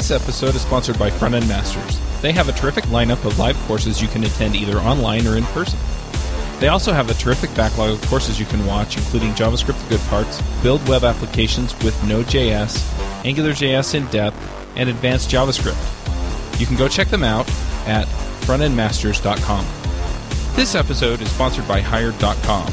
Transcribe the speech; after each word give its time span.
This 0.00 0.10
episode 0.10 0.54
is 0.54 0.62
sponsored 0.62 0.98
by 0.98 1.10
Front 1.10 1.34
End 1.34 1.46
Masters. 1.46 2.00
They 2.22 2.32
have 2.32 2.48
a 2.48 2.52
terrific 2.52 2.84
lineup 2.84 3.22
of 3.26 3.38
live 3.38 3.54
courses 3.66 4.00
you 4.00 4.08
can 4.08 4.24
attend 4.24 4.56
either 4.56 4.78
online 4.78 5.26
or 5.26 5.36
in 5.36 5.44
person. 5.44 5.78
They 6.58 6.68
also 6.68 6.94
have 6.94 7.10
a 7.10 7.14
terrific 7.14 7.54
backlog 7.54 7.90
of 7.90 8.08
courses 8.08 8.40
you 8.40 8.46
can 8.46 8.64
watch, 8.64 8.96
including 8.96 9.32
JavaScript 9.32 9.78
the 9.82 9.98
good 9.98 10.06
parts, 10.08 10.40
build 10.62 10.88
web 10.88 11.04
applications 11.04 11.78
with 11.84 12.02
Node.js, 12.08 12.78
AngularJS 13.24 13.94
in 13.94 14.06
depth, 14.06 14.38
and 14.74 14.88
advanced 14.88 15.28
JavaScript. 15.28 16.58
You 16.58 16.64
can 16.64 16.76
go 16.76 16.88
check 16.88 17.08
them 17.08 17.22
out 17.22 17.46
at 17.86 18.06
frontendmasters.com. 18.46 19.66
This 20.56 20.74
episode 20.74 21.20
is 21.20 21.30
sponsored 21.30 21.68
by 21.68 21.82
Hired.com. 21.82 22.72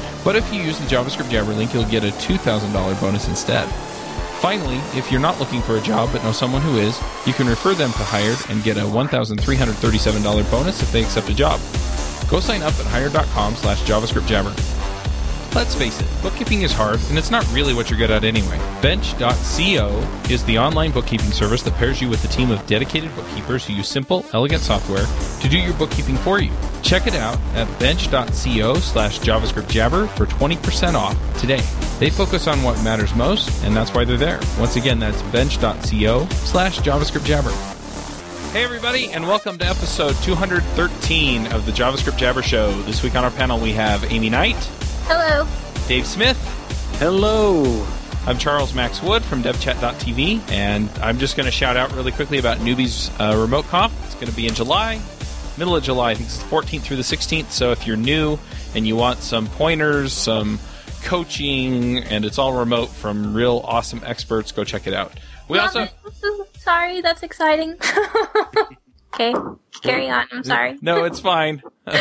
But 0.23 0.35
if 0.35 0.51
you 0.53 0.61
use 0.61 0.77
the 0.77 0.85
JavaScript 0.85 1.29
Jabber 1.29 1.53
link, 1.53 1.73
you'll 1.73 1.85
get 1.85 2.03
a 2.03 2.11
$2,000 2.11 3.01
bonus 3.01 3.27
instead. 3.27 3.67
Finally, 4.39 4.77
if 4.97 5.11
you're 5.11 5.21
not 5.21 5.39
looking 5.39 5.61
for 5.61 5.77
a 5.77 5.81
job 5.81 6.09
but 6.11 6.23
know 6.23 6.31
someone 6.31 6.61
who 6.61 6.77
is, 6.77 6.99
you 7.27 7.33
can 7.33 7.47
refer 7.47 7.73
them 7.73 7.91
to 7.91 7.99
Hired 7.99 8.37
and 8.49 8.63
get 8.63 8.77
a 8.77 8.81
$1,337 8.81 10.51
bonus 10.51 10.81
if 10.81 10.91
they 10.91 11.03
accept 11.03 11.29
a 11.29 11.33
job. 11.33 11.59
Go 12.27 12.39
sign 12.39 12.61
up 12.61 12.73
at 12.79 12.85
hired.com 12.87 13.55
slash 13.55 13.83
JavaScript 13.83 14.25
Jabber. 14.25 14.80
Let's 15.53 15.75
face 15.75 15.99
it, 15.99 16.07
bookkeeping 16.23 16.61
is 16.61 16.71
hard, 16.71 17.01
and 17.09 17.17
it's 17.17 17.29
not 17.29 17.45
really 17.51 17.73
what 17.73 17.89
you're 17.89 17.99
good 17.99 18.09
at 18.09 18.23
anyway. 18.23 18.57
Bench.co 18.81 20.21
is 20.29 20.45
the 20.45 20.57
online 20.57 20.91
bookkeeping 20.91 21.31
service 21.31 21.61
that 21.63 21.73
pairs 21.73 22.01
you 22.01 22.07
with 22.07 22.23
a 22.23 22.29
team 22.29 22.51
of 22.51 22.65
dedicated 22.67 23.13
bookkeepers 23.15 23.65
who 23.65 23.73
use 23.73 23.89
simple, 23.89 24.25
elegant 24.31 24.61
software 24.61 25.05
to 25.41 25.49
do 25.49 25.57
your 25.57 25.73
bookkeeping 25.73 26.15
for 26.15 26.39
you. 26.39 26.51
Check 26.83 27.05
it 27.05 27.15
out 27.15 27.37
at 27.53 27.67
bench.co 27.79 28.75
slash 28.75 29.19
JavaScript 29.19 29.67
Jabber 29.67 30.07
for 30.07 30.25
20% 30.25 30.93
off 30.93 31.17
today. 31.41 31.61
They 31.99 32.09
focus 32.09 32.47
on 32.47 32.63
what 32.63 32.81
matters 32.81 33.13
most, 33.13 33.63
and 33.65 33.75
that's 33.75 33.93
why 33.93 34.05
they're 34.05 34.15
there. 34.15 34.39
Once 34.57 34.77
again, 34.77 34.99
that's 34.99 35.21
bench.co 35.23 36.27
slash 36.29 36.79
JavaScript 36.79 37.25
Jabber. 37.25 37.51
Hey, 38.53 38.63
everybody, 38.63 39.11
and 39.11 39.27
welcome 39.27 39.57
to 39.57 39.65
episode 39.65 40.15
213 40.23 41.47
of 41.47 41.65
the 41.65 41.73
JavaScript 41.73 42.17
Jabber 42.17 42.41
Show. 42.41 42.71
This 42.83 43.03
week 43.03 43.15
on 43.15 43.25
our 43.25 43.31
panel, 43.31 43.59
we 43.59 43.73
have 43.73 44.09
Aimee 44.09 44.29
Knight. 44.29 44.71
Hello. 45.07 45.47
Dave 45.87 46.05
Smith. 46.05 46.37
Hello. 46.99 47.85
I'm 48.25 48.37
Charles 48.37 48.73
Max 48.73 49.01
Wood 49.01 49.23
from 49.23 49.41
DevChat.tv, 49.41 50.51
and 50.51 50.89
I'm 51.01 51.17
just 51.17 51.35
going 51.35 51.45
to 51.45 51.51
shout 51.51 51.75
out 51.75 51.91
really 51.93 52.11
quickly 52.11 52.37
about 52.37 52.59
Newbies 52.59 53.09
uh, 53.19 53.35
Remote 53.37 53.65
Conf. 53.65 53.91
It's 54.05 54.13
going 54.15 54.27
to 54.27 54.35
be 54.35 54.47
in 54.47 54.53
July, 54.53 55.01
middle 55.57 55.75
of 55.75 55.83
July. 55.83 56.11
I 56.11 56.15
think 56.15 56.27
it's 56.27 56.37
the 56.37 56.45
14th 56.45 56.81
through 56.81 56.97
the 56.97 57.01
16th. 57.03 57.49
So 57.49 57.71
if 57.71 57.87
you're 57.87 57.97
new 57.97 58.37
and 58.75 58.85
you 58.85 58.95
want 58.95 59.19
some 59.19 59.47
pointers, 59.47 60.13
some 60.13 60.59
coaching, 61.03 61.97
and 61.97 62.23
it's 62.23 62.37
all 62.37 62.53
remote 62.53 62.89
from 62.89 63.33
real 63.33 63.61
awesome 63.65 64.01
experts, 64.05 64.51
go 64.51 64.63
check 64.63 64.85
it 64.85 64.93
out. 64.93 65.13
We 65.49 65.57
Love 65.57 65.75
also 65.75 65.83
it. 65.83 66.47
Sorry, 66.61 67.01
that's 67.01 67.23
exciting. 67.23 67.75
okay, 69.13 69.33
carry 69.81 70.09
on. 70.09 70.27
I'm 70.31 70.43
sorry. 70.43 70.77
no, 70.81 71.05
it's 71.05 71.19
fine. 71.19 71.63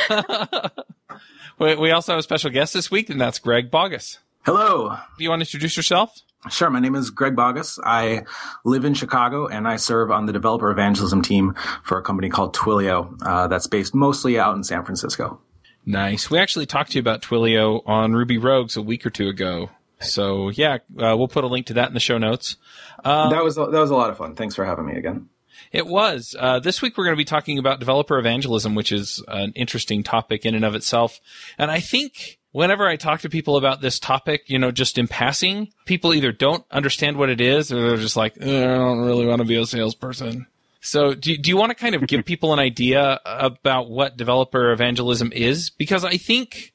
we, 1.61 1.77
we 1.77 1.91
also 1.93 2.13
have 2.13 2.19
a 2.19 2.23
special 2.23 2.51
guest 2.51 2.75
this 2.75 2.91
week, 2.91 3.11
and 3.11 3.21
that's 3.21 3.39
Greg 3.39 3.71
Baugues. 3.71 4.19
Hello. 4.45 4.97
Do 5.19 5.25
you 5.25 5.31
want 5.31 5.41
to 5.41 5.47
introduce 5.47 5.77
yourself? 5.77 6.23
Sure. 6.49 6.71
My 6.71 6.81
name 6.81 6.95
is 6.95 7.11
Greg 7.11 7.37
Baugues. 7.37 7.79
I 7.85 8.23
live 8.65 8.87
in 8.87 8.95
Chicago 8.95 9.47
and 9.47 9.69
I 9.69 9.77
serve 9.77 10.11
on 10.11 10.25
the 10.25 10.33
developer 10.33 10.71
evangelism 10.71 11.21
team 11.21 11.55
for 11.85 11.99
a 11.99 12.03
company 12.03 12.31
called 12.31 12.57
Twilio 12.57 13.15
uh, 13.23 13.47
that's 13.49 13.67
based 13.67 13.95
mostly 13.95 14.39
out 14.39 14.57
in 14.57 14.65
San 14.65 14.83
Francisco. 14.83 15.39
Nice. 15.85 16.31
We 16.31 16.39
actually 16.39 16.65
talked 16.65 16.93
to 16.93 16.95
you 16.97 17.01
about 17.01 17.21
Twilio 17.21 17.83
on 17.87 18.15
Ruby 18.15 18.39
Rogues 18.39 18.79
a 18.79 18.83
week 18.83 19.05
or 19.05 19.11
two 19.11 19.29
ago. 19.29 19.69
So 20.01 20.49
yeah, 20.49 20.79
uh, 20.99 21.15
we'll 21.15 21.29
put 21.29 21.45
a 21.45 21.47
link 21.47 21.67
to 21.67 21.75
that 21.75 21.89
in 21.89 21.95
the 21.95 22.01
show 22.01 22.17
notes. 22.17 22.57
Um, 23.05 23.31
that 23.31 23.45
was 23.45 23.57
that 23.57 23.71
was 23.71 23.91
a 23.91 23.95
lot 23.95 24.09
of 24.09 24.17
fun. 24.17 24.35
Thanks 24.35 24.55
for 24.55 24.65
having 24.65 24.87
me 24.87 24.95
again. 24.95 25.29
It 25.73 25.87
was. 25.87 26.35
Uh, 26.39 26.59
this 26.59 26.83
week 26.83 26.99
we're 26.99 27.05
going 27.05 27.17
to 27.17 27.21
be 27.21 27.25
talking 27.25 27.59
about 27.59 27.79
developer 27.79 28.19
evangelism, 28.19 28.75
which 28.75 28.91
is 28.91 29.23
an 29.29 29.53
interesting 29.55 30.03
topic 30.03 30.45
in 30.45 30.55
and 30.55 30.65
of 30.65 30.75
itself. 30.75 31.21
And 31.59 31.71
I 31.71 31.81
think 31.81 32.39
whenever 32.53 32.89
I 32.89 32.97
talk 32.97 33.21
to 33.21 33.29
people 33.29 33.57
about 33.57 33.81
this 33.81 33.99
topic, 34.01 34.43
you 34.47 34.59
know, 34.59 34.73
just 34.73 34.99
in 34.99 35.07
passing, 35.07 35.73
people 35.85 36.13
either 36.13 36.33
don't 36.33 36.65
understand 36.71 37.17
what 37.17 37.31
it 37.31 37.41
is 37.41 37.73
or 37.73 37.81
they're 37.81 37.97
just 37.97 38.17
like, 38.17 38.37
"Uh, 38.41 38.47
I 38.47 38.75
don't 38.75 39.01
really 39.01 39.27
want 39.27 39.41
to 39.41 39.47
be 39.47 39.57
a 39.57 39.65
salesperson. 39.67 40.47
So 40.81 41.15
do, 41.15 41.37
do 41.37 41.51
you 41.51 41.57
want 41.57 41.71
to 41.71 41.77
kind 41.77 41.95
of 41.95 42.07
give 42.07 42.25
people 42.25 42.53
an 42.53 42.59
idea 42.59 43.21
about 43.25 43.91
what 43.91 44.17
developer 44.17 44.73
evangelism 44.73 45.31
is? 45.33 45.71
Because 45.71 46.05
I 46.05 46.17
think, 46.17 46.73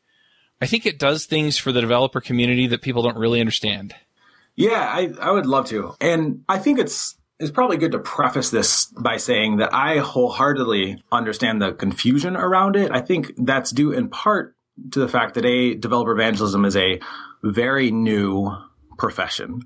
I 0.62 0.68
think 0.68 0.86
it 0.86 1.00
does 1.00 1.26
things 1.26 1.58
for 1.58 1.72
the 1.72 1.82
developer 1.82 2.22
community 2.22 2.68
that 2.68 2.82
people 2.82 3.02
don't 3.02 3.18
really 3.18 3.40
understand. 3.40 3.96
Yeah, 4.56 4.88
I, 4.90 5.12
I 5.20 5.32
would 5.32 5.48
love 5.48 5.66
to. 5.68 5.96
And 6.00 6.46
I 6.48 6.60
think 6.60 6.80
it's 6.80 7.16
it's 7.40 7.52
probably 7.52 7.78
good 7.78 7.92
to 7.92 8.00
preface 8.00 8.50
this 8.50 8.86
by 8.86 9.18
saying 9.18 9.58
that 9.58 9.74
I 9.74 9.98
wholeheartedly 9.98 11.04
understand 11.12 11.62
the 11.62 11.74
confusion 11.74 12.36
around 12.36 12.76
it. 12.76 12.92
I 12.92 13.02
think 13.02 13.34
that's 13.38 13.72
due 13.72 13.92
in 13.92 14.10
part 14.10 14.56
to 14.92 15.00
the 15.00 15.08
fact 15.08 15.36
that 15.36 15.46
a 15.46 15.76
developer 15.76 16.12
evangelism 16.12 16.66
is 16.66 16.76
a 16.76 17.00
very 17.44 17.92
new 17.92 18.56
profession. 18.98 19.62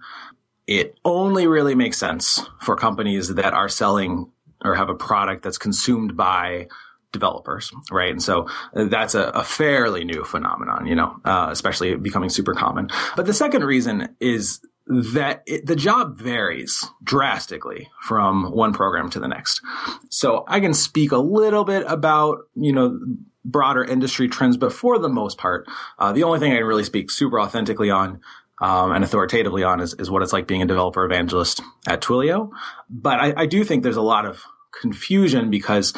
It 0.67 0.95
only 1.05 1.47
really 1.47 1.75
makes 1.75 1.97
sense 1.97 2.41
for 2.61 2.75
companies 2.75 3.35
that 3.35 3.53
are 3.53 3.69
selling 3.69 4.31
or 4.63 4.75
have 4.75 4.89
a 4.89 4.95
product 4.95 5.43
that's 5.43 5.57
consumed 5.57 6.17
by 6.17 6.67
developers, 7.11 7.71
right? 7.91 8.11
And 8.11 8.21
so 8.21 8.47
that's 8.73 9.15
a, 9.15 9.29
a 9.29 9.43
fairly 9.43 10.03
new 10.03 10.23
phenomenon, 10.23 10.85
you 10.85 10.95
know, 10.95 11.19
uh, 11.25 11.47
especially 11.49 11.95
becoming 11.95 12.29
super 12.29 12.53
common. 12.53 12.89
But 13.15 13.25
the 13.25 13.33
second 13.33 13.63
reason 13.63 14.15
is 14.19 14.59
that 14.89 15.43
it, 15.45 15.67
the 15.67 15.75
job 15.75 16.17
varies 16.17 16.83
drastically 17.03 17.89
from 18.01 18.51
one 18.51 18.73
program 18.73 19.09
to 19.11 19.19
the 19.19 19.27
next. 19.27 19.61
So 20.09 20.43
I 20.47 20.59
can 20.59 20.73
speak 20.73 21.11
a 21.11 21.17
little 21.17 21.63
bit 21.63 21.85
about, 21.87 22.39
you 22.55 22.73
know, 22.73 22.99
broader 23.45 23.83
industry 23.83 24.27
trends, 24.27 24.57
but 24.57 24.73
for 24.73 24.97
the 24.97 25.07
most 25.07 25.37
part, 25.37 25.67
uh, 25.99 26.11
the 26.11 26.23
only 26.23 26.39
thing 26.39 26.51
I 26.51 26.57
can 26.57 26.65
really 26.65 26.83
speak 26.83 27.11
super 27.11 27.39
authentically 27.39 27.91
on 27.91 28.19
um, 28.61 28.91
and 28.91 29.03
authoritatively 29.03 29.63
on 29.63 29.79
is, 29.79 29.93
is 29.93 30.09
what 30.09 30.23
it's 30.23 30.33
like 30.33 30.47
being 30.47 30.61
a 30.61 30.65
developer 30.65 31.05
evangelist 31.05 31.61
at 31.87 32.01
Twilio. 32.01 32.49
But 32.89 33.19
I, 33.19 33.33
I 33.37 33.45
do 33.45 33.63
think 33.63 33.83
there's 33.83 33.95
a 33.95 34.01
lot 34.01 34.25
of 34.25 34.43
confusion 34.71 35.49
because 35.49 35.93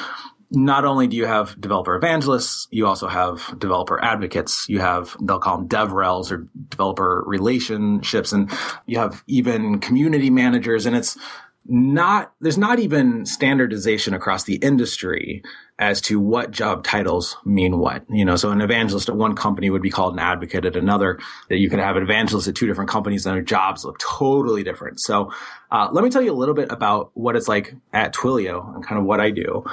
not 0.52 0.84
only 0.84 1.08
do 1.08 1.16
you 1.16 1.26
have 1.26 1.60
developer 1.60 1.96
evangelists, 1.96 2.68
you 2.72 2.86
also 2.86 3.08
have 3.08 3.58
developer 3.58 4.04
advocates. 4.04 4.66
You 4.68 4.80
have, 4.80 5.16
they'll 5.22 5.40
call 5.40 5.58
them 5.58 5.70
DevRels 5.70 6.30
or 6.30 6.48
developer 6.70 7.24
relationships. 7.26 8.34
And 8.34 8.52
you 8.86 9.00
have 9.00 9.24
even 9.28 9.80
community 9.80 10.30
managers. 10.30 10.86
And 10.86 10.96
it's 10.96 11.18
not, 11.66 12.34
there's 12.42 12.58
not 12.58 12.80
even 12.80 13.26
standardization 13.26 14.14
across 14.14 14.44
the 14.44 14.56
industry 14.56 15.42
as 15.80 16.02
to 16.02 16.20
what 16.20 16.52
job 16.52 16.84
titles 16.84 17.38
mean 17.46 17.78
what. 17.78 18.04
You 18.10 18.26
know, 18.26 18.36
so 18.36 18.52
an 18.52 18.60
evangelist 18.60 19.08
at 19.08 19.16
one 19.16 19.36
company 19.36 19.70
would 19.70 19.82
be 19.82 19.90
called 19.90 20.14
an 20.14 20.20
advocate 20.20 20.66
at 20.66 20.76
another. 20.76 21.18
That 21.48 21.60
you 21.60 21.70
could 21.70 21.80
have 21.80 21.96
an 21.96 22.04
evangelist 22.04 22.50
at 22.50 22.56
two 22.56 22.68
different 22.68 22.90
companies 22.90 23.26
and 23.26 23.36
their 23.36 23.42
jobs 23.42 23.86
look 23.86 24.00
totally 24.00 24.64
different. 24.64 25.00
So, 25.00 25.32
uh, 25.72 25.88
let 25.94 26.04
me 26.04 26.10
tell 26.10 26.22
you 26.22 26.34
a 26.34 26.36
little 26.36 26.56
bit 26.56 26.72
about 26.72 27.12
what 27.14 27.38
it's 27.38 27.48
like 27.48 27.74
at 27.94 28.14
Twilio 28.14 28.76
and 28.76 28.86
kind 28.86 29.00
of 29.00 29.06
what 29.06 29.22
I 29.22 29.32
do. 29.32 29.64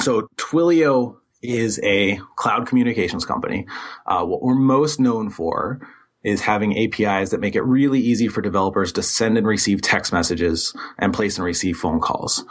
So 0.00 0.28
Twilio 0.36 1.16
is 1.42 1.80
a 1.82 2.18
cloud 2.36 2.66
communications 2.66 3.24
company. 3.24 3.66
Uh, 4.06 4.24
what 4.24 4.42
we're 4.42 4.54
most 4.54 4.98
known 4.98 5.30
for 5.30 5.80
is 6.22 6.42
having 6.42 6.76
APIs 6.76 7.30
that 7.30 7.40
make 7.40 7.54
it 7.54 7.62
really 7.62 8.00
easy 8.00 8.28
for 8.28 8.42
developers 8.42 8.92
to 8.92 9.02
send 9.02 9.38
and 9.38 9.46
receive 9.46 9.80
text 9.80 10.12
messages 10.12 10.74
and 10.98 11.14
place 11.14 11.38
and 11.38 11.44
receive 11.46 11.78
phone 11.78 11.98
calls. 11.98 12.44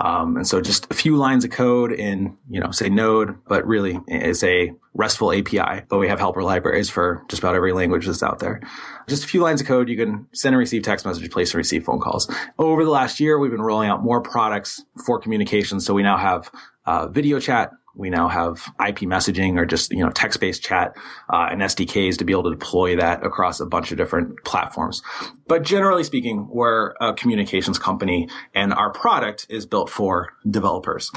Um, 0.00 0.36
and 0.36 0.46
so 0.46 0.60
just 0.60 0.86
a 0.90 0.94
few 0.94 1.16
lines 1.16 1.44
of 1.44 1.50
code 1.50 1.90
in, 1.90 2.36
you 2.48 2.60
know, 2.60 2.70
say 2.70 2.88
Node, 2.88 3.36
but 3.48 3.66
really 3.66 3.98
it's 4.06 4.44
a 4.44 4.72
RESTful 4.94 5.32
API, 5.32 5.82
but 5.88 5.98
we 5.98 6.08
have 6.08 6.20
helper 6.20 6.42
libraries 6.42 6.88
for 6.88 7.24
just 7.28 7.42
about 7.42 7.54
every 7.54 7.72
language 7.72 8.06
that's 8.06 8.22
out 8.22 8.38
there. 8.38 8.60
Just 9.08 9.24
a 9.24 9.26
few 9.26 9.40
lines 9.40 9.60
of 9.60 9.66
code. 9.66 9.88
You 9.88 9.96
can 9.96 10.26
send 10.32 10.54
and 10.54 10.60
receive 10.60 10.82
text 10.82 11.04
messages, 11.04 11.28
place 11.28 11.52
and 11.52 11.58
receive 11.58 11.84
phone 11.84 12.00
calls. 12.00 12.32
Over 12.58 12.84
the 12.84 12.90
last 12.90 13.18
year, 13.18 13.38
we've 13.38 13.50
been 13.50 13.62
rolling 13.62 13.88
out 13.88 14.04
more 14.04 14.20
products 14.20 14.84
for 15.04 15.18
communication. 15.18 15.80
So 15.80 15.94
we 15.94 16.02
now 16.02 16.16
have 16.16 16.50
uh, 16.86 17.08
video 17.08 17.38
chat, 17.40 17.70
We 17.94 18.10
now 18.10 18.28
have 18.28 18.62
IP 18.78 19.00
messaging 19.00 19.58
or 19.58 19.64
just, 19.64 19.90
you 19.90 20.04
know, 20.04 20.10
text-based 20.10 20.62
chat, 20.62 20.94
uh, 21.32 21.48
and 21.50 21.62
SDKs 21.62 22.18
to 22.18 22.24
be 22.24 22.32
able 22.32 22.44
to 22.44 22.50
deploy 22.50 22.96
that 22.96 23.24
across 23.24 23.58
a 23.58 23.66
bunch 23.66 23.90
of 23.90 23.96
different 23.96 24.44
platforms. 24.44 25.02
But 25.48 25.62
generally 25.62 26.04
speaking, 26.04 26.46
we're 26.50 26.94
a 27.00 27.14
communications 27.14 27.78
company 27.78 28.28
and 28.54 28.74
our 28.74 28.92
product 28.92 29.46
is 29.48 29.64
built 29.64 29.88
for 29.88 30.34
developers. 30.48 31.10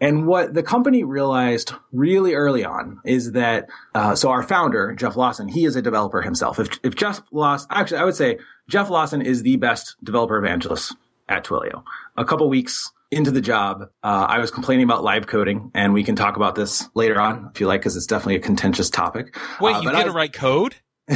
And 0.00 0.26
what 0.26 0.52
the 0.52 0.62
company 0.62 1.04
realized 1.04 1.72
really 1.92 2.34
early 2.34 2.64
on 2.64 3.00
is 3.04 3.32
that, 3.32 3.68
uh, 3.94 4.14
so 4.14 4.28
our 4.28 4.42
founder, 4.42 4.94
Jeff 4.94 5.16
Lawson, 5.16 5.48
he 5.48 5.64
is 5.64 5.76
a 5.76 5.80
developer 5.80 6.20
himself. 6.22 6.58
If, 6.58 6.78
if 6.82 6.96
Jeff 6.96 7.22
Lawson, 7.30 7.68
actually, 7.70 7.98
I 7.98 8.04
would 8.04 8.16
say 8.16 8.38
Jeff 8.68 8.90
Lawson 8.90 9.22
is 9.22 9.42
the 9.42 9.56
best 9.56 9.96
developer 10.02 10.36
evangelist 10.36 10.94
at 11.28 11.44
Twilio. 11.44 11.82
A 12.16 12.24
couple 12.24 12.48
weeks 12.50 12.92
into 13.10 13.30
the 13.30 13.40
job, 13.40 13.82
uh, 14.02 14.26
I 14.28 14.38
was 14.38 14.50
complaining 14.50 14.84
about 14.84 15.04
live 15.04 15.26
coding, 15.26 15.70
and 15.74 15.92
we 15.94 16.02
can 16.04 16.16
talk 16.16 16.36
about 16.36 16.54
this 16.54 16.88
later 16.94 17.20
on 17.20 17.50
if 17.54 17.60
you 17.60 17.66
like, 17.66 17.80
because 17.80 17.96
it's 17.96 18.06
definitely 18.06 18.36
a 18.36 18.40
contentious 18.40 18.90
topic. 18.90 19.36
Wait, 19.60 19.76
Uh, 19.76 19.80
you 19.80 19.90
get 19.90 19.96
I 19.96 20.04
to 20.04 20.12
write 20.12 20.32
code? 20.32 20.74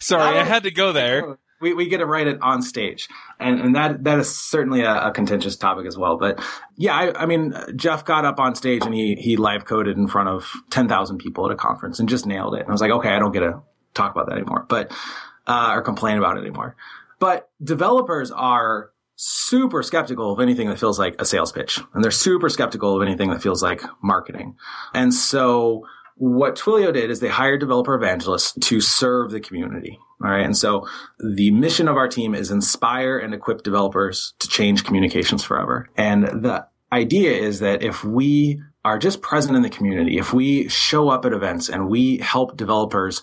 Sorry, 0.00 0.38
I 0.38 0.44
had 0.44 0.64
to 0.64 0.70
go 0.70 0.92
there. 0.92 1.38
We, 1.60 1.72
we 1.74 1.88
get 1.88 1.98
to 1.98 2.06
write 2.06 2.28
it 2.28 2.38
on 2.40 2.62
stage. 2.62 3.08
And, 3.40 3.60
and 3.60 3.74
that, 3.74 4.04
that 4.04 4.18
is 4.20 4.36
certainly 4.36 4.82
a, 4.82 5.08
a 5.08 5.10
contentious 5.10 5.56
topic 5.56 5.86
as 5.86 5.98
well. 5.98 6.16
But 6.16 6.40
yeah, 6.76 6.94
I, 6.94 7.22
I 7.22 7.26
mean, 7.26 7.52
Jeff 7.74 8.04
got 8.04 8.24
up 8.24 8.38
on 8.38 8.54
stage 8.54 8.84
and 8.84 8.94
he, 8.94 9.16
he 9.16 9.36
live 9.36 9.64
coded 9.64 9.96
in 9.96 10.06
front 10.06 10.28
of 10.28 10.52
10,000 10.70 11.18
people 11.18 11.46
at 11.46 11.52
a 11.52 11.56
conference 11.56 11.98
and 11.98 12.08
just 12.08 12.26
nailed 12.26 12.54
it. 12.54 12.60
And 12.60 12.68
I 12.68 12.72
was 12.72 12.80
like, 12.80 12.92
okay, 12.92 13.08
I 13.08 13.18
don't 13.18 13.32
get 13.32 13.40
to 13.40 13.60
talk 13.94 14.12
about 14.12 14.28
that 14.28 14.36
anymore, 14.36 14.66
but, 14.68 14.92
uh, 15.48 15.72
or 15.72 15.82
complain 15.82 16.18
about 16.18 16.36
it 16.36 16.42
anymore. 16.42 16.76
But 17.18 17.50
developers 17.60 18.30
are 18.30 18.92
super 19.20 19.82
skeptical 19.82 20.32
of 20.32 20.38
anything 20.38 20.68
that 20.68 20.78
feels 20.78 20.96
like 20.96 21.20
a 21.20 21.24
sales 21.24 21.50
pitch. 21.50 21.80
And 21.92 22.04
they're 22.04 22.10
super 22.12 22.48
skeptical 22.48 22.96
of 22.96 23.02
anything 23.02 23.30
that 23.30 23.42
feels 23.42 23.64
like 23.64 23.82
marketing. 24.00 24.54
And 24.94 25.12
so 25.12 25.84
what 26.14 26.54
Twilio 26.54 26.92
did 26.92 27.10
is 27.10 27.18
they 27.18 27.28
hired 27.28 27.58
developer 27.58 27.96
evangelists 27.96 28.52
to 28.68 28.80
serve 28.80 29.32
the 29.32 29.40
community. 29.40 29.98
All 30.22 30.30
right. 30.30 30.44
And 30.44 30.56
so 30.56 30.86
the 31.18 31.50
mission 31.50 31.88
of 31.88 31.96
our 31.96 32.06
team 32.06 32.32
is 32.32 32.52
inspire 32.52 33.18
and 33.18 33.34
equip 33.34 33.64
developers 33.64 34.34
to 34.38 34.48
change 34.48 34.84
communications 34.84 35.42
forever. 35.42 35.88
And 35.96 36.24
the 36.24 36.66
idea 36.92 37.32
is 37.32 37.58
that 37.58 37.82
if 37.82 38.04
we 38.04 38.60
are 38.84 38.98
just 38.98 39.20
present 39.20 39.56
in 39.56 39.62
the 39.62 39.70
community, 39.70 40.18
if 40.18 40.32
we 40.32 40.68
show 40.68 41.08
up 41.08 41.24
at 41.24 41.32
events 41.32 41.68
and 41.68 41.88
we 41.88 42.18
help 42.18 42.56
developers 42.56 43.20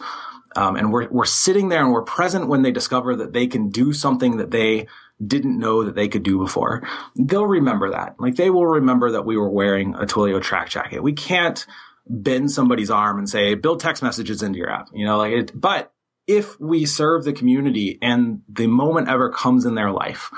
um, 0.57 0.75
and 0.75 0.91
we're, 0.91 1.09
we're 1.09 1.25
sitting 1.25 1.69
there 1.69 1.83
and 1.83 1.91
we're 1.91 2.03
present 2.03 2.47
when 2.47 2.61
they 2.61 2.71
discover 2.71 3.15
that 3.15 3.33
they 3.33 3.47
can 3.47 3.69
do 3.69 3.91
something 3.93 4.37
that 4.37 4.51
they 4.51 4.87
didn't 5.25 5.59
know 5.59 5.83
that 5.83 5.95
they 5.95 6.07
could 6.07 6.23
do 6.23 6.37
before. 6.37 6.87
They'll 7.15 7.47
remember 7.47 7.91
that. 7.91 8.15
Like 8.19 8.35
they 8.35 8.49
will 8.49 8.67
remember 8.67 9.11
that 9.11 9.25
we 9.25 9.37
were 9.37 9.49
wearing 9.49 9.95
a 9.95 10.05
Twilio 10.05 10.41
track 10.41 10.69
jacket. 10.69 11.03
We 11.03 11.13
can't 11.13 11.65
bend 12.07 12.51
somebody's 12.51 12.91
arm 12.91 13.17
and 13.17 13.29
say, 13.29 13.55
build 13.55 13.79
text 13.79 14.03
messages 14.03 14.43
into 14.43 14.59
your 14.59 14.69
app, 14.69 14.89
you 14.93 15.05
know, 15.05 15.17
like 15.17 15.31
it, 15.31 15.51
but 15.59 15.91
if 16.27 16.59
we 16.59 16.85
serve 16.85 17.23
the 17.23 17.33
community 17.33 17.97
and 18.01 18.41
the 18.49 18.67
moment 18.67 19.09
ever 19.09 19.29
comes 19.29 19.65
in 19.65 19.75
their 19.75 19.91
life 19.91 20.31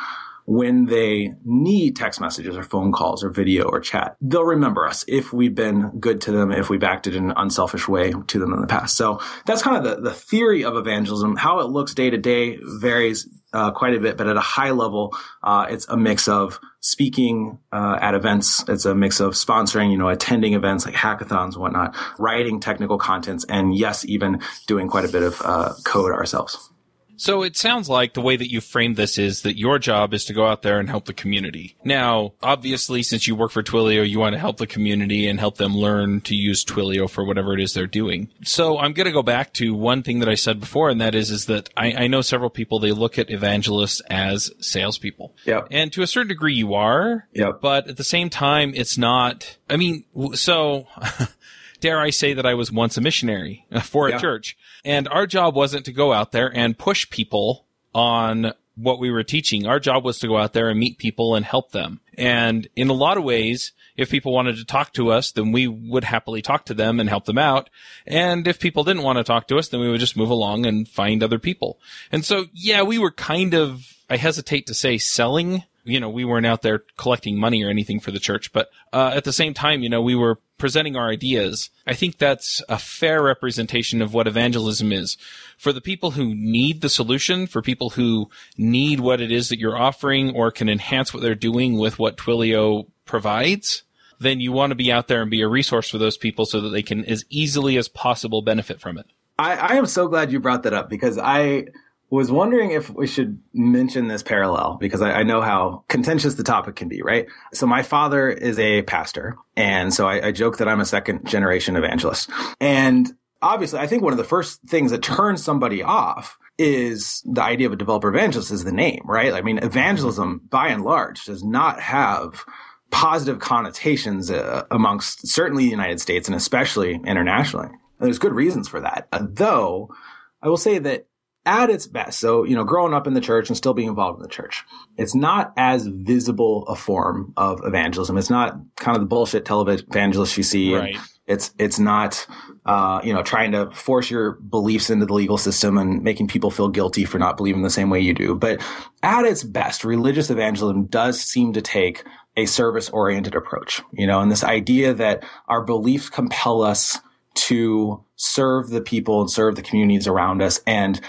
when 0.46 0.86
they 0.86 1.34
need 1.44 1.96
text 1.98 2.22
messages 2.22 2.56
or 2.56 2.64
phone 2.64 2.94
calls 2.94 3.22
or 3.22 3.30
video 3.30 3.66
or 3.66 3.82
chat, 3.82 4.16
they'll 4.22 4.46
remember 4.46 4.88
us 4.88 5.04
if 5.06 5.34
we've 5.34 5.56
been 5.56 5.92
good 6.00 6.22
to 6.22 6.32
them, 6.32 6.54
if 6.54 6.70
we've 6.70 6.86
acted 6.86 7.16
in 7.16 7.32
an 7.32 7.34
unselfish 7.36 7.88
way 7.88 8.14
to 8.28 8.40
them 8.40 8.54
in 8.54 8.62
the 8.62 8.68
past. 8.68 8.96
So 8.96 9.20
that's 9.46 9.62
kind 9.62 9.76
of 9.76 9.84
the, 9.84 10.02
the 10.02 10.14
theory 10.14 10.64
of 10.64 10.78
evangelism. 10.78 11.36
How 11.36 11.60
it 11.60 11.70
looks 11.70 11.94
day 11.94 12.10
to 12.10 12.18
day 12.18 12.60
varies 12.62 13.28
uh, 13.54 13.72
quite 13.72 13.94
a 13.96 14.00
bit, 14.00 14.18
but 14.18 14.28
at 14.28 14.36
a 14.36 14.42
high 14.42 14.72
level, 14.72 15.16
uh, 15.44 15.66
it's 15.70 15.88
a 15.88 15.98
mix 15.98 16.28
of 16.28 16.60
speaking 16.80 17.60
uh, 17.72 17.98
at 18.02 18.14
events. 18.14 18.64
It's 18.68 18.86
a 18.86 18.96
mix 18.96 19.20
of 19.20 19.34
sponsoring, 19.34 19.92
you 19.92 19.98
know, 19.98 20.10
attending 20.10 20.54
events 20.54 20.86
like 20.86 20.96
hackathons 20.96 21.58
whatnot, 21.58 21.96
writing 22.18 22.60
technical 22.60 22.98
contents, 22.98 23.46
and 23.50 23.76
yes, 23.76 24.06
even 24.06 24.42
doing 24.68 24.88
quite 24.88 25.06
a 25.06 25.10
bit 25.10 25.24
of 25.24 25.42
uh, 25.44 25.74
code 25.86 26.12
ourselves. 26.12 26.70
So 27.18 27.44
it 27.44 27.58
sounds 27.58 27.90
like 27.90 28.14
the 28.14 28.22
way 28.22 28.38
that 28.38 28.52
you 28.52 28.62
framed 28.62 28.96
this 28.96 29.18
is 29.18 29.42
that 29.42 29.58
your 29.58 29.80
job 29.80 30.14
is 30.14 30.26
to 30.26 30.34
go 30.34 30.46
out 30.46 30.62
there 30.62 30.80
and 30.80 30.90
help 30.90 31.06
the 31.06 31.14
community. 31.14 31.76
Now, 31.84 32.34
obviously, 32.42 33.04
since 33.04 33.28
you 33.28 33.36
work 33.36 33.52
for 33.52 33.64
Twilio, 33.64 34.08
you 34.08 34.20
want 34.20 34.34
to 34.34 34.40
help 34.40 34.58
the 34.58 34.68
community 34.68 35.28
and 35.28 35.40
help 35.40 35.58
them 35.58 35.76
learn 35.76 36.22
to 36.22 36.36
use 36.36 36.64
Twilio 36.64 37.10
for 37.10 37.26
whatever 37.26 37.54
it 37.54 37.60
is 37.60 37.74
they're 37.74 37.88
doing. 37.88 38.30
So 38.44 38.78
I'm 38.78 38.94
going 38.94 39.06
to 39.08 39.12
go 39.12 39.24
back 39.24 39.54
to 39.54 39.74
one 39.74 40.04
thing 40.04 40.20
that 40.20 40.30
I 40.30 40.36
said 40.36 40.60
before, 40.60 40.90
and 40.90 41.02
that 41.02 41.16
is, 41.16 41.32
is 41.32 41.46
that 41.48 41.70
I, 41.76 42.04
I 42.04 42.08
know 42.08 42.22
several 42.22 42.50
people, 42.50 42.80
they 42.80 42.92
look 42.92 43.18
at 43.18 43.30
evangelists 43.30 44.02
as 44.10 44.52
salespeople. 44.60 45.36
Yep. 45.46 45.68
And 45.72 45.92
to 45.94 46.04
a 46.04 46.08
certain 46.08 46.30
degree, 46.30 46.54
you 46.54 46.76
are. 46.76 47.28
Yep. 47.34 47.62
But 47.62 47.88
at 47.88 47.98
the 47.98 48.04
same 48.04 48.30
time, 48.30 48.74
it's 48.76 48.98
not, 48.98 49.58
I 49.70 49.78
mean, 49.78 50.06
so 50.34 50.88
dare 51.80 52.00
I 52.00 52.10
say 52.10 52.34
that 52.34 52.46
I 52.46 52.54
was 52.54 52.72
once 52.72 52.98
a 52.98 53.02
missionary 53.02 53.66
uh, 53.72 53.80
for 53.82 54.08
a 54.08 54.12
Yeah. 54.12 54.20
church. 54.20 54.58
And 54.86 55.08
our 55.08 55.28
job 55.28 55.56
wasn't 55.56 55.86
to 55.86 55.92
go 55.92 56.14
out 56.14 56.32
there 56.32 56.52
and 56.56 56.78
push 56.78 57.10
people 57.10 57.66
on 57.94 58.54
what 58.76 59.00
we 59.00 59.10
were 59.10 59.24
teaching. 59.24 59.66
Our 59.66 59.80
job 59.80 60.04
was 60.06 60.20
to 60.20 60.28
go 60.28 60.38
out 60.38 60.54
there 60.54 60.70
and 60.70 60.80
meet 60.80 60.98
people 61.00 61.36
and 61.36 61.44
help 61.44 61.72
them. 61.72 62.00
And 62.18 62.68
in 62.76 62.90
a 62.90 62.94
lot 62.94 63.18
of 63.18 63.24
ways, 63.24 63.72
if 63.96 64.12
people 64.12 64.32
wanted 64.34 64.58
to 64.58 64.66
talk 64.66 64.94
to 64.94 65.12
us, 65.12 65.32
then 65.32 65.52
we 65.52 65.66
would 65.68 66.04
happily 66.04 66.44
talk 66.44 66.66
to 66.66 66.76
them 66.76 67.00
and 67.00 67.10
help 67.10 67.26
them 67.26 67.40
out. 67.40 67.72
And 68.06 68.48
if 68.48 68.60
people 68.60 68.84
didn't 68.84 69.02
want 69.02 69.18
to 69.18 69.24
talk 69.24 69.48
to 69.48 69.58
us, 69.58 69.70
then 69.70 69.80
we 69.80 69.90
would 69.90 70.00
just 70.00 70.16
move 70.16 70.30
along 70.30 70.68
and 70.68 70.88
find 70.88 71.24
other 71.24 71.40
people. 71.40 71.80
And 72.12 72.24
so, 72.24 72.46
yeah, 72.54 72.84
we 72.84 73.00
were 73.00 73.10
kind 73.12 73.56
of, 73.56 73.96
I 74.10 74.18
hesitate 74.18 74.68
to 74.68 74.76
say 74.76 75.00
selling. 75.00 75.64
You 75.88 76.00
know, 76.00 76.10
we 76.10 76.26
weren't 76.26 76.46
out 76.46 76.62
there 76.62 76.84
collecting 76.98 77.40
money 77.40 77.64
or 77.64 77.70
anything 77.70 78.00
for 78.00 78.12
the 78.12 78.20
church, 78.20 78.52
but 78.52 78.70
uh, 78.92 79.14
at 79.16 79.24
the 79.24 79.34
same 79.34 79.54
time, 79.54 79.82
you 79.82 79.90
know, 79.90 80.02
we 80.02 80.16
were 80.16 80.40
presenting 80.58 80.96
our 80.96 81.10
ideas. 81.10 81.70
I 81.86 81.94
think 81.94 82.18
that's 82.18 82.62
a 82.68 82.78
fair 82.78 83.24
representation 83.24 84.02
of 84.02 84.14
what 84.14 84.28
evangelism 84.28 84.92
is. 84.92 85.18
For 85.58 85.72
the 85.72 85.82
people 85.82 86.12
who 86.12 86.36
need 86.36 86.82
the 86.82 86.90
solution, 86.90 87.48
for 87.48 87.62
people 87.62 87.92
who 87.92 88.30
need 88.58 89.00
what 89.00 89.22
it 89.22 89.32
is 89.32 89.50
that 89.50 89.60
you're 89.60 89.78
offering 89.78 90.36
or 90.36 90.52
can 90.52 90.70
enhance 90.70 91.14
what 91.14 91.24
they're 91.24 91.36
doing 91.36 91.78
with 91.78 92.00
what 92.00 92.18
Twilio 92.18 92.88
provides, 93.06 93.84
then 94.20 94.40
you 94.40 94.52
want 94.52 94.72
to 94.72 94.76
be 94.76 94.92
out 94.92 95.08
there 95.08 95.22
and 95.22 95.32
be 95.32 95.42
a 95.42 95.48
resource 95.48 95.90
for 95.90 95.98
those 95.98 96.18
people 96.18 96.46
so 96.46 96.60
that 96.62 96.70
they 96.70 96.84
can 96.84 97.06
as 97.06 97.24
easily 97.30 97.78
as 97.78 97.88
possible 97.88 98.42
benefit 98.42 98.80
from 98.80 98.98
it. 98.98 99.06
I, 99.40 99.56
I 99.56 99.76
am 99.76 99.86
so 99.86 100.08
glad 100.08 100.32
you 100.32 100.40
brought 100.40 100.64
that 100.64 100.74
up 100.74 100.90
because 100.90 101.18
I 101.18 101.68
was 102.10 102.32
wondering 102.32 102.72
if 102.72 102.90
we 102.90 103.06
should 103.06 103.40
mention 103.54 104.08
this 104.08 104.24
parallel 104.24 104.78
because 104.80 105.02
I, 105.02 105.12
I 105.12 105.24
know 105.24 105.42
how 105.42 105.84
contentious 105.90 106.36
the 106.36 106.44
topic 106.44 106.76
can 106.76 106.88
be, 106.88 107.02
right? 107.02 107.28
So 107.54 107.68
my 107.68 107.84
father 107.84 108.30
is 108.30 108.58
a 108.60 108.84
pastor, 108.84 109.38
and 109.56 109.94
so 109.94 110.08
I, 110.08 110.28
I 110.28 110.32
joke 110.32 110.58
that 110.58 110.70
I'm 110.70 110.80
a 110.80 110.86
second 110.86 111.28
generation 111.28 111.76
evangelist. 111.76 112.30
And 112.62 113.12
obviously, 113.42 113.80
I 113.80 113.88
think 113.88 114.04
one 114.04 114.14
of 114.14 114.18
the 114.18 114.24
first 114.24 114.62
things 114.68 114.92
that 114.92 115.04
turns 115.04 115.44
somebody 115.44 115.84
off 115.84 116.38
is 116.58 117.22
the 117.26 117.44
idea 117.44 117.68
of 117.68 117.74
a 117.74 117.78
developer 117.78 118.10
evangelist 118.10 118.52
is 118.52 118.64
the 118.64 118.72
name, 118.72 119.02
right? 119.06 119.34
I 119.34 119.42
mean, 119.42 119.60
evangelism 119.60 120.42
by 120.50 120.70
and 120.70 120.84
large 120.84 121.26
does 121.26 121.44
not 121.44 121.80
have 121.82 122.46
positive 122.90 123.40
connotations 123.40 124.32
uh, 124.32 124.64
amongst 124.72 125.28
certainly 125.28 125.66
the 125.66 125.70
United 125.70 126.00
States 126.00 126.28
and 126.28 126.36
especially 126.36 126.96
internationally. 127.06 127.68
And 127.68 128.06
There's 128.08 128.18
good 128.18 128.34
reasons 128.34 128.68
for 128.68 128.80
that. 128.80 129.08
Though 129.12 129.94
I 130.42 130.50
will 130.50 130.58
say 130.58 130.80
that 130.80 131.07
at 131.48 131.70
its 131.70 131.88
best, 131.88 132.20
so, 132.20 132.44
you 132.44 132.56
know, 132.56 132.64
growing 132.64 132.94
up 132.94 133.08
in 133.08 133.14
the 133.14 133.22
church 133.22 133.50
and 133.50 133.58
still 133.58 133.74
being 133.74 133.88
involved 133.88 134.18
in 134.18 134.24
the 134.24 134.30
church, 134.30 134.66
it's 134.98 135.16
not 135.16 135.54
as 135.58 135.88
visible 135.88 136.66
a 136.68 136.76
form 136.76 137.34
of 137.38 137.62
evangelism. 137.64 138.18
It's 138.18 138.30
not 138.30 138.58
kind 138.76 138.96
of 138.96 139.02
the 139.02 139.08
bullshit 139.08 139.46
televangelist 139.46 140.38
you 140.38 140.44
see. 140.44 140.76
Right. 140.76 140.98
It's, 141.26 141.54
it's 141.58 141.80
not, 141.80 142.26
uh, 142.66 143.02
you 143.04 143.14
know, 143.14 143.24
trying 143.24 143.52
to 143.54 143.72
force 143.72 144.10
your 144.10 144.34
beliefs 144.34 144.90
into 144.90 145.06
the 145.06 145.14
legal 145.14 145.38
system 145.38 145.78
and 145.78 146.04
making 146.04 146.28
people 146.28 146.52
feel 146.52 146.70
guilty 146.70 147.04
for 147.04 147.18
not 147.18 147.36
believing 147.36 147.64
the 147.64 147.70
same 147.70 147.90
way 147.90 148.00
you 148.00 148.14
do. 148.14 148.36
But 148.36 148.62
at 149.04 149.26
its 149.26 149.44
best, 149.44 149.84
religious 149.84 150.30
evangelism 150.30 150.86
does 150.86 151.20
seem 151.20 151.54
to 151.54 151.62
take 151.62 152.06
a 152.38 152.46
service 152.46 152.90
oriented 152.90 153.36
approach, 153.36 153.82
you 153.92 154.06
know, 154.06 154.22
and 154.22 154.32
this 154.32 154.44
idea 154.44 154.94
that 154.94 155.26
our 155.48 155.64
beliefs 155.64 156.10
compel 156.10 156.62
us 156.62 157.00
to 157.34 158.04
serve 158.16 158.70
the 158.70 158.82
people 158.82 159.22
and 159.22 159.30
serve 159.30 159.56
the 159.56 159.62
communities 159.62 160.08
around 160.08 160.42
us. 160.42 160.60
And 160.66 161.00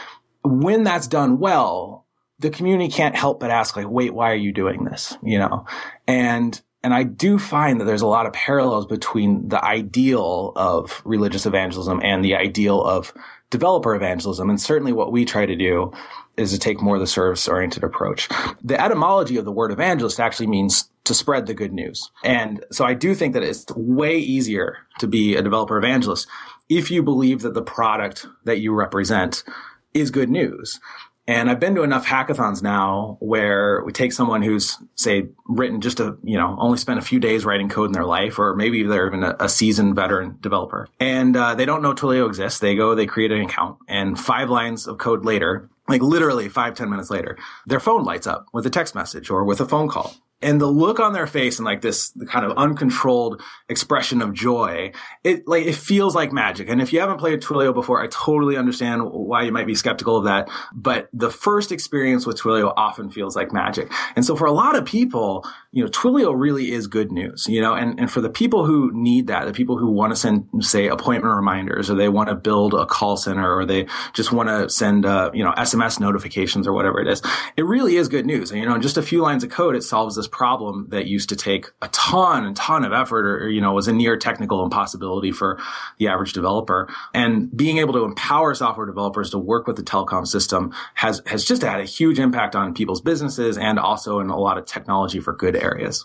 when 0.43 0.85
that's 0.85 1.07
done 1.07 1.39
well, 1.39 2.07
the 2.39 2.51
community 2.51 2.91
can't 2.91 3.17
help 3.17 3.41
but 3.41 3.51
ask, 3.51 3.77
like, 3.77 3.89
wait, 3.89 4.15
why 4.15 4.31
are 4.31 4.37
you 4.37 4.53
doing 4.53 4.85
this? 4.85 5.17
You 5.23 5.39
know, 5.39 5.67
and 6.07 6.61
and 6.83 6.95
I 6.95 7.03
do 7.03 7.39
find 7.39 7.81
that 7.81 7.85
there's 7.85 8.03
a 8.03 8.07
lot 8.07 8.27
of 8.27 8.33
parallels 8.33 8.87
between 8.87 9.49
the 9.49 9.63
ideal 9.63 10.53
of 10.55 11.03
religious 11.05 11.45
evangelism 11.45 12.01
and 12.05 12.25
the 12.25 12.37
ideal 12.37 12.83
of 12.83 13.13
developer 13.51 13.95
evangelism. 13.95 14.49
And 14.49 14.61
certainly 14.61 14.93
what 14.93 15.11
we 15.11 15.25
try 15.25 15.45
to 15.45 15.57
do 15.57 15.93
is 16.37 16.53
to 16.53 16.59
take 16.59 16.81
more 16.81 16.95
of 16.95 17.01
the 17.01 17.07
service 17.07 17.49
oriented 17.49 17.83
approach. 17.83 18.29
The 18.63 18.81
etymology 18.81 19.39
of 19.39 19.45
the 19.45 19.53
word 19.53 19.73
evangelist 19.73 20.21
actually 20.21 20.47
means 20.47 20.89
to 21.05 21.15
spread 21.15 21.47
the 21.47 21.55
good 21.55 21.73
news. 21.73 22.11
And 22.23 22.65
so 22.71 22.85
I 22.85 22.95
do 22.95 23.15
think 23.15 23.35
that 23.35 23.43
it's 23.43 23.67
way 23.75 24.17
easier 24.19 24.77
to 25.01 25.09
be 25.09 25.35
a 25.35 25.43
developer 25.43 25.79
evangelist 25.79 26.29
if 26.69 26.91
you 26.91 27.03
believe 27.03 27.41
that 27.43 27.55
the 27.55 27.63
product 27.63 28.27
that 28.45 28.61
you 28.61 28.73
represent 28.73 29.43
is 30.01 30.11
good 30.11 30.31
news. 30.31 30.81
And 31.27 31.51
I've 31.51 31.61
been 31.61 31.75
to 31.75 31.83
enough 31.83 32.07
hackathons 32.07 32.63
now 32.63 33.19
where 33.21 33.83
we 33.85 33.93
take 33.93 34.15
someone 34.15 34.41
who's, 34.41 34.79
say, 34.95 35.29
written 35.47 35.83
just 35.83 36.01
a, 36.01 36.17
you 36.25 36.39
know, 36.39 36.57
only 36.59 36.79
spent 36.79 36.99
a 36.99 37.03
few 37.03 37.21
days 37.21 37.45
writing 37.45 37.69
code 37.69 37.91
in 37.91 37.93
their 37.93 38.07
life, 38.07 38.39
or 38.39 38.57
maybe 38.57 38.83
they're 38.83 39.07
even 39.07 39.23
a, 39.23 39.37
a 39.39 39.49
seasoned 39.49 39.95
veteran 39.95 40.39
developer. 40.41 40.89
And 40.99 41.37
uh, 41.37 41.55
they 41.55 41.67
don't 41.67 41.83
know 41.83 41.93
Twilio 41.93 42.27
exists. 42.27 42.61
They 42.61 42.75
go, 42.75 42.95
they 42.95 43.05
create 43.05 43.31
an 43.31 43.43
account, 43.43 43.77
and 43.87 44.19
five 44.19 44.49
lines 44.49 44.87
of 44.87 44.97
code 44.97 45.27
later, 45.27 45.69
like 45.87 46.01
literally 46.01 46.49
five 46.49 46.75
ten 46.75 46.89
minutes 46.89 47.11
later, 47.11 47.37
their 47.67 47.81
phone 47.81 48.05
lights 48.05 48.27
up 48.27 48.47
with 48.55 48.65
a 48.65 48.71
text 48.71 48.95
message 48.95 49.29
or 49.29 49.45
with 49.45 49.61
a 49.61 49.69
phone 49.69 49.89
call 49.89 50.15
and 50.41 50.61
the 50.61 50.67
look 50.67 51.01
on 51.01 51.13
their 51.13 51.27
face 51.27 51.59
and 51.59 51.67
like 51.67 51.81
this 51.81 52.13
kind 52.29 52.47
of 52.47 52.57
uncontrolled 52.57 53.43
expression 53.69 54.23
of 54.23 54.33
joy, 54.33 54.93
it 55.25 55.47
like 55.49 55.67
it 55.67 55.75
feels 55.75 56.15
like 56.15 56.33
magic. 56.33 56.69
And 56.69 56.81
if 56.81 56.93
you 56.93 57.01
haven't 57.01 57.19
played 57.19 57.41
Twilio 57.41 57.75
before, 57.75 58.03
I 58.03 58.07
totally 58.07 58.57
understand 58.57 59.03
why 59.05 59.43
you 59.43 59.53
might 59.53 59.67
be 59.67 59.75
skeptical 59.75 60.17
of 60.17 60.25
that. 60.25 60.49
But 60.73 61.09
the 61.13 61.31
first 61.31 61.73
experience 61.73 62.25
with 62.25 62.41
Twilio 62.41 62.73
often 62.77 63.11
feels 63.11 63.35
like 63.35 63.53
magic. 63.53 63.91
And 64.15 64.25
so 64.25 64.37
for 64.37 64.47
a 64.47 64.53
lot 64.53 64.77
of 64.77 64.85
people, 64.85 65.45
you 65.73 65.83
know, 65.85 65.91
Twilio 65.91 66.33
really 66.39 66.71
is 66.71 66.87
good 66.87 67.11
news, 67.11 67.47
you 67.49 67.61
know, 67.61 67.75
and, 67.75 67.99
and 67.99 68.11
for 68.11 68.21
the 68.21 68.31
people 68.31 68.65
who 68.65 68.91
need 68.95 69.27
that, 69.27 69.45
the 69.45 69.53
people 69.53 69.77
who 69.77 69.91
want 69.91 70.13
to 70.13 70.17
send, 70.17 70.49
say, 70.61 70.87
appointment 70.87 71.35
reminders, 71.35 71.91
or 71.91 71.95
they 71.95 72.09
want 72.09 72.29
to 72.29 72.35
build 72.35 72.75
a 72.75 72.87
call 72.87 73.17
center, 73.17 73.57
or 73.57 73.67
they 73.67 73.87
just 74.15 74.33
want 74.33 74.49
to 74.49 74.71
send, 74.71 75.05
uh, 75.05 75.31
you 75.35 75.43
know, 75.43 75.53
SMS 75.53 76.01
notifications 76.01 76.67
or 76.67 76.73
whatever 76.73 77.01
it 77.01 77.09
is, 77.09 77.21
it 77.57 77.67
really 77.67 77.97
is 77.97 78.09
good 78.09 78.25
news. 78.25 78.51
And, 78.51 78.61
you 78.61 78.67
know, 78.67 78.75
in 78.77 78.83
just 78.83 78.97
a 78.97 79.03
few 79.03 79.21
lines 79.21 79.45
of 79.45 79.51
code, 79.51 79.75
it 79.75 79.83
solves 79.83 80.17
this 80.17 80.28
problem 80.29 80.87
that 80.91 81.07
used 81.07 81.29
to 81.31 81.37
take 81.37 81.67
a 81.83 81.89
ton 81.89 82.45
and 82.45 82.57
ton 82.57 82.85
of 82.85 82.93
effort 82.93 83.27
or, 83.27 83.49
you 83.49 83.61
know, 83.61 83.73
was 83.73 83.89
a 83.89 83.93
near 83.93 84.17
technical 84.17 84.65
impossibility 84.65 85.33
for 85.33 85.59
the 85.99 86.09
average 86.09 86.33
developer. 86.33 86.89
And 87.15 87.55
being 87.57 87.79
able 87.79 87.95
to 87.95 88.05
empower 88.05 88.55
software 88.55 88.87
developers 88.87 89.31
to 89.31 89.39
work 89.39 89.67
with 89.67 89.77
the 89.77 89.83
telecom 89.83 90.27
system 90.27 90.73
has, 90.95 91.23
has 91.27 91.45
just 91.45 91.63
had 91.63 91.81
a 91.81 91.85
huge 91.85 92.19
impact 92.19 92.55
on 92.55 92.75
people's 92.75 93.01
businesses 93.01 93.59
and 93.59 93.79
also 93.79 94.21
in 94.21 94.31
a 94.31 94.39
lot 94.39 94.59
of 94.59 94.67
technology 94.67 95.21
for 95.21 95.33
good 95.33 95.57
areas. 95.57 96.05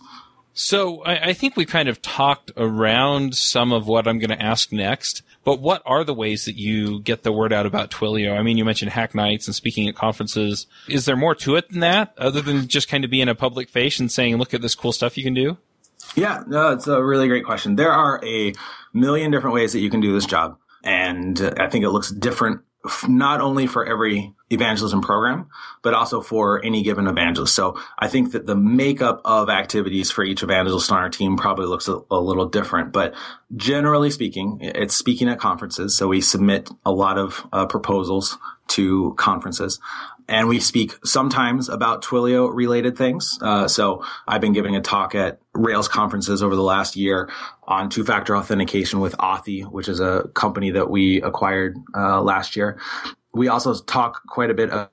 So 0.53 1.01
I, 1.03 1.29
I, 1.29 1.33
think 1.33 1.57
we 1.57 1.65
kind 1.65 1.89
of 1.89 2.01
talked 2.01 2.51
around 2.55 3.35
some 3.35 3.71
of 3.71 3.87
what 3.87 4.07
I'm 4.07 4.19
going 4.19 4.29
to 4.29 4.41
ask 4.41 4.71
next. 4.71 5.23
But 5.43 5.59
what 5.59 5.81
are 5.85 6.03
the 6.03 6.13
ways 6.13 6.45
that 6.45 6.55
you 6.55 7.01
get 7.01 7.23
the 7.23 7.31
word 7.31 7.51
out 7.51 7.65
about 7.65 7.89
Twilio? 7.89 8.37
I 8.37 8.43
mean, 8.43 8.57
you 8.57 8.63
mentioned 8.63 8.91
hack 8.91 9.15
nights 9.15 9.47
and 9.47 9.55
speaking 9.55 9.87
at 9.89 9.95
conferences. 9.95 10.67
Is 10.87 11.05
there 11.05 11.15
more 11.15 11.35
to 11.35 11.55
it 11.55 11.69
than 11.69 11.79
that, 11.79 12.13
other 12.17 12.41
than 12.41 12.67
just 12.67 12.87
kind 12.87 13.03
of 13.03 13.09
being 13.09 13.27
a 13.27 13.35
public 13.35 13.67
face 13.67 13.99
and 13.99 14.11
saying, 14.11 14.37
"Look 14.37 14.53
at 14.53 14.61
this 14.61 14.75
cool 14.75 14.91
stuff 14.91 15.17
you 15.17 15.23
can 15.23 15.33
do"? 15.33 15.57
Yeah, 16.15 16.43
no, 16.47 16.71
it's 16.71 16.87
a 16.87 17.03
really 17.03 17.27
great 17.27 17.45
question. 17.45 17.75
There 17.75 17.91
are 17.91 18.23
a 18.23 18.53
million 18.93 19.31
different 19.31 19.55
ways 19.55 19.73
that 19.73 19.79
you 19.79 19.89
can 19.89 19.99
do 19.99 20.13
this 20.13 20.25
job, 20.25 20.57
and 20.83 21.41
I 21.59 21.67
think 21.67 21.83
it 21.83 21.89
looks 21.89 22.11
different 22.11 22.61
not 23.07 23.39
only 23.39 23.65
for 23.65 23.85
every 23.85 24.33
evangelism 24.49 25.01
program, 25.01 25.47
but 25.81 25.93
also 25.93 26.21
for 26.21 26.63
any 26.63 26.83
given 26.83 27.07
evangelist. 27.07 27.55
So 27.55 27.79
I 27.97 28.07
think 28.07 28.33
that 28.33 28.45
the 28.45 28.55
makeup 28.55 29.21
of 29.23 29.49
activities 29.49 30.11
for 30.11 30.23
each 30.23 30.43
evangelist 30.43 30.91
on 30.91 30.97
our 30.97 31.09
team 31.09 31.37
probably 31.37 31.65
looks 31.65 31.87
a, 31.87 32.01
a, 32.11 32.19
little 32.19 32.45
different. 32.45 32.91
But 32.91 33.13
generally 33.55 34.11
speaking, 34.11 34.59
it's 34.61 34.95
speaking 34.95 35.29
at 35.29 35.39
conferences. 35.39 35.95
So 35.95 36.09
we 36.09 36.19
submit 36.21 36.69
a 36.85 36.91
lot 36.91 37.17
of 37.17 37.47
uh, 37.53 37.65
proposals 37.67 38.37
to 38.69 39.13
conferences 39.17 39.79
and 40.27 40.47
we 40.47 40.59
speak 40.59 40.93
sometimes 41.05 41.69
about 41.69 42.03
Twilio 42.03 42.49
related 42.53 42.97
things. 42.97 43.37
Uh, 43.41 43.67
so 43.67 44.03
I've 44.27 44.41
been 44.41 44.53
giving 44.53 44.75
a 44.75 44.81
talk 44.81 45.15
at 45.15 45.39
Rails 45.53 45.87
conferences 45.87 46.41
over 46.41 46.55
the 46.55 46.63
last 46.63 46.95
year 46.95 47.29
on 47.63 47.89
two 47.89 48.03
factor 48.03 48.35
authentication 48.35 48.99
with 48.99 49.15
Authy, 49.17 49.63
which 49.63 49.87
is 49.87 49.99
a 49.99 50.29
company 50.33 50.71
that 50.71 50.89
we 50.89 51.21
acquired 51.21 51.77
uh, 51.95 52.21
last 52.21 52.55
year. 52.55 52.79
We 53.33 53.47
also 53.47 53.75
talk 53.75 54.25
quite 54.27 54.49
a 54.49 54.53
bit 54.53 54.69
of 54.69 54.89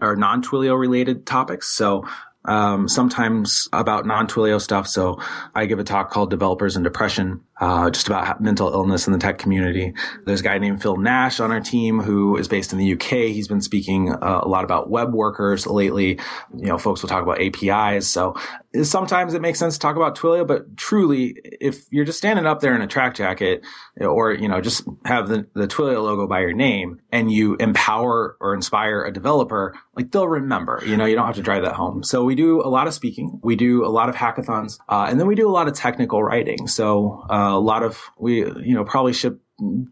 our 0.00 0.16
non 0.16 0.42
Twilio 0.42 0.78
related 0.78 1.26
topics. 1.26 1.68
So 1.68 2.04
um, 2.44 2.88
sometimes 2.88 3.68
about 3.72 4.06
non-Twilio 4.06 4.60
stuff. 4.60 4.88
So 4.88 5.20
I 5.54 5.66
give 5.66 5.78
a 5.78 5.84
talk 5.84 6.10
called 6.10 6.30
Developers 6.30 6.76
and 6.76 6.84
Depression, 6.84 7.42
uh, 7.60 7.90
just 7.90 8.06
about 8.06 8.40
mental 8.40 8.72
illness 8.72 9.06
in 9.06 9.12
the 9.12 9.18
tech 9.18 9.38
community. 9.38 9.94
There's 10.24 10.40
a 10.40 10.44
guy 10.44 10.58
named 10.58 10.82
Phil 10.82 10.96
Nash 10.96 11.40
on 11.40 11.50
our 11.50 11.60
team 11.60 12.00
who 12.00 12.36
is 12.36 12.48
based 12.48 12.72
in 12.72 12.78
the 12.78 12.92
UK. 12.92 13.30
He's 13.32 13.48
been 13.48 13.60
speaking 13.60 14.12
uh, 14.12 14.40
a 14.42 14.48
lot 14.48 14.64
about 14.64 14.90
web 14.90 15.12
workers 15.12 15.66
lately. 15.66 16.18
You 16.56 16.66
know, 16.66 16.78
folks 16.78 17.02
will 17.02 17.08
talk 17.08 17.22
about 17.22 17.40
APIs. 17.40 18.06
So 18.06 18.36
sometimes 18.82 19.34
it 19.34 19.42
makes 19.42 19.58
sense 19.58 19.74
to 19.74 19.80
talk 19.80 19.96
about 19.96 20.16
Twilio, 20.16 20.46
but 20.46 20.76
truly, 20.76 21.36
if 21.60 21.84
you're 21.90 22.04
just 22.04 22.18
standing 22.18 22.46
up 22.46 22.60
there 22.60 22.74
in 22.74 22.82
a 22.82 22.86
track 22.86 23.14
jacket 23.14 23.64
or, 24.00 24.32
you 24.32 24.48
know, 24.48 24.60
just 24.60 24.84
have 25.04 25.28
the, 25.28 25.46
the 25.54 25.66
Twilio 25.66 26.02
logo 26.02 26.26
by 26.26 26.40
your 26.40 26.52
name 26.52 27.00
and 27.10 27.32
you 27.32 27.56
empower 27.56 28.36
or 28.40 28.54
inspire 28.54 29.04
a 29.04 29.12
developer, 29.12 29.74
like 29.96 30.12
they'll 30.12 30.28
remember, 30.28 30.82
you 30.86 30.96
know, 30.96 31.06
you 31.06 31.16
don't 31.16 31.26
have 31.26 31.36
to 31.36 31.42
drive 31.42 31.62
that 31.62 31.74
home. 31.74 32.02
So 32.02 32.24
we 32.24 32.34
do 32.34 32.60
a 32.62 32.68
lot 32.68 32.86
of 32.86 32.94
speaking. 32.94 33.40
We 33.42 33.56
do 33.56 33.84
a 33.84 33.88
lot 33.88 34.08
of 34.08 34.14
hackathons. 34.14 34.78
Uh, 34.88 35.06
and 35.08 35.18
then 35.18 35.26
we 35.26 35.34
do 35.34 35.48
a 35.48 35.50
lot 35.52 35.66
of 35.66 35.74
technical 35.74 36.22
writing. 36.22 36.68
So 36.68 37.24
uh, 37.28 37.47
a 37.54 37.60
lot 37.60 37.82
of, 37.82 38.00
we, 38.18 38.38
you 38.38 38.74
know, 38.74 38.84
probably 38.84 39.12
ship 39.12 39.40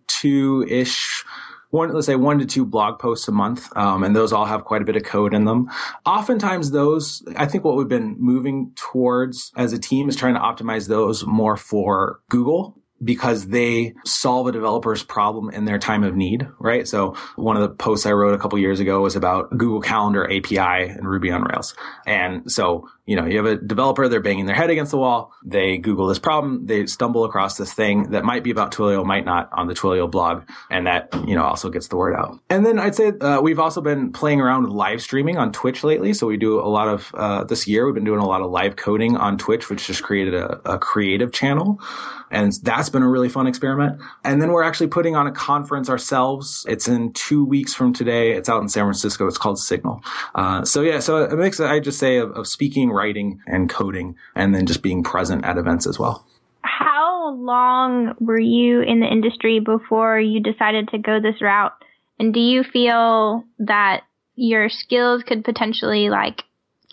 two 0.06 0.64
ish 0.68 1.24
one, 1.70 1.92
let's 1.92 2.06
say 2.06 2.14
one 2.16 2.38
to 2.38 2.46
two 2.46 2.64
blog 2.64 2.98
posts 2.98 3.28
a 3.28 3.32
month, 3.32 3.68
um, 3.76 4.02
and 4.02 4.14
those 4.14 4.32
all 4.32 4.44
have 4.44 4.64
quite 4.64 4.82
a 4.82 4.84
bit 4.84 4.96
of 4.96 5.02
code 5.02 5.34
in 5.34 5.44
them. 5.44 5.68
Oftentimes, 6.04 6.70
those 6.70 7.22
I 7.36 7.46
think 7.46 7.64
what 7.64 7.76
we've 7.76 7.88
been 7.88 8.16
moving 8.18 8.72
towards 8.76 9.52
as 9.56 9.72
a 9.72 9.78
team 9.78 10.08
is 10.08 10.16
trying 10.16 10.34
to 10.34 10.40
optimize 10.40 10.88
those 10.88 11.26
more 11.26 11.56
for 11.56 12.20
Google 12.28 12.75
because 13.02 13.48
they 13.48 13.94
solve 14.04 14.46
a 14.46 14.52
developer's 14.52 15.02
problem 15.02 15.50
in 15.50 15.64
their 15.64 15.78
time 15.78 16.02
of 16.02 16.16
need, 16.16 16.46
right? 16.58 16.88
So 16.88 17.14
one 17.36 17.56
of 17.56 17.62
the 17.62 17.68
posts 17.68 18.06
I 18.06 18.12
wrote 18.12 18.34
a 18.34 18.38
couple 18.38 18.58
years 18.58 18.80
ago 18.80 19.00
was 19.02 19.16
about 19.16 19.50
Google 19.50 19.80
Calendar 19.80 20.24
API 20.24 20.90
and 20.90 21.06
Ruby 21.06 21.30
on 21.30 21.42
Rails. 21.42 21.74
And 22.06 22.50
so 22.50 22.88
you 23.06 23.14
know, 23.14 23.24
you 23.24 23.36
have 23.36 23.46
a 23.46 23.56
developer, 23.56 24.08
they're 24.08 24.20
banging 24.20 24.46
their 24.46 24.56
head 24.56 24.68
against 24.68 24.90
the 24.90 24.98
wall. 24.98 25.32
They 25.44 25.78
Google 25.78 26.08
this 26.08 26.18
problem. 26.18 26.66
They 26.66 26.86
stumble 26.86 27.24
across 27.24 27.56
this 27.56 27.72
thing 27.72 28.10
that 28.10 28.24
might 28.24 28.42
be 28.42 28.50
about 28.50 28.72
Twilio, 28.72 29.04
might 29.04 29.24
not 29.24 29.48
on 29.52 29.68
the 29.68 29.74
Twilio 29.74 30.10
blog. 30.10 30.42
And 30.70 30.88
that, 30.88 31.14
you 31.26 31.36
know, 31.36 31.44
also 31.44 31.70
gets 31.70 31.86
the 31.86 31.96
word 31.96 32.16
out. 32.16 32.40
And 32.50 32.66
then 32.66 32.80
I'd 32.80 32.96
say 32.96 33.12
uh, 33.20 33.40
we've 33.40 33.60
also 33.60 33.80
been 33.80 34.10
playing 34.10 34.40
around 34.40 34.64
with 34.64 34.72
live 34.72 35.00
streaming 35.00 35.36
on 35.36 35.52
Twitch 35.52 35.84
lately. 35.84 36.14
So 36.14 36.26
we 36.26 36.36
do 36.36 36.58
a 36.58 36.66
lot 36.66 36.88
of, 36.88 37.14
uh, 37.14 37.44
this 37.44 37.68
year, 37.68 37.86
we've 37.86 37.94
been 37.94 38.04
doing 38.04 38.20
a 38.20 38.26
lot 38.26 38.42
of 38.42 38.50
live 38.50 38.74
coding 38.74 39.16
on 39.16 39.38
Twitch, 39.38 39.70
which 39.70 39.86
just 39.86 40.02
created 40.02 40.34
a, 40.34 40.72
a 40.72 40.78
creative 40.78 41.32
channel. 41.32 41.80
And 42.30 42.52
that's 42.62 42.88
been 42.88 43.02
a 43.02 43.08
really 43.08 43.28
fun 43.28 43.46
experiment. 43.46 44.00
And 44.24 44.40
then 44.42 44.52
we're 44.52 44.62
actually 44.62 44.88
putting 44.88 45.16
on 45.16 45.26
a 45.26 45.32
conference 45.32 45.88
ourselves. 45.88 46.64
It's 46.68 46.88
in 46.88 47.12
two 47.12 47.44
weeks 47.44 47.74
from 47.74 47.92
today. 47.92 48.32
It's 48.32 48.48
out 48.48 48.62
in 48.62 48.68
San 48.68 48.84
Francisco. 48.84 49.26
It's 49.26 49.38
called 49.38 49.58
Signal. 49.58 50.02
Uh, 50.34 50.64
so 50.64 50.82
yeah, 50.82 50.98
so 50.98 51.24
a 51.24 51.36
mix, 51.36 51.60
I 51.60 51.80
just 51.80 51.98
say, 51.98 52.16
of, 52.18 52.30
of 52.32 52.46
speaking, 52.46 52.90
writing 52.90 53.40
and 53.46 53.70
coding 53.70 54.16
and 54.34 54.54
then 54.54 54.66
just 54.66 54.82
being 54.82 55.02
present 55.02 55.44
at 55.44 55.58
events 55.58 55.86
as 55.86 55.98
well. 55.98 56.26
How 56.62 57.34
long 57.34 58.14
were 58.20 58.40
you 58.40 58.80
in 58.80 59.00
the 59.00 59.06
industry 59.06 59.60
before 59.60 60.18
you 60.18 60.40
decided 60.40 60.88
to 60.88 60.98
go 60.98 61.20
this 61.20 61.40
route? 61.40 61.72
And 62.18 62.32
do 62.32 62.40
you 62.40 62.64
feel 62.64 63.44
that 63.58 64.02
your 64.34 64.68
skills 64.68 65.22
could 65.26 65.44
potentially 65.44 66.08
like 66.10 66.42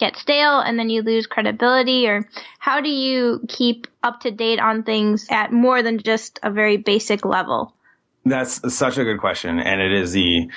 get 0.03 0.17
stale 0.17 0.59
and 0.59 0.77
then 0.77 0.89
you 0.89 1.01
lose 1.01 1.27
credibility 1.27 2.07
or 2.07 2.27
how 2.59 2.81
do 2.81 2.89
you 2.89 3.39
keep 3.47 3.87
up 4.03 4.19
to 4.19 4.31
date 4.31 4.59
on 4.59 4.83
things 4.83 5.27
at 5.29 5.53
more 5.53 5.81
than 5.81 5.97
just 5.97 6.39
a 6.43 6.51
very 6.51 6.75
basic 6.75 7.23
level? 7.23 7.73
That's 8.25 8.73
such 8.73 8.97
a 8.97 9.05
good 9.05 9.19
question 9.19 9.59
and 9.59 9.81
it 9.81 9.93
is 9.93 10.11
the 10.11 10.49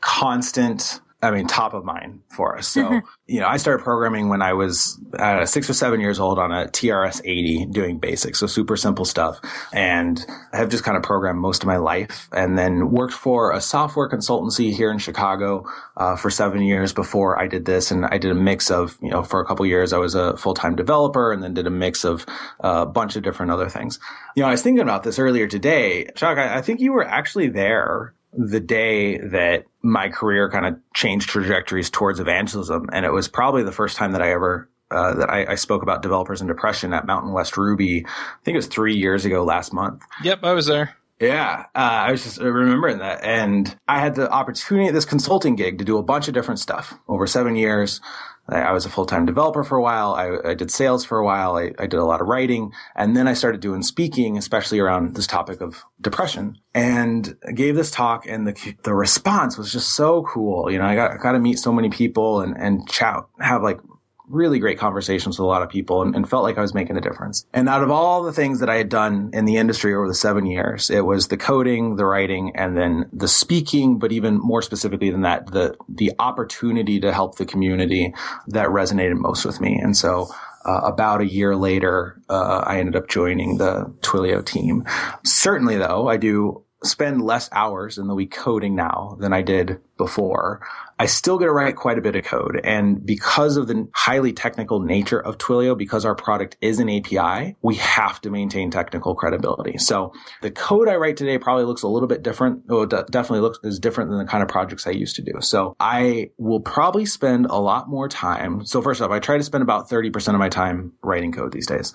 constant 0.00 1.00
I 1.24 1.30
mean, 1.30 1.46
top 1.46 1.72
of 1.72 1.84
mind 1.84 2.20
for 2.28 2.58
us. 2.58 2.68
So, 2.68 3.00
you 3.26 3.40
know, 3.40 3.46
I 3.46 3.56
started 3.56 3.82
programming 3.82 4.28
when 4.28 4.42
I 4.42 4.52
was 4.52 5.00
uh, 5.18 5.46
six 5.46 5.70
or 5.70 5.72
seven 5.72 6.00
years 6.00 6.20
old 6.20 6.38
on 6.38 6.52
a 6.52 6.66
TRS 6.66 7.22
80 7.24 7.66
doing 7.66 7.98
basics. 7.98 8.38
So 8.38 8.46
super 8.46 8.76
simple 8.76 9.06
stuff. 9.06 9.40
And 9.72 10.24
I 10.52 10.58
have 10.58 10.68
just 10.68 10.84
kind 10.84 10.98
of 10.98 11.02
programmed 11.02 11.40
most 11.40 11.62
of 11.62 11.66
my 11.66 11.78
life 11.78 12.28
and 12.32 12.58
then 12.58 12.90
worked 12.90 13.14
for 13.14 13.52
a 13.52 13.60
software 13.60 14.08
consultancy 14.08 14.70
here 14.70 14.90
in 14.90 14.98
Chicago, 14.98 15.64
uh, 15.96 16.16
for 16.16 16.28
seven 16.28 16.60
years 16.60 16.92
before 16.92 17.40
I 17.40 17.48
did 17.48 17.64
this. 17.64 17.90
And 17.90 18.04
I 18.04 18.18
did 18.18 18.30
a 18.30 18.34
mix 18.34 18.70
of, 18.70 18.98
you 19.00 19.10
know, 19.10 19.22
for 19.22 19.40
a 19.40 19.46
couple 19.46 19.64
years, 19.64 19.94
I 19.94 19.98
was 19.98 20.14
a 20.14 20.36
full-time 20.36 20.76
developer 20.76 21.32
and 21.32 21.42
then 21.42 21.54
did 21.54 21.66
a 21.66 21.70
mix 21.70 22.04
of 22.04 22.26
uh, 22.62 22.82
a 22.82 22.86
bunch 22.86 23.16
of 23.16 23.22
different 23.22 23.50
other 23.50 23.70
things. 23.70 23.98
You 24.36 24.42
know, 24.42 24.48
I 24.48 24.52
was 24.52 24.62
thinking 24.62 24.82
about 24.82 25.04
this 25.04 25.18
earlier 25.18 25.46
today. 25.46 26.06
Chuck, 26.16 26.36
I, 26.36 26.58
I 26.58 26.60
think 26.60 26.80
you 26.80 26.92
were 26.92 27.04
actually 27.04 27.48
there 27.48 28.14
the 28.36 28.60
day 28.60 29.18
that 29.18 29.64
my 29.82 30.08
career 30.08 30.50
kind 30.50 30.66
of 30.66 30.76
changed 30.94 31.28
trajectories 31.28 31.90
towards 31.90 32.20
evangelism. 32.20 32.88
And 32.92 33.04
it 33.04 33.12
was 33.12 33.28
probably 33.28 33.62
the 33.62 33.72
first 33.72 33.96
time 33.96 34.12
that 34.12 34.22
I 34.22 34.32
ever 34.32 34.68
uh, 34.90 35.14
that 35.14 35.30
I, 35.30 35.52
I, 35.52 35.54
spoke 35.54 35.82
about 35.82 36.02
developers 36.02 36.40
and 36.40 36.46
depression 36.46 36.92
at 36.92 37.06
Mountain 37.06 37.32
West 37.32 37.56
Ruby. 37.56 38.04
I 38.06 38.44
think 38.44 38.54
it 38.54 38.58
was 38.58 38.66
three 38.66 38.94
years 38.94 39.24
ago 39.24 39.42
last 39.42 39.72
month. 39.72 40.04
Yep, 40.22 40.44
I 40.44 40.52
was 40.52 40.66
there. 40.66 40.94
Yeah, 41.18 41.64
uh, 41.74 41.78
I 41.78 42.10
was 42.12 42.22
just 42.22 42.38
remembering 42.38 42.98
that, 42.98 43.24
and 43.24 43.76
I 43.88 43.98
had 43.98 44.14
the 44.14 44.30
opportunity 44.30 44.88
at 44.88 44.94
this 44.94 45.04
consulting 45.04 45.56
gig 45.56 45.78
to 45.78 45.84
do 45.84 45.96
a 45.96 46.02
bunch 46.02 46.28
of 46.28 46.34
different 46.34 46.60
stuff 46.60 46.92
over 47.08 47.26
seven 47.26 47.56
years. 47.56 48.00
I, 48.48 48.72
was 48.72 48.84
a 48.84 48.90
full 48.90 49.06
time 49.06 49.24
developer 49.24 49.64
for 49.64 49.76
a 49.76 49.82
while. 49.82 50.14
I, 50.14 50.50
I, 50.50 50.54
did 50.54 50.70
sales 50.70 51.04
for 51.04 51.18
a 51.18 51.24
while. 51.24 51.56
I, 51.56 51.72
I 51.78 51.86
did 51.86 51.94
a 51.94 52.04
lot 52.04 52.20
of 52.20 52.26
writing. 52.26 52.72
And 52.94 53.16
then 53.16 53.26
I 53.26 53.32
started 53.32 53.60
doing 53.60 53.82
speaking, 53.82 54.36
especially 54.36 54.80
around 54.80 55.14
this 55.14 55.26
topic 55.26 55.60
of 55.60 55.82
depression 56.00 56.58
and 56.74 57.36
gave 57.54 57.74
this 57.74 57.90
talk 57.90 58.26
and 58.26 58.46
the, 58.46 58.74
the 58.82 58.94
response 58.94 59.56
was 59.56 59.72
just 59.72 59.94
so 59.94 60.24
cool. 60.24 60.70
You 60.70 60.78
know, 60.78 60.84
I 60.84 60.94
got, 60.94 61.20
got 61.20 61.32
to 61.32 61.38
meet 61.38 61.58
so 61.58 61.72
many 61.72 61.88
people 61.88 62.40
and, 62.40 62.54
and 62.56 62.88
chat, 62.88 63.24
have 63.40 63.62
like 63.62 63.80
really 64.28 64.58
great 64.58 64.78
conversations 64.78 65.38
with 65.38 65.44
a 65.44 65.48
lot 65.48 65.62
of 65.62 65.68
people 65.68 66.02
and, 66.02 66.14
and, 66.16 66.28
felt 66.28 66.42
like 66.42 66.56
I 66.56 66.62
was 66.62 66.72
making 66.72 66.96
a 66.96 67.00
difference. 67.00 67.46
And 67.52 67.68
out 67.68 67.82
of 67.82 67.90
all 67.90 68.22
the 68.22 68.32
things 68.32 68.60
that 68.60 68.70
I 68.70 68.76
had 68.76 68.88
done 68.88 69.30
in 69.32 69.44
the 69.44 69.56
industry 69.56 69.94
over 69.94 70.08
the 70.08 70.14
seven 70.14 70.46
years, 70.46 70.88
it 70.90 71.04
was 71.04 71.28
the 71.28 71.36
coding, 71.36 71.96
the 71.96 72.06
writing, 72.06 72.52
and 72.56 72.76
then 72.76 73.08
the 73.12 73.28
speaking, 73.28 73.98
but 73.98 74.12
even 74.12 74.38
more 74.38 74.62
specifically 74.62 75.10
than 75.10 75.22
that, 75.22 75.48
the, 75.48 75.76
the 75.88 76.12
opportunity 76.18 77.00
to 77.00 77.12
help 77.12 77.36
the 77.36 77.44
community 77.44 78.14
that 78.48 78.68
resonated 78.68 79.16
most 79.16 79.44
with 79.44 79.60
me. 79.60 79.78
And 79.82 79.96
so 79.96 80.28
uh, 80.64 80.80
about 80.84 81.20
a 81.20 81.26
year 81.26 81.54
later, 81.54 82.20
uh, 82.28 82.64
I 82.66 82.78
ended 82.78 82.96
up 82.96 83.08
joining 83.08 83.58
the 83.58 83.92
Twilio 84.00 84.44
team. 84.44 84.84
Certainly 85.24 85.76
though, 85.76 86.08
I 86.08 86.16
do 86.16 86.64
spend 86.82 87.22
less 87.22 87.48
hours 87.52 87.98
in 87.98 88.06
the 88.06 88.14
week 88.14 88.32
coding 88.32 88.74
now 88.74 89.16
than 89.20 89.32
I 89.32 89.42
did 89.42 89.80
before. 89.96 90.60
I 90.98 91.06
still 91.06 91.38
get 91.38 91.46
to 91.46 91.52
write 91.52 91.76
quite 91.76 91.98
a 91.98 92.00
bit 92.00 92.16
of 92.16 92.24
code. 92.24 92.60
And 92.62 93.04
because 93.04 93.56
of 93.56 93.66
the 93.66 93.88
highly 93.94 94.32
technical 94.32 94.80
nature 94.80 95.20
of 95.20 95.38
Twilio, 95.38 95.76
because 95.76 96.04
our 96.04 96.14
product 96.14 96.56
is 96.60 96.78
an 96.78 96.88
API, 96.88 97.56
we 97.62 97.76
have 97.76 98.20
to 98.22 98.30
maintain 98.30 98.70
technical 98.70 99.14
credibility. 99.14 99.78
So 99.78 100.12
the 100.42 100.50
code 100.50 100.88
I 100.88 100.96
write 100.96 101.16
today 101.16 101.38
probably 101.38 101.64
looks 101.64 101.82
a 101.82 101.88
little 101.88 102.08
bit 102.08 102.22
different. 102.22 102.62
Well, 102.66 102.86
definitely 102.86 103.40
looks 103.40 103.58
is 103.64 103.78
different 103.78 104.10
than 104.10 104.18
the 104.18 104.24
kind 104.24 104.42
of 104.42 104.48
projects 104.48 104.86
I 104.86 104.90
used 104.90 105.16
to 105.16 105.22
do. 105.22 105.32
So 105.40 105.76
I 105.80 106.30
will 106.38 106.60
probably 106.60 107.06
spend 107.06 107.46
a 107.46 107.56
lot 107.56 107.88
more 107.88 108.08
time. 108.08 108.64
So 108.64 108.82
first 108.82 109.00
off, 109.00 109.10
I 109.10 109.18
try 109.18 109.36
to 109.36 109.44
spend 109.44 109.62
about 109.62 109.88
30% 109.88 110.34
of 110.34 110.38
my 110.38 110.48
time 110.48 110.92
writing 111.02 111.32
code 111.32 111.52
these 111.52 111.66
days 111.66 111.92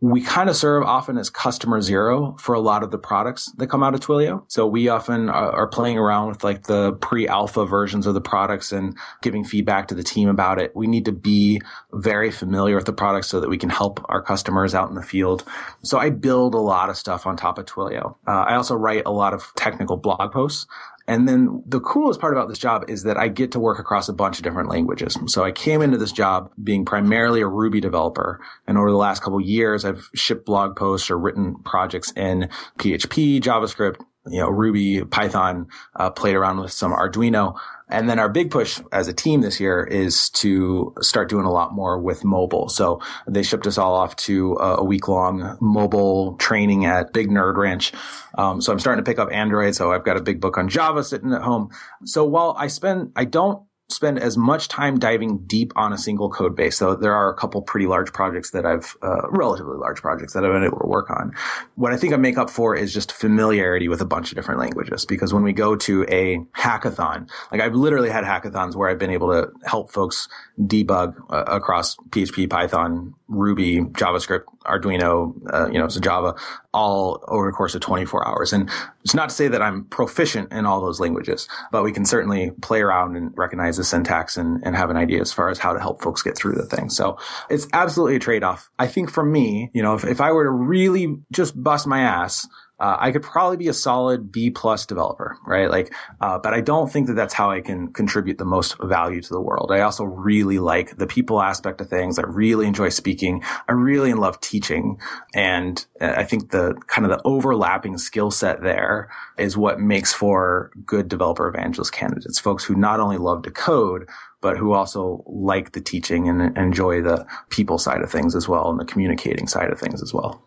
we 0.00 0.22
kind 0.22 0.48
of 0.48 0.56
serve 0.56 0.82
often 0.82 1.18
as 1.18 1.28
customer 1.28 1.80
zero 1.82 2.34
for 2.38 2.54
a 2.54 2.60
lot 2.60 2.82
of 2.82 2.90
the 2.90 2.98
products 2.98 3.52
that 3.58 3.66
come 3.66 3.82
out 3.82 3.94
of 3.94 4.00
Twilio. 4.00 4.44
So 4.48 4.66
we 4.66 4.88
often 4.88 5.28
are, 5.28 5.52
are 5.52 5.68
playing 5.68 5.98
around 5.98 6.28
with 6.28 6.42
like 6.42 6.62
the 6.64 6.94
pre-alpha 6.94 7.66
versions 7.66 8.06
of 8.06 8.14
the 8.14 8.20
products 8.20 8.72
and 8.72 8.96
giving 9.20 9.44
feedback 9.44 9.88
to 9.88 9.94
the 9.94 10.02
team 10.02 10.28
about 10.28 10.58
it. 10.58 10.74
We 10.74 10.86
need 10.86 11.04
to 11.04 11.12
be 11.12 11.60
very 11.92 12.30
familiar 12.30 12.76
with 12.76 12.86
the 12.86 12.94
products 12.94 13.28
so 13.28 13.40
that 13.40 13.50
we 13.50 13.58
can 13.58 13.68
help 13.68 14.04
our 14.08 14.22
customers 14.22 14.74
out 14.74 14.88
in 14.88 14.94
the 14.94 15.02
field. 15.02 15.44
So 15.82 15.98
I 15.98 16.08
build 16.08 16.54
a 16.54 16.58
lot 16.58 16.88
of 16.88 16.96
stuff 16.96 17.26
on 17.26 17.36
top 17.36 17.58
of 17.58 17.66
Twilio. 17.66 18.16
Uh, 18.26 18.30
I 18.30 18.54
also 18.54 18.74
write 18.76 19.02
a 19.04 19.12
lot 19.12 19.34
of 19.34 19.52
technical 19.54 19.98
blog 19.98 20.32
posts. 20.32 20.66
And 21.10 21.28
then 21.28 21.60
the 21.66 21.80
coolest 21.80 22.20
part 22.20 22.32
about 22.32 22.48
this 22.48 22.58
job 22.58 22.88
is 22.88 23.02
that 23.02 23.16
I 23.16 23.26
get 23.26 23.50
to 23.52 23.58
work 23.58 23.80
across 23.80 24.08
a 24.08 24.12
bunch 24.12 24.38
of 24.38 24.44
different 24.44 24.68
languages. 24.68 25.18
So 25.26 25.42
I 25.42 25.50
came 25.50 25.82
into 25.82 25.98
this 25.98 26.12
job 26.12 26.52
being 26.62 26.84
primarily 26.84 27.40
a 27.40 27.48
Ruby 27.48 27.80
developer. 27.80 28.40
And 28.68 28.78
over 28.78 28.92
the 28.92 28.96
last 28.96 29.20
couple 29.20 29.40
years, 29.40 29.84
I've 29.84 30.08
shipped 30.14 30.46
blog 30.46 30.76
posts 30.76 31.10
or 31.10 31.18
written 31.18 31.56
projects 31.64 32.12
in 32.12 32.48
PHP, 32.78 33.40
JavaScript, 33.40 33.96
you 34.28 34.38
know, 34.38 34.50
Ruby, 34.50 35.02
Python, 35.02 35.66
uh, 35.96 36.10
played 36.10 36.36
around 36.36 36.60
with 36.60 36.70
some 36.70 36.92
Arduino. 36.92 37.58
And 37.90 38.08
then 38.08 38.18
our 38.18 38.28
big 38.28 38.50
push 38.50 38.80
as 38.92 39.08
a 39.08 39.12
team 39.12 39.40
this 39.40 39.60
year 39.60 39.84
is 39.84 40.30
to 40.30 40.94
start 41.00 41.28
doing 41.28 41.44
a 41.44 41.50
lot 41.50 41.74
more 41.74 41.98
with 41.98 42.24
mobile. 42.24 42.68
So 42.68 43.00
they 43.28 43.42
shipped 43.42 43.66
us 43.66 43.78
all 43.78 43.94
off 43.94 44.16
to 44.16 44.54
a 44.60 44.84
week 44.84 45.08
long 45.08 45.58
mobile 45.60 46.36
training 46.36 46.86
at 46.86 47.12
Big 47.12 47.28
Nerd 47.28 47.56
Ranch. 47.56 47.92
Um, 48.38 48.60
so 48.60 48.72
I'm 48.72 48.78
starting 48.78 49.04
to 49.04 49.10
pick 49.10 49.18
up 49.18 49.30
Android. 49.32 49.74
So 49.74 49.92
I've 49.92 50.04
got 50.04 50.16
a 50.16 50.22
big 50.22 50.40
book 50.40 50.56
on 50.56 50.68
Java 50.68 51.02
sitting 51.04 51.32
at 51.32 51.42
home. 51.42 51.70
So 52.04 52.24
while 52.24 52.54
I 52.56 52.68
spend, 52.68 53.12
I 53.16 53.24
don't 53.24 53.62
spend 53.90 54.18
as 54.18 54.36
much 54.36 54.68
time 54.68 54.98
diving 54.98 55.38
deep 55.46 55.72
on 55.76 55.92
a 55.92 55.98
single 55.98 56.30
code 56.30 56.56
base. 56.56 56.76
So 56.76 56.94
there 56.94 57.14
are 57.14 57.30
a 57.30 57.34
couple 57.34 57.62
pretty 57.62 57.86
large 57.86 58.12
projects 58.12 58.50
that 58.50 58.64
I've, 58.64 58.96
uh, 59.02 59.28
relatively 59.30 59.76
large 59.76 60.00
projects 60.00 60.32
that 60.32 60.44
I've 60.44 60.52
been 60.52 60.64
able 60.64 60.78
to 60.78 60.86
work 60.86 61.10
on. 61.10 61.32
What 61.74 61.92
I 61.92 61.96
think 61.96 62.12
I 62.12 62.16
make 62.16 62.38
up 62.38 62.50
for 62.50 62.74
is 62.74 62.92
just 62.94 63.12
familiarity 63.12 63.88
with 63.88 64.00
a 64.00 64.04
bunch 64.04 64.30
of 64.30 64.36
different 64.36 64.60
languages. 64.60 65.04
Because 65.04 65.34
when 65.34 65.42
we 65.42 65.52
go 65.52 65.76
to 65.76 66.04
a 66.08 66.38
hackathon, 66.56 67.28
like 67.50 67.60
I've 67.60 67.74
literally 67.74 68.10
had 68.10 68.24
hackathons 68.24 68.74
where 68.74 68.88
I've 68.88 68.98
been 68.98 69.10
able 69.10 69.30
to 69.30 69.50
help 69.64 69.92
folks 69.92 70.28
debug 70.58 71.16
uh, 71.30 71.44
across 71.46 71.96
PHP, 72.10 72.48
Python, 72.48 73.14
Ruby, 73.28 73.80
JavaScript, 73.80 74.44
Arduino, 74.70 75.34
uh, 75.52 75.68
you 75.70 75.78
know, 75.78 75.88
so 75.88 76.00
Java, 76.00 76.34
all 76.72 77.24
over 77.28 77.46
the 77.46 77.52
course 77.52 77.74
of 77.74 77.80
24 77.80 78.26
hours. 78.26 78.52
And 78.52 78.70
it's 79.02 79.14
not 79.14 79.30
to 79.30 79.34
say 79.34 79.48
that 79.48 79.60
I'm 79.60 79.84
proficient 79.84 80.52
in 80.52 80.66
all 80.66 80.80
those 80.80 81.00
languages, 81.00 81.48
but 81.72 81.82
we 81.82 81.92
can 81.92 82.04
certainly 82.04 82.52
play 82.62 82.80
around 82.80 83.16
and 83.16 83.36
recognize 83.36 83.76
the 83.76 83.84
syntax 83.84 84.36
and, 84.36 84.62
and 84.64 84.76
have 84.76 84.90
an 84.90 84.96
idea 84.96 85.20
as 85.20 85.32
far 85.32 85.48
as 85.48 85.58
how 85.58 85.72
to 85.72 85.80
help 85.80 86.02
folks 86.02 86.22
get 86.22 86.36
through 86.36 86.54
the 86.54 86.66
thing. 86.66 86.90
So 86.90 87.18
it's 87.48 87.66
absolutely 87.72 88.16
a 88.16 88.20
trade 88.20 88.44
off. 88.44 88.70
I 88.78 88.86
think 88.86 89.10
for 89.10 89.24
me, 89.24 89.70
you 89.74 89.82
know, 89.82 89.94
if, 89.94 90.04
if 90.04 90.20
I 90.20 90.32
were 90.32 90.44
to 90.44 90.50
really 90.50 91.16
just 91.32 91.60
bust 91.60 91.86
my 91.86 92.00
ass, 92.00 92.46
uh, 92.80 92.96
I 92.98 93.12
could 93.12 93.22
probably 93.22 93.58
be 93.58 93.68
a 93.68 93.74
solid 93.74 94.32
B 94.32 94.50
plus 94.50 94.86
developer, 94.86 95.36
right? 95.46 95.70
Like, 95.70 95.94
uh, 96.20 96.38
but 96.38 96.54
I 96.54 96.62
don't 96.62 96.90
think 96.90 97.08
that 97.08 97.12
that's 97.12 97.34
how 97.34 97.50
I 97.50 97.60
can 97.60 97.92
contribute 97.92 98.38
the 98.38 98.46
most 98.46 98.76
value 98.82 99.20
to 99.20 99.28
the 99.28 99.40
world. 99.40 99.70
I 99.70 99.80
also 99.80 100.04
really 100.04 100.58
like 100.58 100.96
the 100.96 101.06
people 101.06 101.42
aspect 101.42 101.82
of 101.82 101.90
things. 101.90 102.18
I 102.18 102.22
really 102.22 102.66
enjoy 102.66 102.88
speaking. 102.88 103.42
I 103.68 103.72
really 103.72 104.14
love 104.14 104.40
teaching. 104.40 104.98
And 105.34 105.84
uh, 106.00 106.14
I 106.16 106.24
think 106.24 106.50
the 106.50 106.74
kind 106.86 107.04
of 107.04 107.16
the 107.16 107.22
overlapping 107.26 107.98
skill 107.98 108.30
set 108.30 108.62
there 108.62 109.10
is 109.36 109.58
what 109.58 109.78
makes 109.78 110.14
for 110.14 110.70
good 110.86 111.08
developer 111.08 111.46
evangelist 111.48 111.92
candidates, 111.92 112.38
folks 112.38 112.64
who 112.64 112.74
not 112.74 112.98
only 112.98 113.18
love 113.18 113.42
to 113.42 113.50
code, 113.50 114.08
but 114.40 114.56
who 114.56 114.72
also 114.72 115.22
like 115.26 115.72
the 115.72 115.82
teaching 115.82 116.30
and 116.30 116.56
enjoy 116.56 117.02
the 117.02 117.26
people 117.50 117.76
side 117.76 118.00
of 118.00 118.10
things 118.10 118.34
as 118.34 118.48
well 118.48 118.70
and 118.70 118.80
the 118.80 118.86
communicating 118.86 119.46
side 119.46 119.70
of 119.70 119.78
things 119.78 120.02
as 120.02 120.14
well 120.14 120.42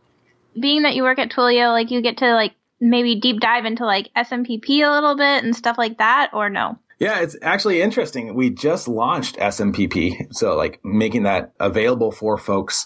being 0.59 0.83
that 0.83 0.95
you 0.95 1.03
work 1.03 1.19
at 1.19 1.31
Twilio, 1.31 1.71
like 1.71 1.91
you 1.91 2.01
get 2.01 2.17
to 2.17 2.33
like 2.33 2.53
maybe 2.79 3.19
deep 3.19 3.39
dive 3.39 3.65
into 3.65 3.85
like 3.85 4.09
SMPP 4.15 4.69
a 4.85 4.91
little 4.91 5.15
bit 5.15 5.43
and 5.43 5.55
stuff 5.55 5.77
like 5.77 5.97
that, 5.97 6.31
or 6.33 6.49
no? 6.49 6.77
Yeah, 6.99 7.19
it's 7.19 7.35
actually 7.41 7.81
interesting. 7.81 8.33
We 8.35 8.49
just 8.49 8.87
launched 8.87 9.35
SMPP, 9.37 10.33
so 10.33 10.55
like 10.55 10.79
making 10.83 11.23
that 11.23 11.53
available 11.59 12.11
for 12.11 12.37
folks, 12.37 12.85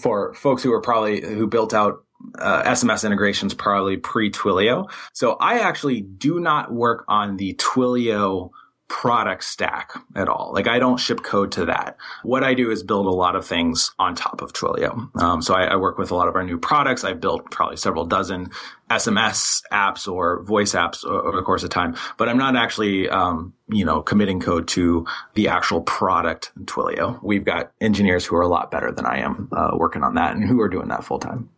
for 0.00 0.34
folks 0.34 0.62
who 0.62 0.72
are 0.72 0.80
probably 0.80 1.20
who 1.20 1.46
built 1.46 1.74
out 1.74 2.04
uh, 2.38 2.62
SMS 2.62 3.04
integrations 3.04 3.54
probably 3.54 3.96
pre 3.96 4.30
Twilio. 4.30 4.90
So 5.12 5.36
I 5.40 5.60
actually 5.60 6.00
do 6.00 6.40
not 6.40 6.72
work 6.72 7.04
on 7.08 7.36
the 7.36 7.54
Twilio 7.54 8.50
product 8.88 9.44
stack 9.44 9.92
at 10.16 10.28
all. 10.28 10.50
Like 10.52 10.66
I 10.66 10.78
don't 10.78 10.98
ship 10.98 11.22
code 11.22 11.52
to 11.52 11.66
that. 11.66 11.96
What 12.22 12.42
I 12.42 12.54
do 12.54 12.70
is 12.70 12.82
build 12.82 13.06
a 13.06 13.10
lot 13.10 13.36
of 13.36 13.46
things 13.46 13.92
on 13.98 14.14
top 14.14 14.40
of 14.40 14.52
Twilio. 14.52 15.14
Um, 15.20 15.42
so 15.42 15.54
I, 15.54 15.64
I, 15.64 15.76
work 15.76 15.98
with 15.98 16.10
a 16.10 16.14
lot 16.14 16.26
of 16.26 16.34
our 16.34 16.42
new 16.42 16.58
products. 16.58 17.04
I've 17.04 17.20
built 17.20 17.50
probably 17.50 17.76
several 17.76 18.06
dozen 18.06 18.50
SMS 18.90 19.62
apps 19.70 20.10
or 20.10 20.42
voice 20.42 20.72
apps 20.72 21.04
over 21.04 21.36
the 21.36 21.42
course 21.42 21.62
of 21.62 21.70
time, 21.70 21.96
but 22.16 22.28
I'm 22.28 22.38
not 22.38 22.56
actually, 22.56 23.08
um, 23.08 23.52
you 23.68 23.84
know, 23.84 24.00
committing 24.00 24.40
code 24.40 24.66
to 24.68 25.06
the 25.34 25.48
actual 25.48 25.82
product 25.82 26.50
Twilio. 26.64 27.22
We've 27.22 27.44
got 27.44 27.72
engineers 27.80 28.24
who 28.24 28.36
are 28.36 28.42
a 28.42 28.48
lot 28.48 28.70
better 28.70 28.90
than 28.90 29.04
I 29.04 29.18
am 29.18 29.50
uh, 29.52 29.72
working 29.76 30.02
on 30.02 30.14
that 30.14 30.34
and 30.34 30.48
who 30.48 30.60
are 30.62 30.68
doing 30.68 30.88
that 30.88 31.04
full 31.04 31.18
time. 31.18 31.50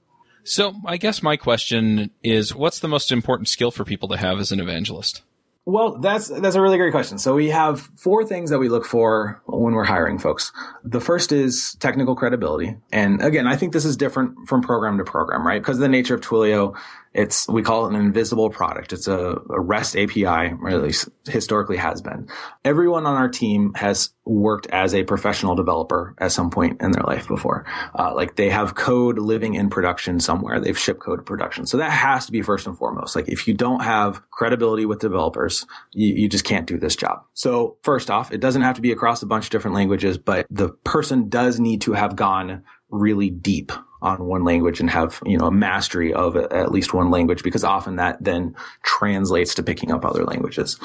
So 0.42 0.74
I 0.84 0.96
guess 0.96 1.22
my 1.22 1.36
question 1.36 2.10
is, 2.24 2.54
what's 2.54 2.80
the 2.80 2.88
most 2.88 3.12
important 3.12 3.48
skill 3.48 3.70
for 3.70 3.84
people 3.84 4.08
to 4.08 4.16
have 4.16 4.38
as 4.40 4.50
an 4.50 4.58
evangelist? 4.58 5.22
Well, 5.70 5.98
that's 5.98 6.26
that's 6.26 6.56
a 6.56 6.60
really 6.60 6.78
great 6.78 6.90
question. 6.90 7.18
So 7.18 7.34
we 7.34 7.50
have 7.50 7.80
four 7.94 8.24
things 8.24 8.50
that 8.50 8.58
we 8.58 8.68
look 8.68 8.84
for 8.84 9.40
when 9.46 9.72
we're 9.74 9.84
hiring 9.84 10.18
folks. 10.18 10.52
The 10.82 11.00
first 11.00 11.30
is 11.30 11.76
technical 11.78 12.16
credibility. 12.16 12.76
And 12.90 13.22
again, 13.22 13.46
I 13.46 13.54
think 13.54 13.72
this 13.72 13.84
is 13.84 13.96
different 13.96 14.48
from 14.48 14.62
program 14.62 14.98
to 14.98 15.04
program, 15.04 15.46
right? 15.46 15.62
Because 15.62 15.76
of 15.76 15.82
the 15.82 15.88
nature 15.88 16.16
of 16.16 16.22
Twilio, 16.22 16.76
it's, 17.12 17.48
we 17.48 17.62
call 17.62 17.86
it 17.86 17.94
an 17.94 18.00
invisible 18.00 18.50
product. 18.50 18.92
It's 18.92 19.08
a, 19.08 19.40
a, 19.50 19.60
REST 19.60 19.96
API, 19.96 20.54
or 20.60 20.68
at 20.68 20.82
least 20.82 21.08
historically 21.26 21.76
has 21.76 22.00
been. 22.00 22.28
Everyone 22.64 23.04
on 23.04 23.16
our 23.16 23.28
team 23.28 23.72
has 23.74 24.12
worked 24.24 24.68
as 24.68 24.94
a 24.94 25.02
professional 25.02 25.56
developer 25.56 26.14
at 26.18 26.30
some 26.30 26.50
point 26.50 26.80
in 26.80 26.92
their 26.92 27.02
life 27.02 27.26
before. 27.26 27.66
Uh, 27.98 28.14
like 28.14 28.36
they 28.36 28.48
have 28.48 28.76
code 28.76 29.18
living 29.18 29.54
in 29.54 29.70
production 29.70 30.20
somewhere. 30.20 30.60
They've 30.60 30.78
shipped 30.78 31.00
code 31.00 31.18
to 31.18 31.24
production. 31.24 31.66
So 31.66 31.78
that 31.78 31.90
has 31.90 32.26
to 32.26 32.32
be 32.32 32.42
first 32.42 32.68
and 32.68 32.78
foremost. 32.78 33.16
Like 33.16 33.28
if 33.28 33.48
you 33.48 33.54
don't 33.54 33.82
have 33.82 34.22
credibility 34.30 34.86
with 34.86 35.00
developers, 35.00 35.66
you, 35.90 36.14
you 36.14 36.28
just 36.28 36.44
can't 36.44 36.66
do 36.66 36.78
this 36.78 36.94
job. 36.94 37.24
So 37.34 37.76
first 37.82 38.08
off, 38.08 38.32
it 38.32 38.40
doesn't 38.40 38.62
have 38.62 38.76
to 38.76 38.82
be 38.82 38.92
across 38.92 39.22
a 39.22 39.26
bunch 39.26 39.46
of 39.46 39.50
different 39.50 39.74
languages, 39.74 40.16
but 40.16 40.46
the 40.48 40.68
person 40.68 41.28
does 41.28 41.58
need 41.58 41.80
to 41.82 41.92
have 41.94 42.14
gone 42.14 42.62
really 42.90 43.30
deep 43.30 43.72
on 44.02 44.24
one 44.24 44.44
language 44.44 44.80
and 44.80 44.90
have, 44.90 45.20
you 45.26 45.36
know, 45.36 45.46
a 45.46 45.52
mastery 45.52 46.12
of 46.12 46.36
at 46.36 46.72
least 46.72 46.94
one 46.94 47.10
language 47.10 47.42
because 47.42 47.64
often 47.64 47.96
that 47.96 48.22
then 48.22 48.54
translates 48.82 49.54
to 49.54 49.62
picking 49.62 49.92
up 49.92 50.04
other 50.04 50.24
languages. 50.24 50.78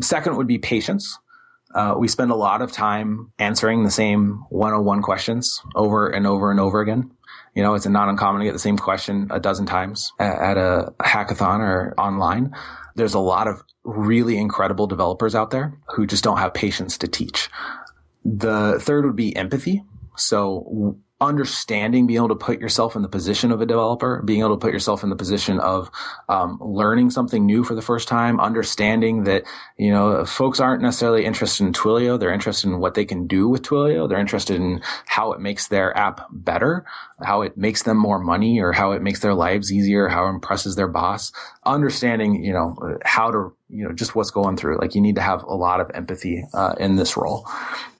Second 0.00 0.36
would 0.36 0.46
be 0.46 0.58
patience. 0.58 1.18
Uh, 1.74 1.94
we 1.98 2.08
spend 2.08 2.30
a 2.30 2.36
lot 2.36 2.62
of 2.62 2.72
time 2.72 3.32
answering 3.38 3.82
the 3.82 3.90
same 3.90 4.44
101 4.50 5.02
questions 5.02 5.60
over 5.74 6.08
and 6.08 6.26
over 6.26 6.50
and 6.50 6.60
over 6.60 6.80
again. 6.80 7.10
You 7.54 7.62
know, 7.62 7.74
it's 7.74 7.86
not 7.86 8.08
uncommon 8.08 8.40
to 8.40 8.44
get 8.44 8.52
the 8.52 8.58
same 8.58 8.78
question 8.78 9.28
a 9.30 9.40
dozen 9.40 9.66
times 9.66 10.12
at 10.18 10.56
a 10.56 10.92
hackathon 11.00 11.60
or 11.60 11.94
online. 11.98 12.54
There's 12.94 13.14
a 13.14 13.18
lot 13.18 13.48
of 13.48 13.62
really 13.82 14.38
incredible 14.38 14.86
developers 14.86 15.34
out 15.34 15.50
there 15.50 15.78
who 15.88 16.06
just 16.06 16.22
don't 16.22 16.38
have 16.38 16.54
patience 16.54 16.98
to 16.98 17.08
teach 17.08 17.48
the 18.26 18.78
third 18.80 19.04
would 19.04 19.16
be 19.16 19.34
empathy. 19.36 19.84
So 20.16 20.98
understanding, 21.20 22.06
being 22.06 22.18
able 22.18 22.28
to 22.28 22.34
put 22.34 22.60
yourself 22.60 22.94
in 22.94 23.00
the 23.00 23.08
position 23.08 23.50
of 23.50 23.60
a 23.62 23.66
developer, 23.66 24.22
being 24.22 24.40
able 24.40 24.50
to 24.50 24.60
put 24.60 24.72
yourself 24.72 25.02
in 25.02 25.08
the 25.08 25.16
position 25.16 25.58
of 25.60 25.90
um, 26.28 26.58
learning 26.60 27.10
something 27.10 27.46
new 27.46 27.64
for 27.64 27.74
the 27.74 27.80
first 27.80 28.06
time, 28.06 28.38
understanding 28.38 29.24
that 29.24 29.44
you 29.78 29.90
know 29.90 30.26
folks 30.26 30.60
aren't 30.60 30.82
necessarily 30.82 31.24
interested 31.24 31.64
in 31.64 31.72
Twilio; 31.72 32.20
they're 32.20 32.32
interested 32.32 32.68
in 32.68 32.80
what 32.80 32.94
they 32.94 33.04
can 33.04 33.26
do 33.26 33.48
with 33.48 33.62
Twilio. 33.62 34.08
They're 34.08 34.18
interested 34.18 34.56
in 34.56 34.82
how 35.06 35.32
it 35.32 35.40
makes 35.40 35.68
their 35.68 35.96
app 35.96 36.26
better, 36.30 36.84
how 37.24 37.42
it 37.42 37.56
makes 37.56 37.84
them 37.84 37.96
more 37.96 38.18
money, 38.18 38.60
or 38.60 38.72
how 38.72 38.92
it 38.92 39.00
makes 39.00 39.20
their 39.20 39.34
lives 39.34 39.72
easier, 39.72 40.08
how 40.08 40.26
it 40.26 40.30
impresses 40.30 40.76
their 40.76 40.88
boss. 40.88 41.32
Understanding, 41.64 42.44
you 42.44 42.52
know, 42.52 42.76
how 43.04 43.30
to 43.30 43.56
you 43.70 43.84
know 43.84 43.92
just 43.92 44.14
what's 44.14 44.30
going 44.30 44.56
through. 44.56 44.78
Like 44.78 44.94
you 44.94 45.00
need 45.00 45.14
to 45.16 45.22
have 45.22 45.42
a 45.44 45.54
lot 45.54 45.80
of 45.80 45.90
empathy 45.94 46.44
uh, 46.52 46.74
in 46.78 46.96
this 46.96 47.16
role. 47.16 47.48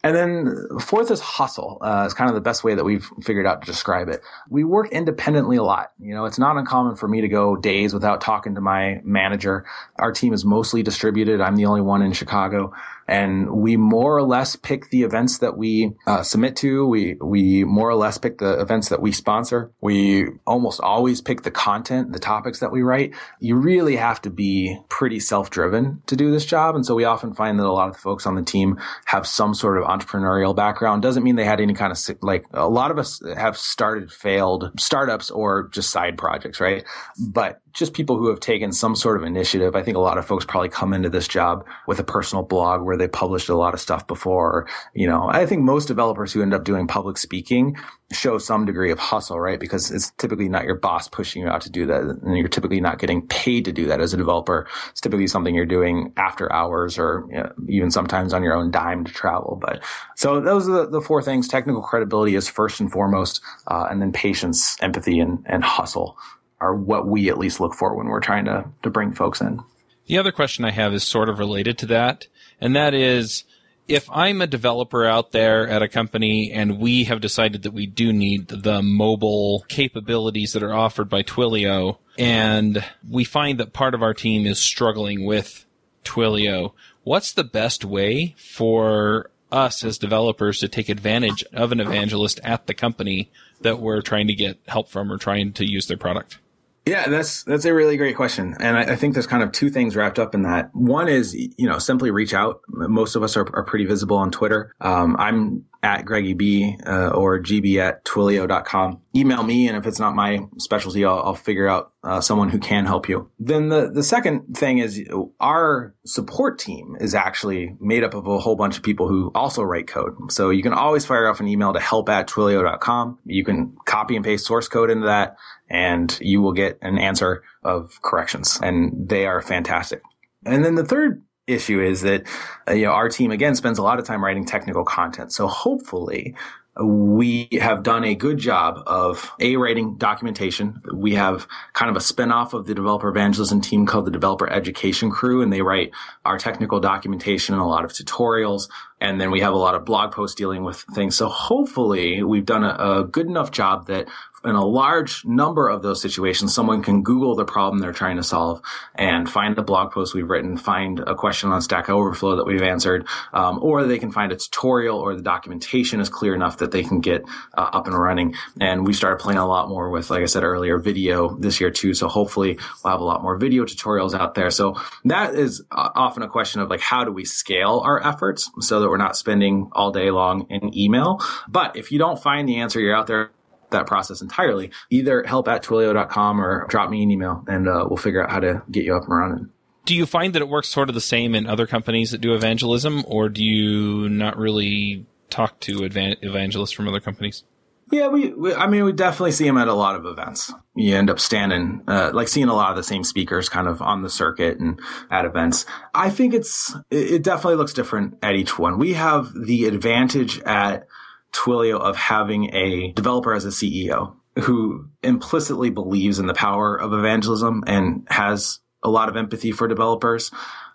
And 0.07 0.15
then 0.17 0.79
fourth 0.79 1.11
is 1.11 1.19
hustle. 1.19 1.79
Uh, 1.81 2.05
it's 2.05 2.15
kind 2.15 2.31
of 2.31 2.37
the 2.37 2.41
best 2.41 2.63
way 2.63 2.77
that 2.77 2.85
we've 2.85 3.11
figured 3.23 3.45
out 3.45 3.63
to 3.63 3.67
describe 3.67 4.09
it. 4.09 4.23
We 4.49 4.63
work 4.63 4.93
independently 4.93 5.57
a 5.57 5.65
lot. 5.65 5.91
You 5.99 6.15
know, 6.15 6.27
it's 6.27 6.39
not 6.39 6.57
uncommon 6.57 6.95
for 6.95 7.09
me 7.09 7.23
to 7.23 7.29
go 7.29 7.57
days 7.57 7.93
without 7.93 8.21
talking 8.21 8.55
to 8.55 8.61
my 8.61 9.01
manager. 9.03 9.65
Our 9.97 10.13
team 10.13 10.33
is 10.33 10.45
mostly 10.45 10.85
distributed. 10.85 11.41
I'm 11.41 11.57
the 11.57 11.67
only 11.67 11.81
one 11.81 12.03
in 12.03 12.13
Chicago 12.13 12.73
and 13.09 13.51
we 13.51 13.77
more 13.77 14.17
or 14.17 14.23
less 14.23 14.57
pick 14.57 14.91
the 14.91 15.03
events 15.03 15.39
that 15.39 15.57
we 15.57 15.93
uh, 16.07 16.23
submit 16.23 16.57
to. 16.57 16.87
We 16.87 17.17
we 17.23 17.65
more 17.65 17.89
or 17.89 17.95
less 17.95 18.19
pick 18.19 18.39
the 18.39 18.61
events 18.61 18.89
that 18.89 19.01
we 19.01 19.13
sponsor. 19.13 19.73
We 19.81 20.27
almost 20.47 20.81
always 20.81 21.21
pick 21.21 21.43
the 21.43 21.51
content, 21.51 22.13
the 22.13 22.19
topics 22.19 22.61
that 22.61 22.73
we 22.73 22.83
write. 22.83 23.15
You 23.41 23.57
really 23.57 23.97
have 23.97 24.21
to 24.23 24.31
be 24.31 24.79
pretty 24.89 25.21
self-driven 25.21 26.03
to 26.07 26.17
do 26.17 26.31
this 26.31 26.45
job, 26.45 26.75
and 26.75 26.85
so 26.85 26.95
we 26.95 27.05
often 27.05 27.35
find 27.35 27.59
that 27.59 27.67
a 27.67 27.73
lot 27.73 27.89
of 27.89 27.95
the 27.95 28.01
folks 28.01 28.27
on 28.27 28.35
the 28.35 28.43
team 28.43 28.79
have 29.07 29.27
some 29.27 29.55
sort 29.55 29.79
of 29.79 29.85
entrepreneurial 29.85 30.55
background. 30.55 31.03
Doesn't 31.03 31.23
mean 31.23 31.37
they 31.37 31.45
had 31.45 31.61
any 31.61 31.75
kind 31.75 31.93
of 31.93 31.99
like 32.23 32.45
a 32.53 32.69
lot 32.69 32.91
of 32.91 32.99
us 32.99 33.21
have 33.37 33.57
started 33.57 34.11
failed 34.11 34.71
startups 34.79 35.31
or 35.31 35.69
just 35.69 35.91
side 35.91 36.19
projects, 36.19 36.61
right? 36.61 36.85
But 37.19 37.61
just 37.77 37.93
people 37.93 38.17
who 38.17 38.29
have 38.31 38.41
taken 38.41 38.73
some 38.73 38.97
sort 38.97 39.19
of 39.19 39.23
initiative. 39.23 39.77
I 39.77 39.83
think 39.83 39.99
a 39.99 40.01
lot 40.01 40.17
of 40.17 40.27
folks 40.27 40.47
probably 40.47 40.71
come 40.71 40.95
into 40.95 41.11
this 41.11 41.29
job 41.29 41.67
with 41.87 41.99
a 41.99 42.05
personal 42.05 42.43
blog 42.43 42.83
where 42.83 42.97
they 42.97 43.07
published 43.07 43.51
a 43.51 43.55
lot 43.55 43.75
of 43.75 43.81
stuff 43.81 44.07
before. 44.07 44.67
You 44.95 45.07
know, 45.07 45.29
I 45.31 45.45
think 45.45 45.63
most 45.63 45.87
developers 45.87 46.33
who 46.33 46.41
end 46.41 46.55
up 46.55 46.65
doing 46.65 46.87
public 46.87 47.19
speaking 47.19 47.77
show 48.13 48.39
some 48.39 48.65
degree 48.65 48.91
of 48.91 48.99
hustle, 48.99 49.39
right? 49.39 49.61
Because 49.61 49.91
it's 49.91 50.11
typically 50.13 50.49
not 50.49 50.65
your 50.65 50.77
boss 50.77 51.07
pushing 51.09 51.43
you 51.43 51.49
out 51.49 51.61
to 51.63 51.71
do 51.71 51.85
that. 51.87 52.01
And 52.01 52.39
you're 52.39 52.49
typically 52.49 52.81
not 52.81 52.99
getting 52.99 53.27
paid 53.27 53.67
to 53.67 53.73
do 53.73 53.87
that 53.89 54.01
as 54.01 54.15
a 54.15 54.17
developer. 54.17 54.67
It's 54.91 55.01
typically 55.03 55.27
something 55.27 55.55
you're 55.55 55.67
doing 55.67 56.15
after 56.17 56.51
hours 56.51 56.99
or 56.99 57.27
you 57.31 57.39
know, 57.39 57.53
even 57.69 57.91
sometimes 57.91 58.33
on 58.33 58.43
your 58.43 58.55
own 58.55 58.71
dime 58.71 59.05
to 59.05 59.13
travel. 59.13 59.59
But 59.61 59.83
so 60.15 60.41
those 60.41 60.67
are 60.67 60.73
the, 60.73 60.89
the 60.89 61.01
four 61.03 61.21
things. 61.21 61.47
Technical 61.47 61.83
credibility 61.83 62.37
is 62.37 62.49
first 62.49 62.81
and 62.81 62.91
foremost, 62.91 63.43
uh, 63.67 63.89
and 63.91 64.01
then 64.01 64.13
patience, 64.13 64.81
empathy, 64.81 65.21
and, 65.21 65.45
and 65.47 65.63
hustle 65.63 66.17
are 66.61 66.75
what 66.75 67.07
we 67.07 67.29
at 67.29 67.39
least 67.39 67.61
look 67.61 67.75
for 67.75 67.95
when 67.95 68.07
we're 68.07 68.21
trying 68.21 68.45
to, 68.47 68.65
to 68.83 68.91
bring 68.91 69.13
folks 69.13 69.41
in. 69.41 69.63
The 70.07 70.19
other 70.19 70.33
question 70.33 70.65
I 70.65 70.71
have 70.71 70.95
is 70.95 71.05
sort 71.05 71.29
of 71.29 71.39
related 71.39 71.79
to 71.79 71.87
that, 71.87 72.27
and 72.61 72.75
that 72.77 72.95
is 72.95 73.45
if 73.89 74.09
I'm 74.11 74.41
a 74.41 74.47
developer 74.47 75.05
out 75.05 75.33
there 75.33 75.69
at 75.69 75.83
a 75.83 75.89
company 75.89 76.51
and 76.51 76.79
we 76.79 77.05
have 77.05 77.21
decided 77.21 77.63
that 77.63 77.73
we 77.73 77.87
do 77.87 78.13
need 78.13 78.49
the 78.49 78.83
mobile 78.83 79.65
capabilities 79.69 80.53
that 80.53 80.63
are 80.63 80.75
offered 80.75 81.09
by 81.09 81.23
Twilio, 81.23 81.99
and 82.19 82.85
we 83.09 83.25
find 83.25 83.61
that 83.61 83.73
part 83.73 83.95
of 83.95 84.03
our 84.03 84.15
team 84.15 84.47
is 84.47 84.59
struggling 84.59 85.25
with 85.25 85.65
Twilio, 86.05 86.73
what's 87.05 87.33
the 87.33 87.45
best 87.45 87.85
way 87.85 88.35
for 88.39 89.31
us 89.53 89.85
as 89.85 89.99
developers 89.99 90.59
to 90.61 90.69
take 90.69 90.89
advantage 90.89 91.45
of 91.53 91.71
an 91.71 91.81
evangelist 91.81 92.41
at 92.43 92.67
the 92.67 92.75
company 92.75 93.31
that 93.61 93.79
we're 93.79 94.03
trying 94.03 94.27
to 94.27 94.35
get 94.35 94.59
help 94.67 94.89
from 94.89 95.13
or 95.13 95.17
trying 95.17 95.53
to 95.53 95.65
use 95.65 95.87
their 95.87 95.97
product? 95.97 96.39
Yeah, 96.87 97.09
that's 97.09 97.43
that's 97.43 97.65
a 97.65 97.75
really 97.75 97.97
great 97.97 98.15
question, 98.15 98.55
and 98.61 98.79
I, 98.79 98.93
I, 98.93 98.97
think 98.97 99.15
there's 99.15 99.27
kind 99.27 99.43
of 99.43 99.51
two 99.51 99.71
things 99.71 99.97
wrapped 99.97 100.21
up 100.21 100.37
in 100.37 100.43
that. 100.43 100.71
One 100.73 101.09
is, 101.09 101.35
you 101.35 101.67
know, 101.69 101.81
simply 101.81 102.13
reach 102.13 102.33
out. 102.33 102.61
Most 102.69 103.17
of 103.17 103.25
us 103.25 103.37
are, 103.37 103.45
are 103.57 103.65
pretty 103.65 103.87
visible 103.87 104.17
on 104.17 104.31
Twitter. 104.31 104.73
Um, 104.81 105.17
I'm 105.19 105.65
at 105.87 106.05
Greggy 106.05 106.35
B 106.35 106.77
uh, 106.85 107.11
or 107.11 107.39
gb 107.39 107.79
at 107.79 108.05
twilio.com. 108.05 109.01
Email 109.15 109.45
me, 109.45 109.69
and 109.69 109.77
if 109.77 109.87
it's 109.87 110.01
not 110.01 110.17
my 110.17 110.41
specialty, 110.59 111.05
I'll, 111.05 111.21
I'll 111.21 111.35
figure 111.35 111.69
out 111.69 111.93
uh, 112.03 112.21
someone 112.21 112.49
who 112.49 112.59
can 112.59 112.87
help 112.87 113.09
you. 113.09 113.31
Then 113.39 113.69
the, 113.69 113.91
the 113.91 114.03
second 114.03 114.57
thing 114.57 114.79
is 114.79 115.01
our 115.41 115.95
support 116.05 116.59
team 116.59 116.97
is 117.01 117.15
actually 117.15 117.77
made 117.81 118.03
up 118.03 118.15
of 118.15 118.27
a 118.27 118.39
whole 118.39 118.57
bunch 118.57 118.77
of 118.77 118.83
people 118.83 119.09
who 119.09 119.31
also 119.35 119.63
write 119.63 119.87
code. 119.87 120.15
So 120.33 120.51
you 120.51 120.63
can 120.63 120.73
always 120.73 121.07
fire 121.07 121.29
off 121.29 121.39
an 121.39 121.47
email 121.47 121.73
to 121.73 121.81
help 121.81 122.09
at 122.09 122.27
twilio.com. 122.29 123.21
You 123.25 123.45
can 123.45 123.77
copy 123.87 124.17
and 124.17 124.25
paste 124.25 124.45
source 124.45 124.69
code 124.69 124.91
into 124.91 125.07
that 125.07 125.37
and 125.71 126.17
you 126.21 126.43
will 126.43 126.53
get 126.53 126.79
an 126.83 126.99
answer 126.99 127.43
of 127.63 128.01
corrections 128.03 128.59
and 128.63 129.09
they 129.09 129.27
are 129.27 129.41
fantastic. 129.41 130.03
And 130.45 130.65
then 130.65 130.75
the 130.75 130.85
third 130.85 131.23
issue 131.47 131.81
is 131.81 132.03
that 132.03 132.25
uh, 132.69 132.73
you 132.73 132.87
know 132.87 132.93
our 132.93 133.09
team 133.09 133.31
again 133.31 133.55
spends 133.55 133.79
a 133.79 133.83
lot 133.83 133.99
of 133.99 134.05
time 134.05 134.25
writing 134.25 134.45
technical 134.45 134.85
content. 134.85 135.33
So 135.33 135.47
hopefully 135.47 136.35
we 136.79 137.49
have 137.61 137.83
done 137.83 138.05
a 138.05 138.15
good 138.15 138.37
job 138.37 138.83
of 138.87 139.33
a 139.41 139.57
writing 139.57 139.97
documentation. 139.97 140.83
We 140.93 141.15
have 141.15 141.49
kind 141.73 141.91
of 141.91 141.97
a 141.97 142.05
spinoff 142.05 142.53
of 142.53 142.67
the 142.67 142.75
developer 142.75 143.09
evangelism 143.09 143.63
team 143.63 143.87
called 143.87 144.05
the 144.05 144.11
developer 144.11 144.49
education 144.49 145.11
crew, 145.11 145.41
and 145.41 145.51
they 145.51 145.63
write 145.63 145.93
our 146.25 146.37
technical 146.37 146.79
documentation 146.81 147.55
and 147.55 147.63
a 147.63 147.67
lot 147.67 147.85
of 147.85 147.93
tutorials. 147.93 148.69
And 149.01 149.21
then 149.21 149.31
we 149.31 149.41
have 149.41 149.55
a 149.55 149.59
lot 149.59 149.75
of 149.75 149.85
blog 149.85 150.13
posts 150.13 150.35
dealing 150.35 150.65
with 150.65 150.85
things. 150.95 151.17
So 151.17 151.29
hopefully 151.29 152.23
we've 152.23 152.47
done 152.47 152.65
a, 152.65 153.01
a 153.01 153.05
good 153.05 153.27
enough 153.27 153.51
job 153.51 153.87
that 153.87 154.09
in 154.47 154.55
a 154.55 154.65
large 154.65 155.25
number 155.25 155.69
of 155.69 155.83
those 155.83 156.01
situations, 156.01 156.55
someone 156.55 156.83
can 156.83 157.03
Google 157.03 157.35
the 157.35 157.45
problem 157.45 157.81
they're 157.81 157.93
trying 157.93 158.17
to 158.17 158.23
solve 158.23 158.63
and 158.95 159.29
find 159.29 159.59
a 159.59 159.63
blog 159.63 159.93
post 159.93 160.15
we've 160.15 160.29
written, 160.31 160.57
find 160.57 161.01
a 161.01 161.15
question 161.15 161.51
on 161.51 161.61
Stack 161.61 161.91
Overflow 161.91 162.37
that 162.37 162.47
we've 162.47 162.63
answered, 162.63 163.07
um, 163.33 163.59
or 163.63 163.85
they 163.85 163.99
can 163.99 164.13
find 164.13 164.33
a 164.33 164.37
tutorial 164.37 164.99
or 164.99 165.15
the 165.15 165.23
documentation 165.23 166.01
is 166.01 166.09
clear 166.09 166.35
enough 166.35 166.59
that 166.59 166.71
they 166.71 166.83
can 166.83 167.01
get 167.01 167.25
uh, 167.57 167.71
up 167.73 167.87
and 167.87 167.99
running. 167.99 168.35
And 168.61 168.87
we 168.87 168.93
started 168.93 169.19
playing 169.19 169.39
a 169.39 169.47
lot 169.47 169.69
more 169.69 169.91
with, 169.91 170.11
like 170.11 170.23
I 170.23 170.27
said 170.27 170.45
earlier, 170.45 170.79
video 170.79 171.37
this 171.37 171.61
year 171.61 171.71
too. 171.71 171.95
So 171.95 172.09
hopefully 172.09 172.59
we'll 172.85 172.93
have 172.93 173.01
a 173.01 173.05
lot 173.05 173.23
more 173.23 173.37
video 173.37 173.65
tutorials 173.65 174.15
out 174.15 174.35
there. 174.35 174.51
So 174.51 174.81
that 175.05 175.35
is 175.35 175.63
uh, 175.71 175.91
often 175.95 176.23
a 176.23 176.29
question 176.29 176.61
of 176.61 176.71
like, 176.71 176.81
how 176.81 177.05
do 177.05 177.13
we 177.13 177.25
scale 177.25 177.83
our 177.85 178.05
efforts 178.07 178.51
so 178.61 178.81
that 178.81 178.89
we're 178.89 178.97
not 178.97 179.17
spending 179.17 179.71
all 179.73 179.91
day 179.91 180.11
long 180.11 180.47
in 180.51 180.77
email? 180.77 181.21
But 181.49 181.77
if 181.77 181.91
you 181.91 181.99
don't 181.99 182.23
find 182.23 182.49
the 182.49 182.57
answer, 182.57 182.81
you're 182.81 182.97
out 182.97 183.07
there 183.07 183.31
that 183.77 183.87
process 183.87 184.21
entirely, 184.21 184.71
either 184.91 185.23
help 185.25 185.49
at 185.49 185.63
twilio.com 185.63 186.41
or 186.41 186.67
drop 186.69 186.91
me 186.91 187.03
an 187.03 187.11
email 187.11 187.45
and 187.47 187.69
uh, 187.69 187.87
we'll 187.89 187.97
figure 187.97 188.23
out 188.23 188.31
how 188.31 188.41
to 188.41 188.63
get 188.71 188.85
you 188.85 188.97
up 188.97 189.03
and 189.03 189.17
running. 189.17 189.51
Do 189.85 189.95
you 189.95 190.05
find 190.05 190.35
that 190.35 190.43
it 190.43 190.49
works 190.49 190.69
sort 190.69 190.89
of 190.89 190.95
the 190.95 191.01
same 191.01 191.35
in 191.35 191.47
other 191.47 191.67
companies 191.67 192.11
that 192.11 192.21
do 192.21 192.35
evangelism, 192.35 193.05
or 193.07 193.29
do 193.29 193.45
you 193.45 194.09
not 194.09 194.37
really 194.37 195.07
talk 195.31 195.61
to 195.61 195.85
evangelists 195.85 196.73
from 196.73 196.89
other 196.89 196.99
companies? 196.99 197.45
Yeah, 197.93 198.09
we, 198.09 198.33
we, 198.33 198.53
I 198.53 198.67
mean, 198.67 198.85
we 198.85 198.93
definitely 198.93 199.31
see 199.31 199.45
them 199.45 199.59
at 199.59 199.69
a 199.69 199.75
lot 199.75 199.95
of 199.95 200.07
events. 200.07 200.53
You 200.75 200.97
end 200.97 201.09
up 201.09 201.21
standing, 201.21 201.83
uh, 201.87 202.11
like 202.13 202.27
seeing 202.27 202.49
a 202.49 202.55
lot 202.55 202.71
of 202.71 202.77
the 202.77 202.83
same 202.83 203.05
speakers 203.05 203.49
kind 203.49 203.69
of 203.69 203.81
on 203.81 204.03
the 204.03 204.11
circuit 204.11 204.59
and 204.59 204.81
at 205.09 205.25
events. 205.25 205.67
I 205.95 206.11
think 206.11 206.35
it's, 206.35 206.75
it 206.91 207.23
definitely 207.23 207.55
looks 207.55 207.73
different 207.73 208.19
at 208.23 208.35
each 208.35 208.59
one. 208.59 208.79
We 208.79 208.95
have 208.95 209.33
the 209.35 209.67
advantage 209.67 210.41
at 210.41 210.89
Twilio 211.37 211.79
of 211.79 211.97
having 211.97 212.55
a 212.55 212.93
developer 212.93 213.35
as 213.35 213.45
a 213.45 213.49
CEO 213.49 214.15
who 214.41 214.89
implicitly 215.03 215.71
believes 215.71 216.19
in 216.19 216.27
the 216.27 216.35
power 216.35 216.79
of 216.79 216.93
evangelism 216.93 217.65
and 217.67 218.07
has 218.09 218.61
a 218.83 218.91
lot 218.91 219.09
of 219.09 219.17
empathy 219.17 219.53
for 219.53 219.69
developers. 219.69 220.31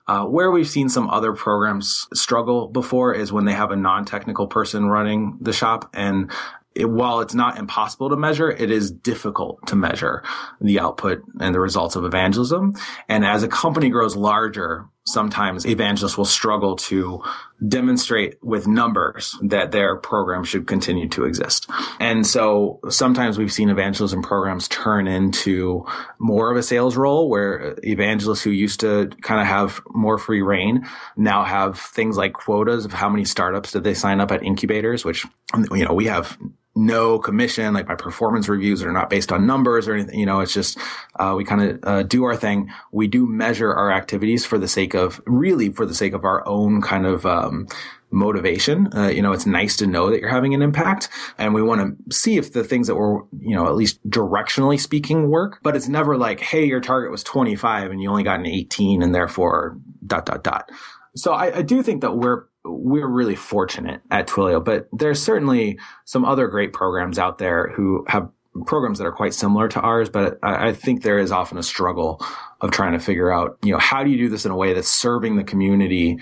Uh, 0.07 0.25
where 0.25 0.51
we've 0.51 0.67
seen 0.67 0.89
some 0.89 1.09
other 1.09 1.33
programs 1.33 2.07
struggle 2.13 2.67
before 2.67 3.13
is 3.13 3.31
when 3.31 3.45
they 3.45 3.53
have 3.53 3.71
a 3.71 3.75
non-technical 3.75 4.47
person 4.47 4.85
running 4.85 5.37
the 5.39 5.53
shop 5.53 5.89
and 5.93 6.31
it, 6.73 6.89
while 6.89 7.19
it's 7.19 7.33
not 7.33 7.57
impossible 7.57 8.09
to 8.09 8.15
measure, 8.15 8.49
it 8.49 8.71
is 8.71 8.91
difficult 8.91 9.65
to 9.67 9.75
measure 9.75 10.23
the 10.59 10.79
output 10.79 11.21
and 11.39 11.53
the 11.53 11.59
results 11.59 11.95
of 11.95 12.05
evangelism. 12.05 12.75
And 13.09 13.25
as 13.25 13.43
a 13.43 13.47
company 13.47 13.89
grows 13.89 14.15
larger, 14.15 14.85
sometimes 15.05 15.65
evangelists 15.65 16.17
will 16.17 16.25
struggle 16.25 16.75
to 16.75 17.23
demonstrate 17.67 18.37
with 18.43 18.67
numbers 18.67 19.37
that 19.41 19.71
their 19.71 19.95
program 19.95 20.43
should 20.43 20.67
continue 20.67 21.07
to 21.09 21.25
exist. 21.25 21.69
And 21.99 22.25
so 22.25 22.79
sometimes 22.89 23.37
we've 23.37 23.51
seen 23.51 23.69
evangelism 23.69 24.21
programs 24.21 24.67
turn 24.67 25.07
into 25.07 25.85
more 26.19 26.51
of 26.51 26.57
a 26.57 26.63
sales 26.63 26.97
role 26.97 27.29
where 27.29 27.75
evangelists 27.83 28.41
who 28.41 28.51
used 28.51 28.79
to 28.81 29.09
kind 29.21 29.41
of 29.41 29.47
have 29.47 29.81
more 29.89 30.17
free 30.17 30.41
reign 30.41 30.87
now 31.17 31.43
have 31.43 31.79
things 31.79 32.17
like 32.17 32.33
quotas 32.33 32.85
of 32.85 32.93
how 32.93 33.09
many 33.09 33.25
startups 33.25 33.71
did 33.71 33.83
they 33.83 33.93
sign 33.93 34.19
up 34.19 34.31
at 34.31 34.43
incubators, 34.43 35.03
which, 35.03 35.25
you 35.71 35.85
know, 35.85 35.93
we 35.93 36.05
have 36.05 36.37
no 36.85 37.19
commission, 37.19 37.73
like 37.73 37.87
my 37.87 37.95
performance 37.95 38.49
reviews 38.49 38.83
are 38.83 38.91
not 38.91 39.09
based 39.09 39.31
on 39.31 39.45
numbers 39.45 39.87
or 39.87 39.93
anything. 39.93 40.19
You 40.19 40.25
know, 40.25 40.39
it's 40.39 40.53
just, 40.53 40.77
uh, 41.15 41.33
we 41.37 41.43
kind 41.45 41.61
of 41.61 41.79
uh, 41.83 42.03
do 42.03 42.23
our 42.23 42.35
thing. 42.35 42.69
We 42.91 43.07
do 43.07 43.27
measure 43.27 43.73
our 43.73 43.91
activities 43.91 44.45
for 44.45 44.57
the 44.57 44.67
sake 44.67 44.93
of, 44.93 45.21
really 45.25 45.69
for 45.69 45.85
the 45.85 45.95
sake 45.95 46.13
of 46.13 46.25
our 46.25 46.47
own 46.47 46.81
kind 46.81 47.05
of, 47.05 47.25
um, 47.25 47.67
motivation. 48.11 48.89
Uh, 48.93 49.07
you 49.07 49.21
know, 49.21 49.31
it's 49.31 49.45
nice 49.45 49.77
to 49.77 49.87
know 49.87 50.09
that 50.09 50.19
you're 50.19 50.29
having 50.29 50.53
an 50.53 50.61
impact 50.61 51.07
and 51.37 51.53
we 51.53 51.61
want 51.61 51.79
to 52.09 52.13
see 52.13 52.37
if 52.37 52.51
the 52.51 52.63
things 52.63 52.87
that 52.87 52.95
we're, 52.95 53.21
you 53.39 53.55
know, 53.55 53.67
at 53.67 53.75
least 53.75 54.05
directionally 54.07 54.79
speaking 54.79 55.29
work, 55.29 55.59
but 55.63 55.75
it's 55.75 55.87
never 55.87 56.17
like, 56.17 56.41
Hey, 56.41 56.65
your 56.65 56.81
target 56.81 57.09
was 57.09 57.23
25 57.23 57.91
and 57.91 58.01
you 58.01 58.09
only 58.09 58.23
got 58.23 58.39
an 58.39 58.45
18 58.45 59.01
and 59.01 59.15
therefore 59.15 59.77
dot, 60.05 60.25
dot, 60.25 60.43
dot. 60.43 60.69
So 61.15 61.31
I, 61.33 61.57
I 61.57 61.61
do 61.61 61.81
think 61.83 62.01
that 62.01 62.17
we're, 62.17 62.45
we're 62.63 63.07
really 63.07 63.35
fortunate 63.35 64.01
at 64.11 64.27
Twilio, 64.27 64.63
but 64.63 64.87
there's 64.93 65.21
certainly 65.21 65.79
some 66.05 66.25
other 66.25 66.47
great 66.47 66.73
programs 66.73 67.17
out 67.17 67.37
there 67.37 67.69
who 67.75 68.05
have 68.07 68.29
programs 68.65 68.99
that 68.99 69.07
are 69.07 69.11
quite 69.13 69.33
similar 69.33 69.67
to 69.69 69.79
ours, 69.79 70.09
but 70.09 70.37
I, 70.43 70.69
I, 70.69 70.73
think 70.73 71.03
there 71.03 71.17
is 71.17 71.31
often 71.31 71.57
a 71.57 71.63
struggle 71.63 72.23
of 72.59 72.71
trying 72.71 72.91
to 72.91 72.99
figure 72.99 73.31
out, 73.31 73.57
you 73.63 73.71
know, 73.71 73.79
how 73.79 74.03
do 74.03 74.09
you 74.09 74.17
do 74.17 74.29
this 74.29 74.45
in 74.45 74.51
a 74.51 74.55
way 74.55 74.73
that's 74.73 74.89
serving 74.89 75.37
the 75.37 75.43
community, 75.43 76.19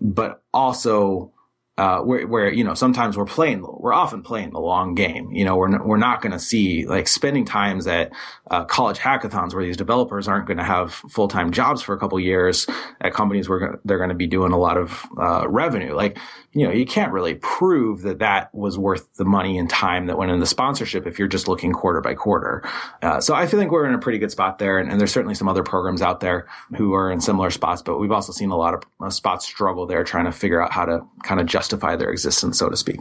but 0.00 0.42
also 0.52 1.32
uh, 1.76 1.98
where, 2.00 2.26
where, 2.26 2.52
you 2.52 2.62
know, 2.62 2.74
sometimes 2.74 3.16
we're 3.16 3.24
playing, 3.24 3.66
we're 3.68 3.92
often 3.92 4.22
playing 4.22 4.50
the 4.50 4.60
long 4.60 4.94
game. 4.94 5.32
You 5.32 5.44
know, 5.44 5.56
we're, 5.56 5.74
n- 5.74 5.84
we're 5.84 5.96
not 5.96 6.22
going 6.22 6.32
to 6.32 6.38
see 6.38 6.86
like 6.86 7.08
spending 7.08 7.44
times 7.44 7.86
at 7.86 8.12
uh, 8.50 8.64
college 8.64 8.98
hackathons 8.98 9.54
where 9.54 9.64
these 9.64 9.76
developers 9.76 10.28
aren't 10.28 10.46
going 10.46 10.58
to 10.58 10.64
have 10.64 10.92
full 10.92 11.26
time 11.26 11.50
jobs 11.50 11.82
for 11.82 11.92
a 11.92 11.98
couple 11.98 12.18
years 12.20 12.66
at 13.00 13.12
companies 13.12 13.48
where 13.48 13.80
they're 13.84 13.98
going 13.98 14.10
to 14.10 14.14
be 14.14 14.28
doing 14.28 14.52
a 14.52 14.58
lot 14.58 14.76
of 14.76 15.04
uh, 15.18 15.48
revenue. 15.48 15.94
Like, 15.94 16.18
you 16.54 16.64
know, 16.64 16.72
you 16.72 16.86
can't 16.86 17.12
really 17.12 17.34
prove 17.34 18.02
that 18.02 18.20
that 18.20 18.54
was 18.54 18.78
worth 18.78 19.12
the 19.14 19.24
money 19.24 19.58
and 19.58 19.68
time 19.68 20.06
that 20.06 20.16
went 20.16 20.30
into 20.30 20.40
the 20.40 20.46
sponsorship 20.46 21.04
if 21.04 21.18
you're 21.18 21.26
just 21.26 21.48
looking 21.48 21.72
quarter 21.72 22.00
by 22.00 22.14
quarter. 22.14 22.62
Uh, 23.02 23.20
so 23.20 23.34
I 23.34 23.46
feel 23.46 23.58
like 23.58 23.72
we're 23.72 23.86
in 23.86 23.94
a 23.94 23.98
pretty 23.98 24.18
good 24.18 24.30
spot 24.30 24.58
there. 24.58 24.78
And, 24.78 24.90
and, 24.90 25.00
there's 25.00 25.12
certainly 25.12 25.34
some 25.34 25.48
other 25.48 25.64
programs 25.64 26.00
out 26.00 26.20
there 26.20 26.46
who 26.76 26.94
are 26.94 27.10
in 27.10 27.20
similar 27.20 27.50
spots, 27.50 27.82
but 27.82 27.98
we've 27.98 28.12
also 28.12 28.32
seen 28.32 28.50
a 28.50 28.56
lot 28.56 28.72
of 28.72 28.84
uh, 29.00 29.10
spots 29.10 29.46
struggle 29.46 29.84
there 29.86 30.04
trying 30.04 30.26
to 30.26 30.32
figure 30.32 30.62
out 30.62 30.70
how 30.70 30.84
to 30.84 31.00
kind 31.24 31.40
of 31.40 31.46
justify 31.46 31.96
their 31.96 32.10
existence, 32.10 32.56
so 32.58 32.68
to 32.68 32.76
speak. 32.76 33.00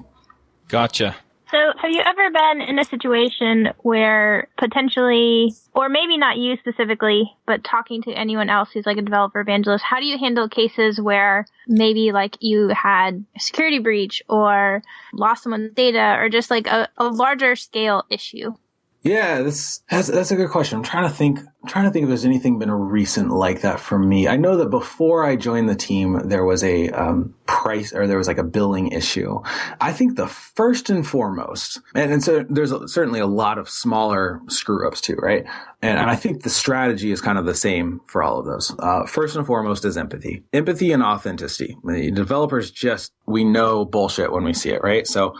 Gotcha. 0.67 1.15
So, 1.53 1.71
have 1.77 1.91
you 1.91 2.01
ever 2.03 2.31
been 2.31 2.61
in 2.67 2.79
a 2.79 2.83
situation 2.83 3.69
where 3.83 4.47
potentially, 4.57 5.53
or 5.75 5.87
maybe 5.87 6.17
not 6.17 6.39
you 6.39 6.57
specifically, 6.57 7.31
but 7.45 7.63
talking 7.63 8.01
to 8.01 8.11
anyone 8.11 8.49
else 8.49 8.71
who's 8.73 8.87
like 8.87 8.97
a 8.97 9.03
developer 9.03 9.39
evangelist, 9.39 9.83
how 9.83 9.99
do 9.99 10.05
you 10.07 10.17
handle 10.17 10.49
cases 10.49 10.99
where 10.99 11.45
maybe 11.67 12.11
like 12.11 12.37
you 12.39 12.69
had 12.69 13.23
a 13.35 13.39
security 13.39 13.77
breach 13.77 14.23
or 14.27 14.81
lost 15.13 15.43
someone's 15.43 15.75
data 15.75 16.15
or 16.17 16.27
just 16.27 16.49
like 16.49 16.65
a, 16.65 16.89
a 16.97 17.05
larger 17.05 17.55
scale 17.55 18.03
issue? 18.09 18.55
Yeah, 19.03 19.41
that's, 19.41 19.81
that's 19.89 20.07
that's 20.07 20.31
a 20.31 20.37
good 20.37 20.49
question. 20.49 20.77
I'm 20.77 20.83
trying 20.83 21.09
to 21.09 21.13
think. 21.13 21.39
I'm 21.39 21.69
trying 21.69 21.85
to 21.85 21.91
think 21.91 22.03
if 22.03 22.07
there's 22.07 22.23
anything 22.23 22.57
been 22.57 22.71
recent 22.71 23.31
like 23.31 23.61
that 23.61 23.81
for 23.81 23.99
me. 23.99 24.29
I 24.29 24.37
know 24.37 24.55
that 24.57 24.69
before 24.69 25.25
I 25.25 25.35
joined 25.35 25.67
the 25.67 25.75
team, 25.75 26.21
there 26.23 26.45
was 26.45 26.63
a 26.63 26.89
um, 26.89 27.35
price 27.45 27.93
or 27.93 28.07
there 28.07 28.17
was 28.17 28.27
like 28.27 28.37
a 28.37 28.43
billing 28.43 28.87
issue. 28.89 29.41
I 29.81 29.91
think 29.91 30.15
the 30.15 30.27
first 30.27 30.89
and 30.89 31.05
foremost, 31.05 31.81
and, 31.93 32.13
and 32.13 32.23
so 32.23 32.45
there's 32.49 32.71
a, 32.71 32.87
certainly 32.87 33.19
a 33.19 33.27
lot 33.27 33.57
of 33.57 33.69
smaller 33.69 34.41
screw 34.47 34.87
ups 34.87 35.01
too, 35.01 35.15
right? 35.15 35.45
And, 35.81 35.99
and, 35.99 36.09
I 36.09 36.15
think 36.15 36.43
the 36.43 36.49
strategy 36.49 37.11
is 37.11 37.19
kind 37.19 37.37
of 37.37 37.45
the 37.45 37.55
same 37.55 37.99
for 38.07 38.23
all 38.23 38.39
of 38.39 38.45
those. 38.45 38.73
Uh, 38.79 39.05
first 39.05 39.35
and 39.35 39.45
foremost 39.45 39.83
is 39.83 39.97
empathy, 39.97 40.43
empathy 40.53 40.93
and 40.93 41.03
authenticity. 41.03 41.77
The 41.83 42.09
developers 42.11 42.71
just 42.71 43.11
we 43.25 43.43
know 43.43 43.83
bullshit 43.83 44.31
when 44.31 44.45
we 44.45 44.53
see 44.53 44.69
it, 44.69 44.81
right? 44.81 45.05
So 45.05 45.35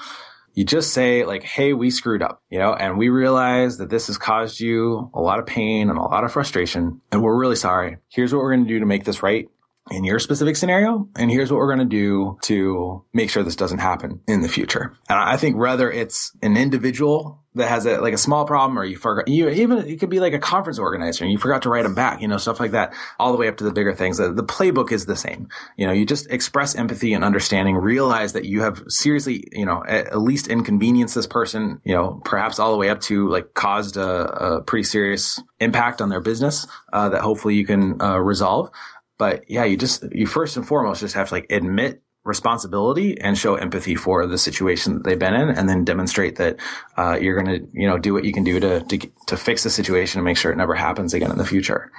you 0.53 0.63
just 0.63 0.93
say 0.93 1.25
like, 1.25 1.43
Hey, 1.43 1.73
we 1.73 1.89
screwed 1.89 2.21
up, 2.21 2.41
you 2.49 2.59
know, 2.59 2.73
and 2.73 2.97
we 2.97 3.09
realize 3.09 3.77
that 3.77 3.89
this 3.89 4.07
has 4.07 4.17
caused 4.17 4.59
you 4.59 5.09
a 5.13 5.21
lot 5.21 5.39
of 5.39 5.45
pain 5.45 5.89
and 5.89 5.97
a 5.97 6.01
lot 6.01 6.23
of 6.23 6.31
frustration. 6.31 7.01
And 7.11 7.21
we're 7.21 7.37
really 7.37 7.55
sorry. 7.55 7.97
Here's 8.09 8.33
what 8.33 8.39
we're 8.39 8.53
going 8.53 8.65
to 8.65 8.73
do 8.73 8.79
to 8.79 8.85
make 8.85 9.03
this 9.03 9.23
right 9.23 9.49
in 9.91 10.03
your 10.03 10.19
specific 10.19 10.55
scenario. 10.55 11.09
And 11.15 11.29
here's 11.29 11.51
what 11.51 11.57
we're 11.57 11.75
going 11.75 11.87
to 11.89 11.95
do 11.95 12.37
to 12.43 13.03
make 13.13 13.29
sure 13.29 13.43
this 13.43 13.55
doesn't 13.55 13.79
happen 13.79 14.21
in 14.27 14.41
the 14.41 14.47
future. 14.47 14.95
And 15.09 15.19
I 15.19 15.37
think 15.37 15.57
rather 15.57 15.91
it's 15.91 16.31
an 16.41 16.55
individual 16.55 17.42
that 17.55 17.69
has 17.69 17.85
a 17.85 17.99
like 17.99 18.13
a 18.13 18.17
small 18.17 18.45
problem 18.45 18.77
or 18.77 18.83
you 18.83 18.97
forgot 18.97 19.27
you 19.27 19.49
even 19.49 19.77
it 19.79 19.99
could 19.99 20.09
be 20.09 20.19
like 20.19 20.33
a 20.33 20.39
conference 20.39 20.79
organizer 20.79 21.23
and 21.23 21.31
you 21.31 21.37
forgot 21.37 21.61
to 21.61 21.69
write 21.69 21.83
them 21.83 21.93
back 21.93 22.21
you 22.21 22.27
know 22.27 22.37
stuff 22.37 22.59
like 22.59 22.71
that 22.71 22.93
all 23.19 23.31
the 23.31 23.37
way 23.37 23.47
up 23.47 23.57
to 23.57 23.63
the 23.63 23.71
bigger 23.71 23.93
things. 23.93 24.17
The, 24.17 24.33
the 24.33 24.43
playbook 24.43 24.91
is 24.91 25.05
the 25.05 25.15
same. 25.15 25.47
You 25.77 25.87
know 25.87 25.93
you 25.93 26.05
just 26.05 26.29
express 26.31 26.75
empathy 26.75 27.13
and 27.13 27.23
understanding 27.23 27.75
realize 27.75 28.33
that 28.33 28.45
you 28.45 28.61
have 28.61 28.83
seriously 28.87 29.47
you 29.51 29.65
know 29.65 29.83
at, 29.87 30.07
at 30.07 30.21
least 30.21 30.47
inconvenienced 30.47 31.15
this 31.15 31.27
person 31.27 31.81
you 31.83 31.93
know 31.93 32.21
perhaps 32.25 32.59
all 32.59 32.71
the 32.71 32.77
way 32.77 32.89
up 32.89 33.01
to 33.01 33.29
like 33.29 33.53
caused 33.53 33.97
a, 33.97 34.57
a 34.57 34.61
pretty 34.61 34.83
serious 34.83 35.41
impact 35.59 36.01
on 36.01 36.09
their 36.09 36.21
business 36.21 36.67
uh, 36.91 37.09
that 37.09 37.21
hopefully 37.21 37.55
you 37.55 37.65
can 37.65 38.01
uh, 38.01 38.17
resolve. 38.17 38.69
But 39.17 39.49
yeah 39.49 39.63
you 39.63 39.77
just 39.77 40.03
you 40.11 40.25
first 40.25 40.57
and 40.57 40.67
foremost 40.67 41.01
just 41.01 41.15
have 41.15 41.29
to 41.29 41.35
like 41.35 41.51
admit 41.51 42.01
responsibility 42.23 43.19
and 43.19 43.37
show 43.37 43.55
empathy 43.55 43.95
for 43.95 44.25
the 44.25 44.37
situation 44.37 44.93
that 44.93 45.03
they've 45.03 45.19
been 45.19 45.33
in 45.33 45.49
and 45.49 45.67
then 45.67 45.83
demonstrate 45.83 46.37
that 46.37 46.57
uh, 46.97 47.17
you're 47.21 47.41
going 47.41 47.59
to 47.59 47.67
you 47.73 47.87
know 47.87 47.97
do 47.97 48.13
what 48.13 48.23
you 48.23 48.31
can 48.31 48.43
do 48.43 48.59
to, 48.59 48.81
to 48.81 48.97
to 49.27 49.37
fix 49.37 49.63
the 49.63 49.69
situation 49.69 50.19
and 50.19 50.25
make 50.25 50.37
sure 50.37 50.51
it 50.51 50.57
never 50.57 50.75
happens 50.75 51.13
again 51.13 51.31
in 51.31 51.37
the 51.37 51.45
future 51.45 51.91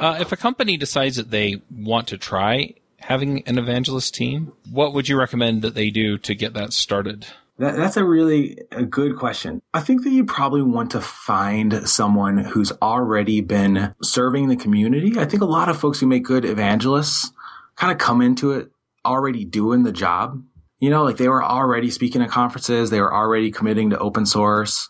uh, 0.00 0.16
if 0.20 0.32
a 0.32 0.36
company 0.36 0.76
decides 0.76 1.16
that 1.16 1.30
they 1.30 1.62
want 1.70 2.08
to 2.08 2.16
try 2.16 2.74
having 3.00 3.42
an 3.46 3.58
evangelist 3.58 4.14
team 4.14 4.52
what 4.70 4.94
would 4.94 5.08
you 5.08 5.18
recommend 5.18 5.60
that 5.60 5.74
they 5.74 5.90
do 5.90 6.16
to 6.16 6.34
get 6.34 6.54
that 6.54 6.72
started 6.72 7.26
that, 7.58 7.76
that's 7.76 7.96
a 7.96 8.04
really 8.04 8.58
a 8.70 8.84
good 8.84 9.16
question. 9.16 9.62
I 9.72 9.80
think 9.80 10.04
that 10.04 10.10
you 10.10 10.26
probably 10.26 10.60
want 10.60 10.90
to 10.90 11.00
find 11.00 11.88
someone 11.88 12.36
who's 12.36 12.70
already 12.82 13.40
been 13.40 13.94
serving 14.02 14.48
the 14.48 14.56
community. 14.56 15.18
I 15.18 15.24
think 15.24 15.42
a 15.42 15.46
lot 15.46 15.70
of 15.70 15.78
folks 15.78 15.98
who 15.98 16.06
make 16.06 16.22
good 16.22 16.44
evangelists 16.44 17.30
kind 17.76 17.92
of 17.92 17.98
come 17.98 18.20
into 18.20 18.52
it 18.52 18.70
already 19.06 19.44
doing 19.44 19.84
the 19.84 19.92
job. 19.92 20.42
You 20.78 20.90
know, 20.90 21.04
like 21.04 21.16
they 21.16 21.28
were 21.28 21.42
already 21.42 21.90
speaking 21.90 22.20
at 22.22 22.28
conferences. 22.28 22.90
They 22.90 23.00
were 23.00 23.14
already 23.14 23.50
committing 23.50 23.90
to 23.90 23.98
open 23.98 24.26
source. 24.26 24.88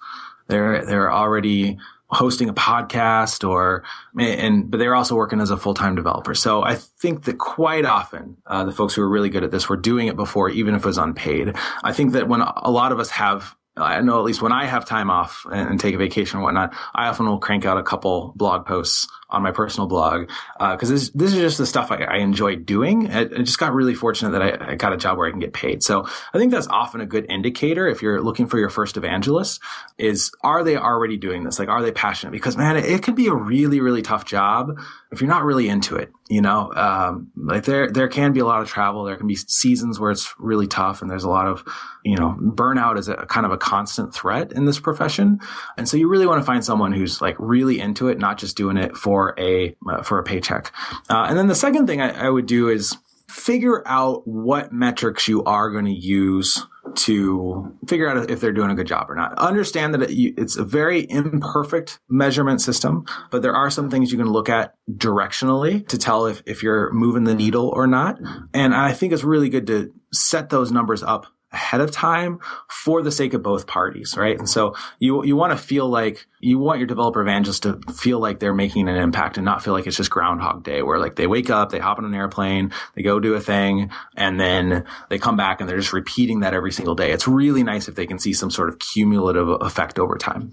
They're, 0.48 0.85
they're 0.85 1.12
already 1.12 1.79
hosting 2.09 2.48
a 2.48 2.55
podcast 2.55 3.48
or, 3.48 3.85
and, 4.18 4.70
but 4.70 4.79
they're 4.79 4.94
also 4.94 5.16
working 5.16 5.40
as 5.40 5.50
a 5.50 5.57
full-time 5.57 5.94
developer. 5.94 6.35
So 6.35 6.62
I 6.62 6.76
think 6.76 7.24
that 7.24 7.38
quite 7.38 7.85
often, 7.85 8.37
uh, 8.46 8.64
the 8.64 8.72
folks 8.72 8.94
who 8.94 9.02
are 9.02 9.09
really 9.09 9.29
good 9.29 9.44
at 9.44 9.50
this 9.50 9.68
were 9.68 9.76
doing 9.76 10.07
it 10.07 10.16
before, 10.16 10.48
even 10.48 10.74
if 10.74 10.83
it 10.83 10.87
was 10.87 10.98
unpaid. 10.98 11.55
I 11.83 11.92
think 11.92 12.12
that 12.12 12.29
when 12.29 12.40
a 12.40 12.70
lot 12.70 12.92
of 12.92 13.00
us 13.00 13.11
have 13.11 13.57
I 13.79 14.00
know 14.00 14.18
at 14.18 14.24
least 14.24 14.40
when 14.40 14.52
I 14.52 14.64
have 14.64 14.87
time 14.87 15.11
off 15.11 15.44
and, 15.52 15.79
take 15.79 15.94
a 15.94 15.98
vacation 15.98 16.38
and 16.38 16.44
whatnot, 16.44 16.74
I 16.94 17.09
often 17.09 17.26
will 17.26 17.38
crank 17.38 17.66
out 17.66 17.76
a 17.76 17.83
couple 17.83 18.33
blog 18.35 18.64
posts 18.64 19.07
on 19.37 19.42
my 19.42 19.53
personal 19.53 19.87
blog 19.87 20.29
because 20.59 20.90
uh, 20.90 20.94
this 20.94 21.11
this 21.11 21.33
is 21.33 21.38
just 21.38 21.59
the 21.59 21.66
stuff 21.66 21.92
I, 21.92 22.03
I 22.05 22.16
enjoy 22.16 22.57
doing. 22.57 23.11
I, 23.11 23.20
I, 23.20 23.42
just 23.42 23.59
got 23.59 23.75
really 23.75 23.94
fortunate 23.94 24.31
that 24.31 24.42
I, 24.42 24.72
I, 24.72 24.75
got 24.75 24.92
a 24.92 24.96
job 24.96 25.18
where 25.18 25.29
I 25.29 25.31
can 25.31 25.40
get 25.40 25.53
paid. 25.53 25.83
So 25.83 26.07
I 26.33 26.38
think 26.38 26.51
that's 26.51 26.66
often 26.68 27.01
a 27.01 27.07
good 27.07 27.27
indicator 27.29 27.87
if 27.87 28.03
you're 28.03 28.22
looking 28.22 28.46
for 28.46 28.59
your 28.59 28.70
first 28.70 28.96
evangelist 28.96 29.61
is 29.99 30.31
are 30.42 30.64
they 30.64 30.77
already 30.77 31.16
doing 31.16 31.44
this? 31.44 31.59
Like 31.59 31.68
are 31.68 31.83
they 31.83 31.92
passionate? 31.92 32.33
Because 32.33 32.57
man, 32.57 32.77
it, 32.77 32.87
it 32.87 33.03
can 33.03 33.14
be 33.14 33.27
a 33.27 33.35
really 33.35 33.81
really 33.81 34.03
tough 34.03 34.25
job 34.25 34.79
if 35.12 35.20
you're 35.20 35.31
not 35.31 35.44
really 35.44 35.68
into 35.68 35.96
it. 35.96 36.11
You 36.29 36.42
know, 36.42 36.72
um, 36.75 37.31
like 37.37 37.64
there 37.64 37.88
there 37.88 38.09
can 38.09 38.33
be 38.33 38.40
a 38.40 38.44
lot 38.44 38.61
of 38.61 38.68
travel. 38.68 39.05
There 39.05 39.16
can 39.16 39.29
be 39.29 39.37
seasons 39.37 40.01
where 40.01 40.11
it's 40.11 40.35
really 40.38 40.66
tough, 40.66 41.01
and 41.01 41.11
there's 41.11 41.25
a 41.25 41.31
lot 41.31 41.46
of 41.46 41.64
you 42.05 42.16
know 42.16 42.37
burnout 42.40 42.99
is 42.99 43.09
a 43.09 43.14
kind 43.27 43.46
of 43.46 43.53
a 43.53 43.57
constant 43.57 44.12
threat 44.12 44.53
in 44.53 44.64
this 44.64 44.81
profession. 44.81 45.38
And 45.77 45.88
so 45.88 45.96
you 45.96 46.09
really 46.09 46.27
want 46.27 46.40
to 46.40 46.44
find 46.46 46.64
someone 46.64 46.92
who's 46.92 47.20
like 47.20 47.37
really 47.38 47.79
into 47.81 48.09
it, 48.09 48.18
not 48.18 48.38
just 48.38 48.57
doing 48.57 48.77
it 48.77 48.96
for 48.96 49.25
for 49.26 49.34
a 49.38 49.76
uh, 49.88 50.02
for 50.02 50.18
a 50.18 50.22
paycheck. 50.22 50.72
Uh, 51.08 51.26
and 51.28 51.38
then 51.38 51.48
the 51.48 51.54
second 51.54 51.86
thing 51.86 52.00
I, 52.00 52.26
I 52.26 52.30
would 52.30 52.46
do 52.46 52.68
is 52.68 52.96
figure 53.28 53.82
out 53.86 54.26
what 54.26 54.72
metrics 54.72 55.28
you 55.28 55.42
are 55.44 55.70
going 55.70 55.84
to 55.84 55.92
use 55.92 56.64
to 56.94 57.76
figure 57.88 58.08
out 58.08 58.30
if 58.30 58.40
they're 58.40 58.52
doing 58.52 58.70
a 58.70 58.74
good 58.74 58.86
job 58.86 59.10
or 59.10 59.16
not. 59.16 59.36
Understand 59.38 59.92
that 59.94 60.08
it's 60.08 60.56
a 60.56 60.64
very 60.64 61.10
imperfect 61.10 61.98
measurement 62.08 62.60
system, 62.60 63.04
but 63.30 63.42
there 63.42 63.54
are 63.54 63.70
some 63.70 63.90
things 63.90 64.12
you 64.12 64.18
can 64.18 64.30
look 64.30 64.48
at 64.48 64.74
directionally 64.90 65.86
to 65.88 65.98
tell 65.98 66.26
if, 66.26 66.42
if 66.46 66.62
you're 66.62 66.92
moving 66.92 67.24
the 67.24 67.34
needle 67.34 67.68
or 67.68 67.88
not. 67.88 68.18
And 68.54 68.74
I 68.74 68.92
think 68.92 69.12
it's 69.12 69.24
really 69.24 69.48
good 69.48 69.66
to 69.66 69.92
set 70.12 70.48
those 70.48 70.70
numbers 70.70 71.02
up 71.02 71.26
ahead 71.52 71.80
of 71.80 71.90
time 71.90 72.38
for 72.68 73.02
the 73.02 73.12
sake 73.12 73.32
of 73.32 73.42
both 73.42 73.66
parties, 73.66 74.16
right? 74.16 74.38
And 74.38 74.48
so 74.48 74.74
you 74.98 75.24
you 75.24 75.37
want 75.37 75.52
to 75.52 75.56
feel 75.56 75.88
like 75.88 76.26
you 76.40 76.59
want 76.59 76.78
your 76.80 76.87
developer 76.87 77.22
evangelists 77.22 77.61
to 77.61 77.80
feel 77.94 78.18
like 78.18 78.40
they're 78.40 78.54
making 78.54 78.88
an 78.88 78.96
impact 78.96 79.38
and 79.38 79.44
not 79.44 79.62
feel 79.62 79.72
like 79.72 79.87
it's 79.87 79.96
just 79.96 80.11
Groundhog 80.11 80.64
Day, 80.64 80.82
where 80.82 80.98
like 80.98 81.16
they 81.16 81.26
wake 81.26 81.48
up, 81.48 81.70
they 81.70 81.78
hop 81.78 81.98
on 81.98 82.04
an 82.04 82.14
airplane, 82.14 82.72
they 82.94 83.02
go 83.02 83.20
do 83.20 83.35
a 83.35 83.40
thing, 83.40 83.90
and 84.16 84.40
then 84.40 84.85
they 85.09 85.18
come 85.18 85.37
back 85.37 85.61
and 85.61 85.68
they're 85.68 85.78
just 85.78 85.92
repeating 85.92 86.40
that 86.40 86.52
every 86.52 86.72
single 86.72 86.94
day. 86.94 87.12
It's 87.12 87.28
really 87.28 87.62
nice 87.62 87.88
if 87.88 87.94
they 87.94 88.06
can 88.06 88.18
see 88.18 88.32
some 88.32 88.50
sort 88.50 88.68
of 88.68 88.78
cumulative 88.78 89.48
effect 89.61 89.98
over 89.98 90.16
time. 90.16 90.52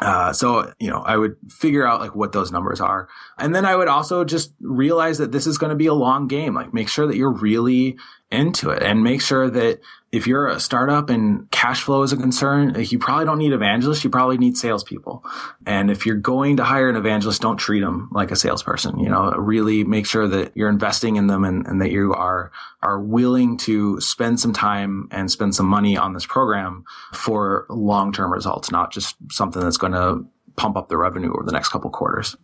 Uh, 0.00 0.32
so 0.32 0.72
you 0.78 0.90
know, 0.90 1.00
I 1.00 1.16
would 1.16 1.36
figure 1.48 1.86
out 1.86 2.00
like 2.00 2.14
what 2.14 2.32
those 2.32 2.52
numbers 2.52 2.80
are, 2.80 3.08
and 3.38 3.54
then 3.54 3.64
I 3.64 3.76
would 3.76 3.88
also 3.88 4.24
just 4.24 4.52
realize 4.60 5.18
that 5.18 5.32
this 5.32 5.46
is 5.46 5.56
going 5.56 5.70
to 5.70 5.76
be 5.76 5.86
a 5.86 5.94
long 5.94 6.28
game. 6.28 6.54
Like 6.54 6.74
make 6.74 6.88
sure 6.88 7.06
that 7.06 7.16
you're 7.16 7.32
really 7.32 7.96
into 8.30 8.70
it 8.70 8.82
and 8.82 9.02
make 9.02 9.22
sure 9.22 9.48
that 9.48 9.80
if 10.14 10.28
you're 10.28 10.46
a 10.46 10.60
startup 10.60 11.10
and 11.10 11.50
cash 11.50 11.82
flow 11.82 12.02
is 12.02 12.12
a 12.12 12.16
concern, 12.16 12.76
you 12.78 13.00
probably 13.00 13.24
don't 13.24 13.38
need 13.38 13.52
evangelists. 13.52 14.04
You 14.04 14.10
probably 14.10 14.38
need 14.38 14.56
salespeople. 14.56 15.24
And 15.66 15.90
if 15.90 16.06
you're 16.06 16.14
going 16.14 16.58
to 16.58 16.64
hire 16.64 16.88
an 16.88 16.94
evangelist, 16.94 17.42
don't 17.42 17.56
treat 17.56 17.80
them 17.80 18.08
like 18.12 18.30
a 18.30 18.36
salesperson. 18.36 19.00
You 19.00 19.08
know, 19.08 19.32
really 19.32 19.82
make 19.82 20.06
sure 20.06 20.28
that 20.28 20.52
you're 20.54 20.68
investing 20.68 21.16
in 21.16 21.26
them 21.26 21.42
and, 21.42 21.66
and 21.66 21.80
that 21.80 21.90
you 21.90 22.14
are 22.14 22.52
are 22.80 23.00
willing 23.00 23.56
to 23.56 24.00
spend 24.00 24.38
some 24.38 24.52
time 24.52 25.08
and 25.10 25.32
spend 25.32 25.54
some 25.56 25.66
money 25.66 25.96
on 25.96 26.12
this 26.12 26.26
program 26.26 26.84
for 27.12 27.66
long 27.68 28.12
term 28.12 28.32
results, 28.32 28.70
not 28.70 28.92
just 28.92 29.16
something 29.32 29.60
that's 29.60 29.78
going 29.78 29.94
to 29.94 30.24
pump 30.54 30.76
up 30.76 30.88
the 30.88 30.96
revenue 30.96 31.32
over 31.32 31.42
the 31.42 31.52
next 31.52 31.70
couple 31.70 31.90
quarters. 31.90 32.36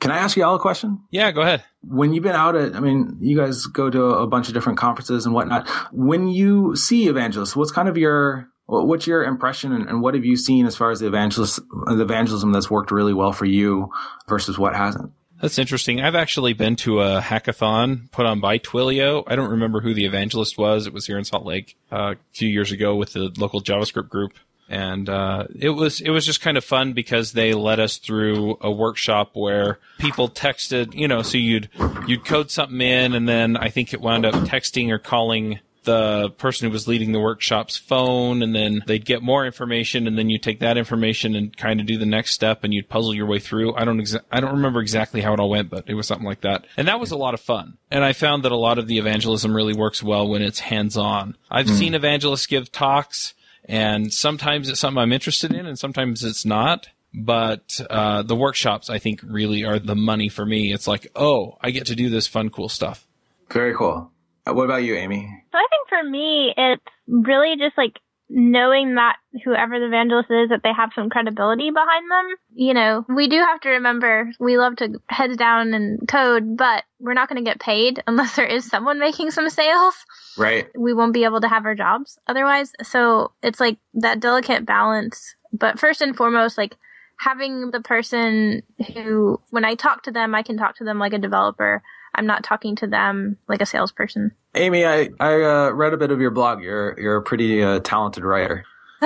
Can 0.00 0.10
I 0.10 0.18
ask 0.18 0.36
you 0.36 0.44
all 0.44 0.54
a 0.54 0.60
question? 0.60 1.00
Yeah, 1.10 1.32
go 1.32 1.42
ahead. 1.42 1.64
When 1.82 2.12
you've 2.12 2.22
been 2.22 2.36
out 2.36 2.54
at, 2.54 2.74
I 2.76 2.80
mean, 2.80 3.16
you 3.20 3.36
guys 3.36 3.66
go 3.66 3.90
to 3.90 4.04
a 4.04 4.26
bunch 4.26 4.48
of 4.48 4.54
different 4.54 4.78
conferences 4.78 5.26
and 5.26 5.34
whatnot. 5.34 5.68
When 5.92 6.28
you 6.28 6.76
see 6.76 7.08
evangelists, 7.08 7.56
what's 7.56 7.72
kind 7.72 7.88
of 7.88 7.96
your, 7.96 8.48
what's 8.66 9.06
your 9.06 9.24
impression 9.24 9.72
and, 9.72 10.00
what 10.00 10.14
have 10.14 10.24
you 10.24 10.36
seen 10.36 10.66
as 10.66 10.76
far 10.76 10.90
as 10.90 11.00
the 11.00 11.06
evangelist, 11.06 11.60
the 11.86 12.02
evangelism 12.02 12.52
that's 12.52 12.70
worked 12.70 12.90
really 12.90 13.14
well 13.14 13.32
for 13.32 13.44
you 13.44 13.90
versus 14.28 14.58
what 14.58 14.76
hasn't? 14.76 15.12
That's 15.40 15.58
interesting. 15.58 16.00
I've 16.00 16.16
actually 16.16 16.52
been 16.52 16.74
to 16.76 17.00
a 17.00 17.20
hackathon 17.20 18.10
put 18.10 18.26
on 18.26 18.40
by 18.40 18.58
Twilio. 18.58 19.22
I 19.26 19.36
don't 19.36 19.50
remember 19.50 19.80
who 19.80 19.94
the 19.94 20.04
evangelist 20.04 20.58
was. 20.58 20.86
It 20.86 20.92
was 20.92 21.06
here 21.06 21.16
in 21.16 21.24
Salt 21.24 21.46
Lake 21.46 21.76
uh, 21.92 22.14
a 22.14 22.16
few 22.32 22.48
years 22.48 22.72
ago 22.72 22.96
with 22.96 23.12
the 23.12 23.32
local 23.36 23.62
JavaScript 23.62 24.08
group 24.08 24.32
and 24.68 25.08
uh, 25.08 25.46
it 25.58 25.70
was 25.70 26.00
it 26.00 26.10
was 26.10 26.26
just 26.26 26.40
kind 26.40 26.56
of 26.56 26.64
fun 26.64 26.92
because 26.92 27.32
they 27.32 27.54
led 27.54 27.80
us 27.80 27.96
through 27.96 28.58
a 28.60 28.70
workshop 28.70 29.30
where 29.32 29.78
people 29.98 30.28
texted, 30.28 30.94
you 30.94 31.08
know, 31.08 31.22
so 31.22 31.38
you'd 31.38 31.68
you'd 32.06 32.24
code 32.24 32.50
something 32.50 32.80
in, 32.80 33.14
and 33.14 33.28
then 33.28 33.56
I 33.56 33.70
think 33.70 33.94
it 33.94 34.00
wound 34.00 34.26
up 34.26 34.34
texting 34.34 34.90
or 34.90 34.98
calling 34.98 35.60
the 35.84 36.28
person 36.36 36.68
who 36.68 36.72
was 36.72 36.86
leading 36.86 37.12
the 37.12 37.20
workshop's 37.20 37.78
phone, 37.78 38.42
and 38.42 38.54
then 38.54 38.82
they'd 38.86 39.06
get 39.06 39.22
more 39.22 39.46
information, 39.46 40.06
and 40.06 40.18
then 40.18 40.28
you 40.28 40.38
take 40.38 40.60
that 40.60 40.76
information 40.76 41.34
and 41.34 41.56
kind 41.56 41.80
of 41.80 41.86
do 41.86 41.96
the 41.96 42.04
next 42.04 42.34
step, 42.34 42.62
and 42.62 42.74
you'd 42.74 42.90
puzzle 42.90 43.14
your 43.14 43.24
way 43.24 43.38
through. 43.38 43.74
I 43.74 43.86
don't 43.86 43.98
exa- 43.98 44.20
I 44.30 44.40
don't 44.40 44.52
remember 44.52 44.82
exactly 44.82 45.22
how 45.22 45.32
it 45.32 45.40
all 45.40 45.48
went, 45.48 45.70
but 45.70 45.84
it 45.86 45.94
was 45.94 46.06
something 46.06 46.26
like 46.26 46.42
that, 46.42 46.66
and 46.76 46.88
that 46.88 47.00
was 47.00 47.10
a 47.10 47.16
lot 47.16 47.32
of 47.32 47.40
fun. 47.40 47.78
And 47.90 48.04
I 48.04 48.12
found 48.12 48.42
that 48.44 48.52
a 48.52 48.56
lot 48.56 48.76
of 48.76 48.86
the 48.86 48.98
evangelism 48.98 49.56
really 49.56 49.72
works 49.72 50.02
well 50.02 50.28
when 50.28 50.42
it's 50.42 50.60
hands 50.60 50.98
on. 50.98 51.38
I've 51.50 51.66
mm. 51.66 51.78
seen 51.78 51.94
evangelists 51.94 52.44
give 52.44 52.70
talks 52.70 53.32
and 53.68 54.12
sometimes 54.12 54.68
it's 54.68 54.80
something 54.80 54.98
I'm 55.00 55.12
interested 55.12 55.52
in, 55.52 55.66
and 55.66 55.78
sometimes 55.78 56.24
it's 56.24 56.44
not. 56.44 56.88
But 57.14 57.80
uh, 57.88 58.22
the 58.22 58.36
workshops, 58.36 58.90
I 58.90 58.98
think, 58.98 59.20
really 59.22 59.64
are 59.64 59.78
the 59.78 59.94
money 59.94 60.28
for 60.28 60.44
me. 60.44 60.72
It's 60.72 60.86
like, 60.86 61.10
oh, 61.16 61.56
I 61.60 61.70
get 61.70 61.86
to 61.86 61.94
do 61.94 62.10
this 62.10 62.26
fun, 62.26 62.50
cool 62.50 62.68
stuff. 62.68 63.06
Very 63.50 63.74
cool. 63.74 64.10
Uh, 64.46 64.52
what 64.52 64.64
about 64.64 64.82
you, 64.82 64.94
Aimee? 64.94 65.42
So 65.50 65.58
I 65.58 65.66
think 65.70 65.88
for 65.88 66.08
me, 66.08 66.52
it's 66.56 66.82
really 67.06 67.56
just 67.56 67.78
like 67.78 67.94
knowing 68.30 68.96
that 68.96 69.16
whoever 69.44 69.78
the 69.78 69.86
evangelist 69.86 70.30
is, 70.30 70.50
that 70.50 70.60
they 70.62 70.72
have 70.72 70.90
some 70.94 71.08
credibility 71.08 71.70
behind 71.70 72.10
them. 72.10 72.26
You 72.52 72.74
know, 72.74 73.06
we 73.08 73.28
do 73.28 73.36
have 73.38 73.60
to 73.60 73.70
remember 73.70 74.30
we 74.38 74.58
love 74.58 74.76
to 74.76 75.00
heads 75.08 75.36
down 75.36 75.74
and 75.74 76.06
code, 76.06 76.56
but 76.56 76.84
we're 76.98 77.14
not 77.14 77.28
going 77.28 77.42
to 77.42 77.48
get 77.48 77.60
paid 77.60 78.02
unless 78.06 78.36
there 78.36 78.46
is 78.46 78.66
someone 78.66 78.98
making 78.98 79.30
some 79.30 79.48
sales. 79.48 79.94
Right. 80.36 80.68
We 80.76 80.92
won't 80.92 81.14
be 81.14 81.24
able 81.24 81.40
to 81.40 81.48
have 81.48 81.64
our 81.64 81.74
jobs 81.74 82.18
otherwise. 82.26 82.72
So 82.82 83.32
it's 83.42 83.60
like 83.60 83.78
that 83.94 84.20
delicate 84.20 84.66
balance. 84.66 85.34
But 85.52 85.78
first 85.78 86.02
and 86.02 86.14
foremost, 86.16 86.58
like 86.58 86.76
having 87.18 87.70
the 87.70 87.80
person 87.80 88.62
who, 88.94 89.40
when 89.50 89.64
I 89.64 89.74
talk 89.74 90.02
to 90.02 90.10
them, 90.10 90.34
I 90.34 90.42
can 90.42 90.56
talk 90.56 90.76
to 90.76 90.84
them 90.84 90.98
like 90.98 91.12
a 91.12 91.18
developer. 91.18 91.82
I'm 92.14 92.26
not 92.26 92.44
talking 92.44 92.76
to 92.76 92.86
them 92.86 93.38
like 93.48 93.62
a 93.62 93.66
salesperson. 93.66 94.32
Aimee, 94.58 94.84
I 94.84 95.10
I 95.20 95.42
uh, 95.42 95.70
read 95.70 95.94
a 95.94 95.96
bit 95.96 96.10
of 96.10 96.20
your 96.20 96.30
blog. 96.30 96.62
You're 96.62 96.98
you're 96.98 97.16
a 97.16 97.22
pretty 97.22 97.62
uh, 97.62 97.80
talented 97.80 98.24
writer. 98.24 98.64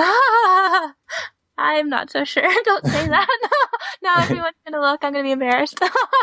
I'm 1.57 1.89
not 1.89 2.09
so 2.11 2.23
sure. 2.23 2.43
Don't 2.63 2.85
say 2.85 3.07
that. 3.07 3.27
now 4.01 4.15
everyone's 4.17 4.55
gonna 4.65 4.81
look. 4.81 5.03
I'm 5.03 5.13
gonna 5.13 5.23
be 5.23 5.31
embarrassed. 5.31 5.79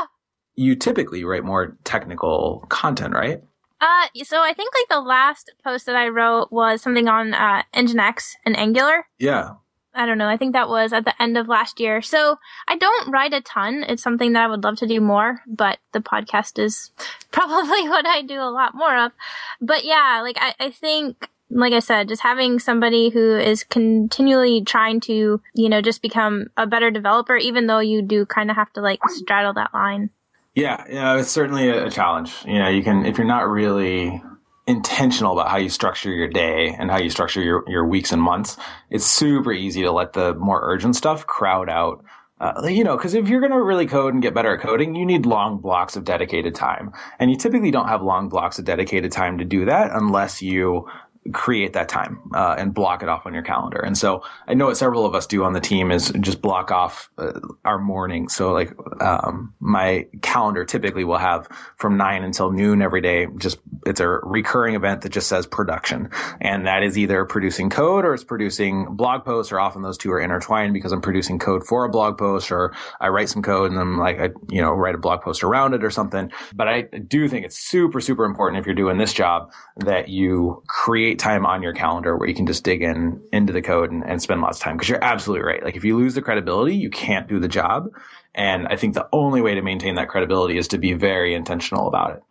you 0.57 0.75
typically 0.75 1.25
write 1.25 1.45
more 1.45 1.77
technical 1.85 2.65
content, 2.69 3.15
right? 3.15 3.43
Uh, 3.81 4.07
so 4.25 4.43
I 4.43 4.53
think 4.53 4.75
like 4.75 4.89
the 4.91 5.01
last 5.01 5.53
post 5.65 5.87
that 5.87 5.97
I 5.97 6.09
wrote 6.09 6.53
was 6.53 6.83
something 6.83 7.09
on 7.09 7.33
uh, 7.33 7.63
Nginx 7.75 8.33
and 8.45 8.57
Angular. 8.57 9.07
Yeah. 9.19 9.55
I 9.95 10.07
don't 10.07 10.19
know. 10.19 10.29
I 10.29 10.37
think 10.37 10.53
that 10.53 10.69
was 10.69 10.93
at 10.93 11.05
the 11.05 11.21
end 11.21 11.37
of 11.37 11.49
last 11.49 11.81
year. 11.81 12.01
So 12.01 12.37
I 12.69 12.77
don't 12.77 13.11
write 13.11 13.35
a 13.35 13.41
ton. 13.41 13.85
It's 13.89 14.03
something 14.03 14.33
that 14.33 14.45
I 14.45 14.47
would 14.47 14.63
love 14.63 14.77
to 14.79 14.87
do 14.87 15.01
more, 15.01 15.43
but 15.47 15.79
the 15.93 16.01
podcast 16.01 16.59
is 16.59 16.93
probably 17.33 17.89
what 17.89 18.07
I 18.07 18.23
do 18.23 18.41
a 18.41 18.51
lot 18.51 18.75
more 18.75 18.97
of. 18.97 19.13
But 19.61 19.85
yeah, 19.85 20.21
like 20.23 20.37
I, 20.39 20.55
I 20.61 20.71
think, 20.71 21.29
like 21.51 21.73
I 21.73 21.81
said, 21.81 22.09
just 22.09 22.23
having 22.23 22.61
somebody 22.61 23.09
who 23.09 23.37
is 23.37 23.65
continually 23.65 24.63
trying 24.63 25.01
to, 25.01 25.41
you 25.55 25.69
know, 25.69 25.83
just 25.83 26.03
become 26.03 26.47
a 26.57 26.67
better 26.67 26.93
developer, 26.93 27.37
even 27.37 27.67
though 27.67 27.81
you 27.81 28.03
do 28.03 28.25
kind 28.25 28.51
of 28.51 28.57
have 28.57 28.73
to 28.75 28.81
like 28.81 29.01
straddle 29.09 29.55
that 29.55 29.75
line. 29.75 30.11
Yeah, 30.55 30.85
yeah, 30.89 31.17
it's 31.17 31.31
certainly 31.31 31.69
a 31.69 31.91
challenge. 31.91 32.35
You 32.45 32.59
know, 32.59 32.69
you 32.69 32.83
can 32.83 33.05
if 33.05 33.19
you're 33.19 33.27
not 33.27 33.49
really 33.49 34.23
intentional 34.71 35.33
about 35.33 35.51
how 35.51 35.59
you 35.59 35.69
structure 35.69 36.11
your 36.11 36.29
day 36.29 36.75
and 36.79 36.91
how 36.91 36.99
you 36.99 37.11
structure 37.11 37.43
your, 37.43 37.65
your 37.69 37.87
weeks 37.87 38.13
and 38.13 38.23
months, 38.23 38.57
it's 38.89 39.05
super 39.05 39.53
easy 39.53 39.83
to 39.83 39.93
let 39.93 40.13
the 40.13 40.35
more 40.35 40.61
urgent 40.63 40.97
stuff 40.97 41.27
crowd 41.27 41.69
out. 41.69 42.05
Uh, 42.41 42.67
you 42.69 42.85
know, 42.85 42.97
because 42.97 43.13
if 43.13 43.29
you're 43.29 43.41
going 43.41 43.53
to 43.53 43.63
really 43.63 43.87
code 43.87 44.15
and 44.15 44.23
get 44.23 44.33
better 44.33 44.55
at 44.55 44.63
coding, 44.63 44.95
you 44.95 45.05
need 45.05 45.27
long 45.27 45.59
blocks 45.59 45.95
of 45.95 46.05
dedicated 46.05 46.55
time. 46.55 46.91
And 47.19 47.31
you 47.31 47.37
typically 47.37 47.71
don't 47.71 47.89
have 47.89 48.01
long 48.01 48.31
blocks 48.31 48.59
of 48.59 48.65
dedicated 48.65 49.13
time 49.13 49.37
to 49.39 49.45
do 49.45 49.67
that 49.67 49.91
unless 49.93 50.41
you 50.41 50.89
create 51.33 51.75
that 51.75 51.89
time 51.89 52.19
uh, 52.35 52.55
and 52.57 52.73
block 52.73 53.03
it 53.03 53.09
off 53.09 53.27
on 53.27 53.35
your 53.35 53.43
calendar. 53.43 53.79
And 53.79 53.97
so 53.97 54.23
I 54.49 54.55
know 54.55 54.67
what 54.67 54.79
several 54.79 55.05
of 55.05 55.15
us 55.15 55.27
do 55.27 55.45
on 55.45 55.53
the 55.53 55.61
team 55.61 55.91
is 55.91 56.11
just 56.21 56.41
block 56.41 56.71
off 56.71 57.11
uh, 57.19 57.39
our 57.65 57.79
morning. 57.79 58.29
So 58.29 58.53
like 58.53 58.73
um, 59.03 59.55
my 59.61 60.07
calendar 60.23 60.65
typically 60.65 61.05
will 61.05 61.19
have 61.19 61.47
from 61.77 61.99
nine 61.99 62.25
until 62.25 62.51
noon 62.51 62.81
every 62.81 63.03
day. 63.03 63.27
Just 63.37 63.59
it's 63.87 64.01
a 64.01 64.09
recurring 64.09 64.75
event 64.75 65.03
that 65.03 65.11
just 65.11 65.29
says 65.29 65.47
production, 65.47 66.09
and 66.41 66.67
that 66.67 66.83
is 66.83 66.97
either 66.97 67.25
producing 67.27 67.69
code 67.69 68.05
or 68.05 68.15
it's 68.15 68.25
producing 68.25 68.97
blog 68.97 69.25
posts. 69.25 69.53
Or 69.53 69.61
often 69.61 69.83
those 69.83 69.99
two 69.99 70.11
are 70.13 70.21
intertwined 70.21 70.73
because 70.73 70.93
I'm 70.93 71.03
producing 71.03 71.39
code 71.39 71.67
for 71.67 71.85
a 71.85 71.91
blog 71.91 72.17
post, 72.17 72.51
or 72.51 72.75
I 72.99 73.09
write 73.09 73.29
some 73.29 73.43
code 73.43 73.71
and 73.71 73.79
then 73.79 73.99
like 73.99 74.19
I 74.19 74.31
you 74.49 74.63
know 74.63 74.73
write 74.73 74.95
a 74.95 74.99
blog 74.99 75.21
post 75.21 75.45
around 75.45 75.75
it 75.75 75.85
or 75.85 75.91
something. 75.91 76.31
But 76.55 76.69
I 76.69 76.83
do 76.83 77.29
think 77.29 77.45
it's 77.45 77.59
super 77.59 78.01
super 78.01 78.25
important 78.25 78.59
if 78.59 78.67
you're 78.67 78.75
doing 78.75 78.97
this 78.97 79.13
job 79.13 79.53
that 79.77 80.09
you 80.09 80.63
create 80.67 81.10
create 81.11 81.19
time 81.19 81.45
on 81.45 81.61
your 81.61 81.73
calendar 81.73 82.17
where 82.17 82.29
you 82.29 82.35
can 82.35 82.47
just 82.47 82.63
dig 82.63 82.83
in 82.83 83.21
into 83.33 83.53
the 83.53 83.63
code 83.63 83.91
and, 83.91 84.05
and 84.07 84.23
spend 84.23 84.41
lots 84.41 84.59
of 84.59 84.63
time. 84.63 84.79
Cause 84.79 84.89
you're 84.89 85.03
absolutely 85.03 85.45
right. 85.45 85.65
Like 85.65 85.77
if 85.77 85.85
you 85.85 85.97
lose 85.97 86.15
the 86.15 86.23
credibility, 86.23 86.77
you 86.77 86.89
can't 86.89 87.27
do 87.29 87.41
the 87.41 87.49
job. 87.49 87.89
And 88.33 88.69
I 88.69 88.77
think 88.77 88.95
the 88.95 89.09
only 89.13 89.41
way 89.41 89.57
to 89.57 89.63
maintain 89.63 89.97
that 89.97 90.09
credibility 90.09 90.57
is 90.57 90.69
to 90.69 90.79
be 90.79 90.93
very 90.93 91.35
intentional 91.35 91.89
about 91.89 92.13
it. 92.17 92.23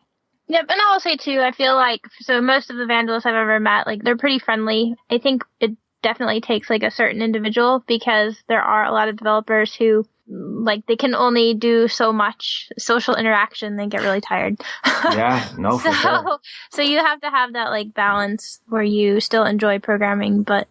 Yep, 0.48 0.66
and 0.70 0.82
I 0.82 0.94
will 0.94 1.00
say 1.02 1.18
too, 1.18 1.42
I 1.42 1.52
feel 1.52 1.76
like 1.76 2.02
so 2.22 2.42
most 2.42 2.70
of 2.72 2.78
the 2.78 2.84
evangelists 2.84 3.26
I've 3.26 3.36
ever 3.36 3.60
met, 3.60 3.86
like 3.86 4.02
they're 4.02 4.18
pretty 4.18 4.40
friendly. 4.40 4.96
I 5.12 5.18
think 5.18 5.44
it 5.60 5.72
definitely 6.02 6.42
takes 6.42 6.70
like 6.70 6.84
a 6.84 6.92
certain 6.92 7.22
individual 7.22 7.84
because 7.88 8.36
there 8.48 8.62
are 8.62 8.86
a 8.86 8.92
lot 8.92 9.10
of 9.10 9.18
developers 9.18 9.74
who 9.74 10.06
like 10.30 10.86
they 10.86 10.96
can 10.96 11.16
only 11.16 11.56
do 11.56 11.88
so 11.88 12.14
much 12.14 12.70
social 12.78 13.16
interaction 13.16 13.76
they 13.76 13.88
get 13.88 14.02
really 14.02 14.22
tired. 14.22 14.62
Yeah 15.04 15.48
no 15.58 15.78
for 15.78 15.94
so, 15.94 15.94
sure. 15.94 16.40
so 16.72 16.82
you 16.82 16.98
have 16.98 17.22
to 17.22 17.30
have 17.30 17.54
that 17.54 17.70
like 17.70 17.94
balance 17.94 18.60
where 18.68 18.84
you 18.84 19.22
still 19.22 19.46
enjoy 19.46 19.80
programming 19.80 20.44
but 20.44 20.68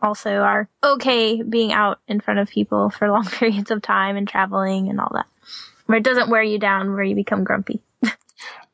also 0.00 0.36
are 0.36 0.68
okay 0.82 1.42
being 1.42 1.72
out 1.72 1.98
in 2.08 2.20
front 2.20 2.40
of 2.40 2.48
people 2.48 2.90
for 2.90 3.08
long 3.10 3.24
periods 3.26 3.70
of 3.70 3.82
time 3.82 4.16
and 4.16 4.28
traveling 4.28 4.88
and 4.88 5.00
all 5.00 5.10
that. 5.14 5.26
Where 5.86 5.98
it 5.98 6.04
doesn't 6.04 6.30
wear 6.30 6.42
you 6.42 6.58
down 6.58 6.92
where 6.92 7.02
you 7.02 7.14
become 7.14 7.44
grumpy. 7.44 7.82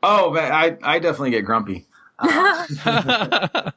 Oh 0.00 0.30
but 0.32 0.52
i 0.52 0.76
i 0.84 1.00
definitely 1.00 1.32
get 1.32 1.44
grumpy 1.44 1.87
I 2.20 3.72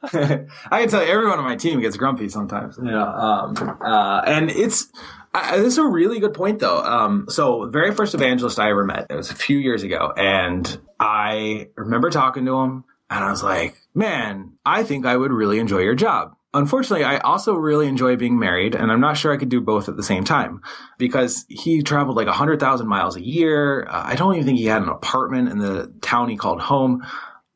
can 0.70 0.88
tell 0.88 1.02
you, 1.02 1.08
everyone 1.08 1.38
on 1.38 1.44
my 1.44 1.56
team 1.56 1.80
gets 1.80 1.96
grumpy 1.96 2.28
sometimes. 2.28 2.78
Know, 2.78 3.00
um, 3.00 3.78
uh, 3.80 4.22
and 4.26 4.50
it's 4.50 4.90
I, 5.34 5.58
this 5.58 5.74
is 5.74 5.78
a 5.78 5.86
really 5.86 6.20
good 6.20 6.34
point, 6.34 6.58
though. 6.58 6.82
Um, 6.82 7.26
so, 7.28 7.68
very 7.70 7.94
first 7.94 8.14
evangelist 8.14 8.58
I 8.58 8.70
ever 8.70 8.84
met, 8.84 9.06
it 9.08 9.14
was 9.14 9.30
a 9.30 9.34
few 9.34 9.58
years 9.58 9.82
ago, 9.82 10.12
and 10.16 10.78
I 11.00 11.68
remember 11.76 12.10
talking 12.10 12.44
to 12.46 12.58
him, 12.58 12.84
and 13.08 13.24
I 13.24 13.30
was 13.30 13.42
like, 13.42 13.76
"Man, 13.94 14.52
I 14.66 14.82
think 14.82 15.06
I 15.06 15.16
would 15.16 15.32
really 15.32 15.58
enjoy 15.58 15.78
your 15.78 15.94
job." 15.94 16.36
Unfortunately, 16.54 17.04
I 17.04 17.16
also 17.18 17.54
really 17.54 17.88
enjoy 17.88 18.16
being 18.16 18.38
married, 18.38 18.74
and 18.74 18.92
I'm 18.92 19.00
not 19.00 19.16
sure 19.16 19.32
I 19.32 19.38
could 19.38 19.48
do 19.48 19.62
both 19.62 19.88
at 19.88 19.96
the 19.96 20.02
same 20.02 20.22
time 20.22 20.60
because 20.98 21.46
he 21.48 21.82
traveled 21.82 22.18
like 22.18 22.26
100,000 22.26 22.86
miles 22.86 23.16
a 23.16 23.24
year. 23.24 23.86
Uh, 23.88 24.02
I 24.04 24.16
don't 24.16 24.34
even 24.34 24.44
think 24.44 24.58
he 24.58 24.66
had 24.66 24.82
an 24.82 24.90
apartment 24.90 25.48
in 25.48 25.58
the 25.58 25.90
town 26.02 26.28
he 26.28 26.36
called 26.36 26.60
home. 26.60 27.06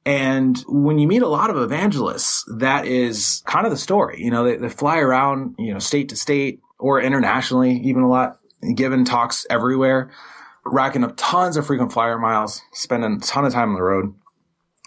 And 0.06 0.56
when 0.68 1.00
you 1.00 1.08
meet 1.08 1.22
a 1.22 1.28
lot 1.28 1.50
of 1.50 1.56
evangelists, 1.56 2.44
that 2.58 2.86
is 2.86 3.42
kind 3.44 3.66
of 3.66 3.72
the 3.72 3.76
story. 3.76 4.22
You 4.22 4.30
know, 4.30 4.44
they, 4.44 4.56
they 4.56 4.68
fly 4.68 4.98
around, 4.98 5.56
you 5.58 5.72
know, 5.72 5.80
state 5.80 6.10
to 6.10 6.16
state, 6.16 6.60
or 6.78 7.00
internationally, 7.00 7.72
even 7.78 8.02
a 8.02 8.08
lot, 8.08 8.38
giving 8.76 9.04
talks 9.04 9.46
everywhere, 9.50 10.12
racking 10.64 11.02
up 11.02 11.14
tons 11.16 11.56
of 11.56 11.66
frequent 11.66 11.92
flyer 11.92 12.18
miles, 12.18 12.62
spending 12.72 13.16
a 13.16 13.18
ton 13.18 13.44
of 13.44 13.52
time 13.52 13.70
on 13.70 13.74
the 13.74 13.82
road. 13.82 14.14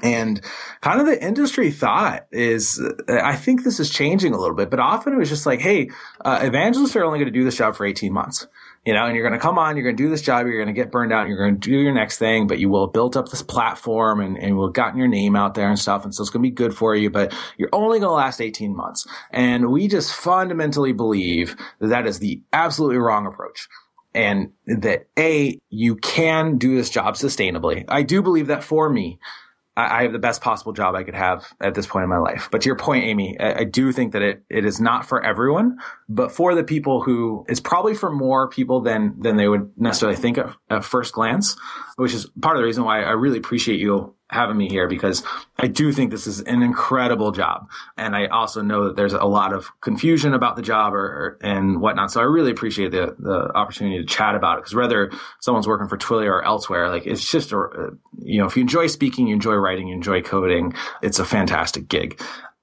And 0.01 0.39
kind 0.79 1.01
of 1.01 1.07
the 1.07 1.21
industry 1.21 1.69
thought 1.69 2.25
is, 2.31 2.81
I 3.09 3.35
think 3.35 3.65
this 3.65 3.81
is 3.81 3.89
changing 3.89 4.33
a 4.33 4.39
little 4.39 4.55
bit, 4.55 4.69
but 4.69 4.79
often 4.79 5.11
it 5.11 5.17
was 5.17 5.27
just 5.27 5.45
like, 5.45 5.59
hey, 5.59 5.89
uh, 6.23 6.39
evangelists 6.41 6.95
are 6.95 7.03
only 7.03 7.19
going 7.19 7.31
to 7.31 7.37
do 7.37 7.43
this 7.43 7.57
job 7.57 7.75
for 7.75 7.85
18 7.85 8.13
months 8.13 8.47
you 8.89 8.95
know, 8.95 9.05
and 9.05 9.15
you're 9.15 9.23
going 9.23 9.39
to 9.39 9.43
come 9.43 9.59
on, 9.59 9.77
you're 9.77 9.83
going 9.83 9.95
to 9.95 10.03
do 10.03 10.09
this 10.09 10.23
job, 10.23 10.47
you're 10.47 10.55
going 10.55 10.73
to 10.73 10.73
get 10.73 10.91
burned 10.91 11.13
out, 11.13 11.27
you're 11.27 11.37
going 11.37 11.53
to 11.53 11.69
do 11.69 11.77
your 11.77 11.93
next 11.93 12.17
thing, 12.17 12.47
but 12.47 12.57
you 12.57 12.69
will 12.69 12.87
have 12.87 12.91
built 12.91 13.15
up 13.15 13.29
this 13.29 13.43
platform 13.43 14.19
and, 14.19 14.35
and 14.35 14.57
will 14.57 14.65
have 14.65 14.73
gotten 14.73 14.97
your 14.97 15.07
name 15.07 15.35
out 15.35 15.53
there 15.53 15.69
and 15.69 15.77
stuff. 15.77 16.03
And 16.03 16.15
so 16.15 16.23
it's 16.23 16.31
going 16.31 16.41
to 16.41 16.49
be 16.49 16.55
good 16.55 16.73
for 16.73 16.95
you, 16.95 17.11
but 17.11 17.31
you're 17.55 17.69
only 17.71 17.99
going 17.99 18.09
to 18.09 18.13
last 18.13 18.41
18 18.41 18.75
months. 18.75 19.05
And 19.29 19.69
we 19.69 19.87
just 19.87 20.11
fundamentally 20.11 20.91
believe 20.91 21.55
that 21.77 21.89
that 21.89 22.07
is 22.07 22.17
the 22.17 22.41
absolutely 22.51 22.97
wrong 22.97 23.27
approach 23.27 23.67
and 24.15 24.53
that 24.65 25.05
a 25.19 25.59
you 25.69 25.95
can 25.95 26.57
do 26.57 26.75
this 26.75 26.89
job 26.89 27.13
sustainably. 27.13 27.85
I 27.89 28.01
do 28.01 28.23
believe 28.23 28.47
that 28.47 28.63
for 28.63 28.89
me, 28.89 29.19
I, 29.87 30.03
have 30.03 30.13
the 30.13 30.19
best 30.19 30.41
possible 30.41 30.73
job 30.73 30.95
I 30.95 31.03
could 31.03 31.15
have 31.15 31.45
at 31.61 31.75
this 31.75 31.87
point 31.87 32.03
in 32.03 32.09
my 32.09 32.17
life. 32.17 32.49
But 32.51 32.61
to 32.61 32.65
your 32.67 32.75
point, 32.75 33.05
Aimee, 33.05 33.37
I, 33.39 33.59
I, 33.59 33.63
do 33.63 33.91
think 33.91 34.13
that 34.13 34.21
it, 34.21 34.43
it 34.49 34.65
is 34.65 34.79
not 34.79 35.05
for 35.05 35.23
everyone, 35.23 35.77
but 36.07 36.31
for 36.31 36.55
the 36.55 36.63
people 36.63 37.01
who 37.01 37.45
it's 37.47 37.59
probably 37.59 37.93
for 37.93 38.11
more 38.11 38.49
people 38.49 38.81
than 38.81 39.19
than 39.19 39.37
they 39.37 39.47
would 39.47 39.71
necessarily 39.77 40.17
think 40.17 40.37
at, 40.37 40.55
at 40.69 40.83
first 40.83 41.13
glance, 41.13 41.55
which 41.97 42.13
is 42.13 42.27
part 42.41 42.55
of 42.55 42.61
the 42.61 42.65
reason 42.65 42.83
why 42.83 43.01
I 43.01 43.11
really 43.11 43.37
appreciate 43.37 43.79
you 43.79 44.15
having 44.29 44.57
me 44.57 44.69
here 44.69 44.87
because 44.87 45.23
I 45.57 45.67
do 45.67 45.91
think 45.91 46.11
this 46.11 46.27
is 46.27 46.41
an 46.41 46.61
incredible 46.61 47.31
job. 47.31 47.67
And 47.97 48.15
I 48.15 48.27
also 48.27 48.61
know 48.61 48.85
that 48.85 48.95
there's 48.95 49.13
a 49.13 49.25
lot 49.25 49.53
of 49.53 49.69
confusion 49.81 50.33
about 50.33 50.55
the 50.55 50.61
job 50.61 50.93
or, 50.93 50.99
or 50.99 51.37
and 51.41 51.81
whatnot. 51.81 52.11
So 52.11 52.21
I 52.21 52.23
really 52.23 52.51
appreciate 52.51 52.91
the, 52.91 53.15
the 53.17 53.51
opportunity 53.55 53.97
to 53.97 54.05
chat 54.05 54.35
about 54.35 54.57
it 54.57 54.61
because 54.61 54.75
whether 54.75 55.11
someone's 55.39 55.67
working 55.67 55.87
for 55.87 55.97
Twilio 55.97 56.27
or 56.27 56.43
elsewhere, 56.43 56.89
like 56.89 57.07
it's 57.07 57.29
just, 57.29 57.51
a, 57.51 57.89
you 58.19 58.39
know, 58.39 58.45
if 58.45 58.55
you 58.55 58.61
enjoy 58.61 58.87
speaking, 58.87 59.27
you 59.27 59.33
enjoy 59.33 59.55
writing, 59.55 59.87
you 59.87 59.95
enjoy 59.95 60.21
coding, 60.21 60.73
it's 61.01 61.19
a 61.19 61.25
fantastic 61.25 61.87
gig. 61.87 62.21